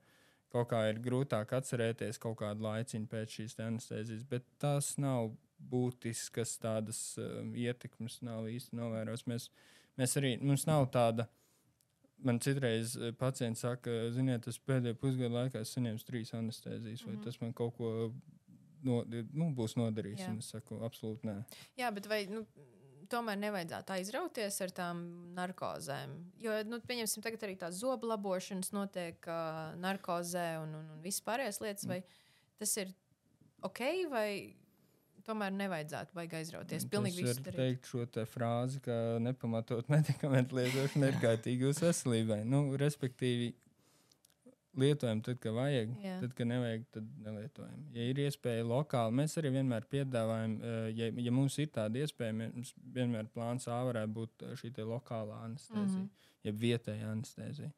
kaut 0.50 0.72
kā 0.72 0.88
ir 0.90 1.02
grūtāk 1.06 1.52
atcerēties 1.54 2.18
kaut 2.22 2.40
kādu 2.40 2.66
laiciņu 2.66 3.10
pēc 3.10 3.38
šīs 3.38 3.58
te 3.58 3.68
anestezijas, 3.68 4.26
bet 4.30 4.48
tās 4.62 4.96
nav 4.98 5.36
būtiskas 5.60 6.56
tādas 6.58 7.00
uh, 7.20 7.44
ietekmes, 7.54 8.22
nav 8.26 8.48
īsti 8.50 8.80
novērotas. 8.80 9.28
Mēs, 9.30 9.50
mēs 10.00 10.16
arī, 10.18 10.38
mums 10.42 10.64
nav 10.66 10.88
tāda. 10.90 11.28
Man 12.24 12.40
citreiz 12.44 12.96
eh, 13.00 13.12
pacients 13.16 13.62
saka, 13.64 13.94
ziniet, 14.12 14.48
es 14.52 14.58
pēdējā 14.60 14.98
pusgada 15.00 15.30
laikā 15.38 15.62
esmu 15.62 15.78
saņēmis 15.80 16.04
trīs 16.08 16.34
anestezijas, 16.36 17.06
vai 17.08 17.14
Mhm. 17.16 17.24
tas 17.24 17.40
man 17.42 17.54
kaut 17.54 17.78
ko 17.78 18.12
no, 18.84 19.04
nu, 19.08 19.50
būs 19.56 19.78
nodarījis. 19.80 20.26
Jā. 20.26 20.34
Es 20.38 20.52
saku, 20.52 20.80
absolūti 20.84 21.28
nē. 21.30 21.38
Jā, 21.80 21.94
bet 21.96 22.08
vai 22.12 22.26
nu, 22.32 22.46
tomēr 23.10 23.40
nevajadzētu 23.42 23.96
aizrauties 23.96 24.60
ar 24.62 24.70
tām 24.76 25.00
narkozēm? 25.36 26.12
Jo, 26.44 26.58
nu, 26.68 26.80
pieņemsim, 26.80 27.24
tagad 27.24 27.44
arī 27.48 27.56
tās 27.58 27.80
zobu 27.80 28.08
labošanas 28.12 28.72
notiek 28.76 29.18
uh, 29.28 29.74
narkozē 29.80 30.60
un, 30.62 30.76
un, 30.76 30.90
un 30.96 31.02
viss 31.02 31.24
pārējās 31.26 31.62
lietas. 31.64 31.88
Vai 31.90 32.04
tas 32.60 32.76
ir 32.78 32.92
ok, 33.64 33.82
vai 34.12 34.30
tomēr 35.28 35.54
nevajadzētu 35.56 36.16
baigi 36.18 36.38
aizrauties? 36.40 36.86
Pilnīgi 36.92 37.22
es 37.22 37.24
visu 37.24 37.32
varu 37.32 37.46
darīt. 37.46 37.60
teikt 37.62 37.90
šo 37.92 38.06
te 38.18 38.26
frāzi, 38.30 38.82
ka 38.86 38.94
nepamatot 39.24 39.90
medikamentu 39.96 40.60
lietošana 40.60 41.10
ir 41.12 41.18
kaitīga 41.24 41.68
jūsu 41.70 41.88
veselībai. 41.88 42.44
Nu, 42.50 42.62
respektīvi, 42.80 43.50
lietojam 44.80 45.24
tad, 45.26 45.40
kad 45.44 45.56
vajag, 45.58 45.96
Jā. 46.04 46.20
tad, 46.22 46.36
kad 46.38 46.50
nevajag, 46.52 46.86
tad 46.94 47.10
nelietojam. 47.26 47.82
Ja 47.96 48.06
ir 48.12 48.22
iespēja 48.26 48.68
lokāli, 48.68 49.18
mēs 49.22 49.36
arī 49.42 49.54
vienmēr 49.58 49.88
piedāvājam, 49.92 50.56
eh, 50.62 50.80
ja, 51.00 51.12
ja 51.26 51.36
mums 51.36 51.58
ir 51.60 51.72
tāda 51.76 52.04
iespēja, 52.04 52.38
mums 52.40 52.74
vienmēr 52.96 53.30
plāns 53.34 53.68
A 53.70 53.82
varētu 53.90 54.16
būt 54.16 54.48
eh, 54.48 54.56
šī 54.62 54.74
lokālā 54.78 55.44
anestezija, 55.50 55.86
mm. 55.86 56.08
-hmm. 56.08 56.34
jeb 56.44 56.64
vietējā 56.64 57.12
anestezija. 57.12 57.72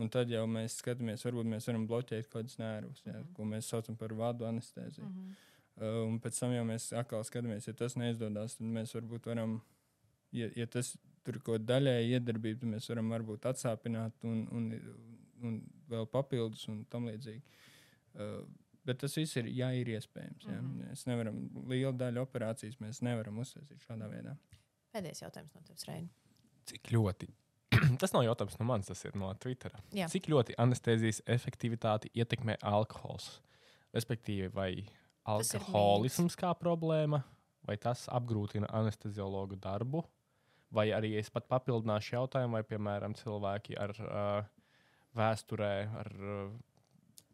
Un 0.00 0.08
tad 0.08 0.30
jau 0.32 0.46
mēs 0.48 0.80
skatāmies, 0.80 1.22
varbūt 1.26 1.46
mēs 1.46 1.66
varam 1.68 1.86
bloķēt 1.86 2.28
kaut 2.28 2.42
kādus 2.42 2.58
nervus, 2.58 3.02
ja, 3.04 3.12
Mhm. 3.12 3.32
ko 3.36 3.44
mēs 3.44 3.68
saucam 3.68 3.96
par 3.96 4.14
vadu 4.14 4.44
anesteziju. 4.44 5.04
Mhm. 5.04 5.28
Uh, 5.28 5.51
un 5.80 6.18
pēc 6.22 6.40
tam 6.42 6.52
jau 6.54 6.64
mēs 6.68 6.90
atkal 6.98 7.24
skatāmies, 7.26 7.68
ja 7.68 7.76
tas 7.76 7.96
neizdodas, 8.00 8.58
tad 8.58 8.68
mēs 8.74 8.94
varbūt 8.96 9.28
varam, 9.32 9.60
ja, 10.36 10.50
ja 10.56 10.66
tas 10.70 10.94
tur 11.22 11.38
kaut 11.38 11.60
kāda 11.60 11.76
daļēja 11.76 12.18
iedarbība, 12.18 12.60
tad 12.62 12.72
mēs 12.74 12.88
varam 12.90 13.12
varbūt 13.14 13.46
atsāpināt 13.52 14.26
un, 14.28 14.42
un, 14.52 14.70
un 15.42 15.60
vēl 15.90 16.08
papildus 16.10 16.66
un 16.72 16.82
tam 16.90 17.06
līdzīgi. 17.10 17.42
Uh, 18.12 18.42
bet 18.84 18.98
tas 19.00 19.14
viss 19.16 19.38
ir, 19.40 19.48
ja 19.54 19.70
ir 19.76 19.88
iespējams. 19.94 20.48
Ja. 20.48 20.58
Mhm. 20.58 20.88
Mēs 20.88 21.06
nevaram, 21.08 21.44
liela 21.70 21.94
daļa 22.04 22.26
operācijas 22.26 22.80
mēs 22.82 23.02
nevaram 23.06 23.38
uzsākt 23.42 23.72
šādā 23.86 24.10
veidā. 24.10 24.34
Pēdējais 24.92 25.24
jautājums 25.24 25.54
no 25.56 25.62
tevis, 25.64 25.86
Reini. 25.88 26.10
Cik 26.68 26.92
ļoti? 26.92 27.30
tas 28.02 28.12
nav 28.12 28.26
jautājums 28.26 28.58
no 28.60 28.66
manis, 28.68 28.90
tas 28.90 29.04
ir 29.08 29.16
no 29.18 29.30
Twitter. 29.40 29.74
Jā. 29.96 30.08
Cik 30.12 30.28
ļoti 30.32 30.58
anestezijas 30.60 31.22
efektivitāti 31.30 32.12
ietekmē 32.18 32.58
alkohols? 32.68 33.38
Respektīvi, 33.96 34.50
vai 34.52 34.70
alkoholisms 35.28 36.36
kā 36.38 36.52
problēma, 36.58 37.22
vai 37.66 37.76
tas 37.80 38.08
apgrūtina 38.10 38.70
anesteziologu 38.74 39.58
darbu? 39.60 40.04
Vai 40.72 40.88
arī 40.96 41.14
es 41.20 41.28
pat 41.30 41.46
papildināšu 41.52 42.14
jautājumu, 42.16 42.56
vai, 42.56 42.64
piemēram, 42.64 43.14
cilvēki 43.18 43.76
ar 43.76 43.92
uh, 44.00 44.52
vēsturē, 45.18 45.74
ar 46.00 46.12
uh, 46.16 46.54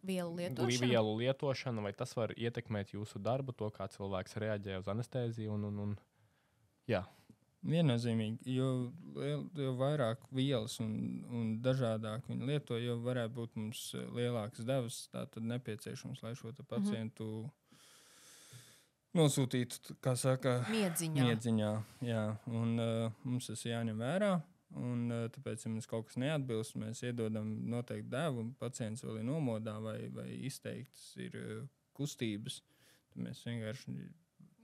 Vielu 0.09 0.31
lietošana. 0.35 0.89
vielu 0.91 1.15
lietošanu, 1.21 1.83
vai 1.87 1.93
tas 1.95 2.15
var 2.19 2.33
ietekmēt 2.35 2.95
jūsu 2.95 3.19
darbu, 3.23 3.55
to 3.55 3.71
kā 3.75 3.87
cilvēks 3.91 4.39
reaģē 4.43 4.81
uz 4.83 4.91
anesteziju? 4.91 5.55
Un, 5.55 5.69
un, 5.71 5.81
un, 5.85 5.95
jā, 6.91 7.05
Viennozīmīgi, 7.67 8.53
jo, 8.55 8.69
jo 9.59 9.73
vairāk 9.81 10.21
vielas 10.31 10.77
un, 10.79 10.93
un 11.27 11.49
dažādāk 11.63 12.29
viņi 12.31 12.47
lieto, 12.47 12.77
jo 12.79 12.95
varētu 13.03 13.35
būt 13.35 13.57
mums 13.59 13.81
lielākas 14.15 14.63
devas. 14.67 15.01
Tātad 15.11 15.43
nepieciešams, 15.43 16.23
lai 16.23 16.37
šo 16.39 16.53
te 16.55 16.63
pacientu 16.63 17.25
mm 17.25 17.43
-hmm. 17.43 17.51
Nosūtītu, 19.17 19.97
kā 20.05 20.15
saka, 20.19 20.59
Miedziņā. 20.73 21.25
miedziņā. 21.25 21.73
Jā, 22.07 22.23
un 22.53 22.77
uh, 22.83 23.19
mums 23.25 23.49
tas 23.51 23.65
jāņem 23.67 23.99
vērā. 24.03 24.33
Un, 24.77 25.07
uh, 25.09 25.27
tāpēc, 25.33 25.65
ja 25.65 25.71
mums 25.73 25.89
kaut 25.89 26.11
kas 26.11 26.19
neatbilst, 26.21 26.77
mēs 26.77 27.01
iedodam 27.09 27.49
noteikti 27.73 28.11
devu, 28.13 28.43
un 28.45 28.51
pacients 28.61 29.05
vēl 29.07 29.23
ir 29.23 29.29
nomodā 29.31 29.79
vai, 29.81 29.97
vai 30.13 30.27
izteiktas 30.45 31.07
ir 31.25 31.39
uh, 31.41 31.63
kustības. 31.97 32.61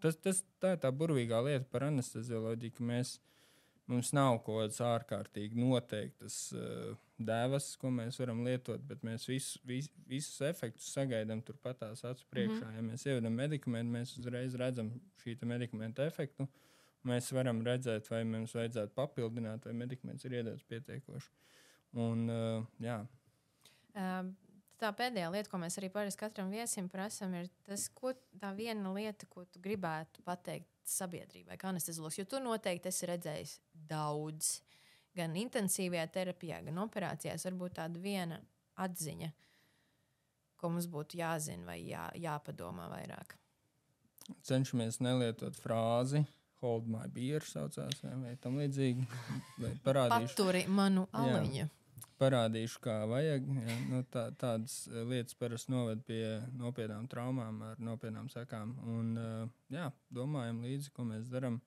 Tas, 0.04 0.18
tas, 0.20 0.42
tā 0.60 0.74
ir 0.76 0.82
tā 0.82 0.90
burvīgā 0.92 1.40
lieta 1.46 1.64
par 1.72 1.86
anestezioloģiju, 1.88 2.74
ka 2.76 2.84
mēs, 2.84 3.14
mums 3.90 4.12
nav 4.16 4.38
kaut 4.44 4.60
kādas 4.62 4.80
ārkārtīgi 4.84 5.58
noteiktas 5.60 6.38
uh, 6.56 6.92
devas, 7.18 7.72
ko 7.80 7.90
mēs 7.94 8.18
varam 8.20 8.44
lietot, 8.46 8.82
bet 8.88 9.02
mēs 9.06 9.26
visu, 9.28 9.60
vis, 9.68 9.90
visus 10.08 10.40
efektus 10.48 10.92
sagaidām 10.96 11.42
turpat 11.46 11.82
tās 11.82 12.04
acu 12.04 12.26
priekšā. 12.30 12.60
Mm 12.60 12.70
-hmm. 12.70 12.76
Ja 12.76 12.82
mēs 12.90 13.06
ievedam 13.06 13.34
medikamentu, 13.34 13.96
mēs 13.98 14.18
uzreiz 14.18 14.54
redzam 14.54 14.92
šī 15.24 15.36
medikamenta 15.46 16.06
efektu. 16.06 16.48
Mēs 17.04 17.32
varam 17.32 17.60
redzēt, 17.62 18.10
vai 18.10 18.24
mums 18.24 18.54
vajadzētu 18.54 18.94
papildināt, 18.94 19.64
vai 19.64 19.72
medikaments 19.72 20.24
ir 20.24 20.32
iedots 20.32 20.62
pietiekoši. 20.62 21.30
Un, 21.92 22.30
uh, 22.30 22.64
jā, 22.80 23.06
Um, 23.94 24.34
Tā 24.80 24.90
pēdējā 24.96 25.30
lieta, 25.30 25.50
ko 25.50 25.60
mēs 25.62 25.78
arī 25.78 25.88
parasti 25.94 26.20
katram 26.24 26.50
viesim 26.50 26.88
prasām, 26.90 27.34
ir 27.38 27.50
tas, 27.66 27.86
ko 27.94 28.10
tā 28.40 28.50
viena 28.56 28.90
lieta, 28.96 29.28
ko 29.30 29.44
tu 29.46 29.62
gribētu 29.62 30.24
pateikt 30.26 30.68
sabiedrībai, 30.90 31.56
kā 31.60 31.70
anesteziologs. 31.70 32.18
Jo 32.18 32.26
tu 32.28 32.40
noteikti 32.42 32.90
esi 32.90 33.08
redzējis 33.08 33.54
daudz, 33.88 34.56
gan 35.16 35.36
intensīvajā 35.38 36.08
terapijā, 36.16 36.58
gan 36.66 36.82
operācijās. 36.82 37.46
Varbūt 37.48 37.78
tāda 37.78 38.02
viena 38.02 38.40
atziņa, 38.82 39.30
ko 40.58 40.72
mums 40.74 40.90
būtu 40.90 41.20
jāzina 41.22 41.70
vai 41.70 41.78
jā, 41.86 42.08
jāpadomā 42.18 42.90
vairāk. 42.90 43.36
cenšamies 44.42 45.00
nelietot 45.04 45.56
frāzi. 45.60 46.24
Hold 46.64 46.86
my 46.88 47.04
beer, 47.12 47.44
saucās, 47.44 47.98
vai, 48.02 48.34
tam 48.40 48.56
līdzīgi. 48.56 49.04
Parādīšu, 49.84 50.30
Paturi 50.32 50.62
manu 50.72 51.04
aliņu. 51.12 51.66
Parādīšu, 52.20 52.80
kā 52.84 52.96
vajag. 53.10 53.46
Ja, 53.66 53.76
nu, 53.90 54.00
tā, 54.12 54.24
tādas 54.40 54.84
eh, 54.90 55.02
lietas 55.10 55.36
parasti 55.38 55.72
noved 55.74 56.04
pie 56.08 56.22
nopietnām 56.58 57.08
traumām, 57.10 57.62
ar 57.70 57.80
nopietnām 57.82 58.30
sekām. 58.32 58.76
Un, 58.88 59.14
uh, 59.20 59.46
jā, 59.72 59.88
domājam 60.14 60.62
līdzi, 60.64 60.92
ko 60.94 61.06
mēs 61.08 61.30
darām. 61.32 61.60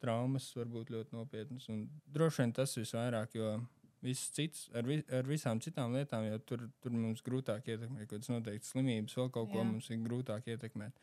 traumas 0.00 0.46
var 0.56 0.70
būt 0.72 0.90
ļoti 0.94 1.12
nopietnas. 1.12 1.68
Un 1.68 1.84
droši 2.08 2.42
vien 2.42 2.52
tas 2.56 2.72
visvairāk, 2.78 3.34
jo 3.36 3.58
viss 4.00 4.30
cits, 4.32 4.70
ar, 4.74 4.86
vi, 4.88 5.02
ar 5.12 5.28
visām 5.28 5.60
citām 5.60 5.92
lietām, 5.92 6.24
jo 6.24 6.38
tur, 6.48 6.64
tur 6.80 6.94
mums 6.96 7.20
grūtāk 7.20 7.68
ietekmēt 7.68 8.06
kaut 8.06 8.14
kādas 8.14 8.32
noteiktas 8.32 8.72
slimības, 8.72 9.16
vēl 9.18 9.28
kaut 9.34 9.50
ko 9.52 9.60
Jā. 9.60 9.66
mums 9.68 9.90
ir 9.92 10.00
grūtāk 10.06 10.48
ietekmēt. 10.54 10.96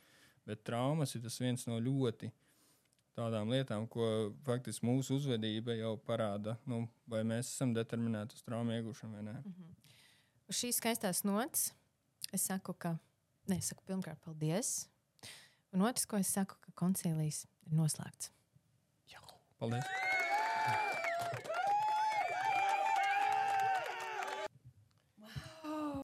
Bet 0.47 0.63
traumas 0.65 1.13
ir 1.13 1.21
tas 1.21 1.37
viens 1.43 1.67
no 1.69 1.77
ļoti 1.83 2.31
tādām 3.17 3.51
lietām, 3.53 3.87
ko 3.91 4.29
faktiski 4.45 4.85
mūsu 4.87 5.17
uzvedība 5.17 5.75
jau 5.77 5.95
parāda, 6.07 6.55
nu, 6.69 6.85
vai 7.09 7.23
mēs 7.27 7.49
esam 7.55 7.73
determinēti 7.75 8.37
uz 8.37 8.45
traumu 8.45 8.77
iegūšanu 8.77 9.19
vai 9.19 9.25
nē. 9.27 9.35
Uz 10.47 10.61
šīs 10.61 10.79
skaistās 10.79 11.25
nots 11.27 11.71
es 12.31 12.47
saku, 12.47 12.77
ka, 12.77 12.95
es 13.51 13.73
saku 13.73 13.83
pirmkārt, 13.89 14.21
paldies. 14.23 14.87
Un 15.75 15.83
otrs, 15.83 16.07
ko 16.07 16.21
es 16.21 16.31
saku, 16.31 16.55
ka 16.63 16.75
koncīlijas 16.79 17.43
ir 17.67 17.75
noslēgts. 17.75 18.31
Paldies! 19.57 20.16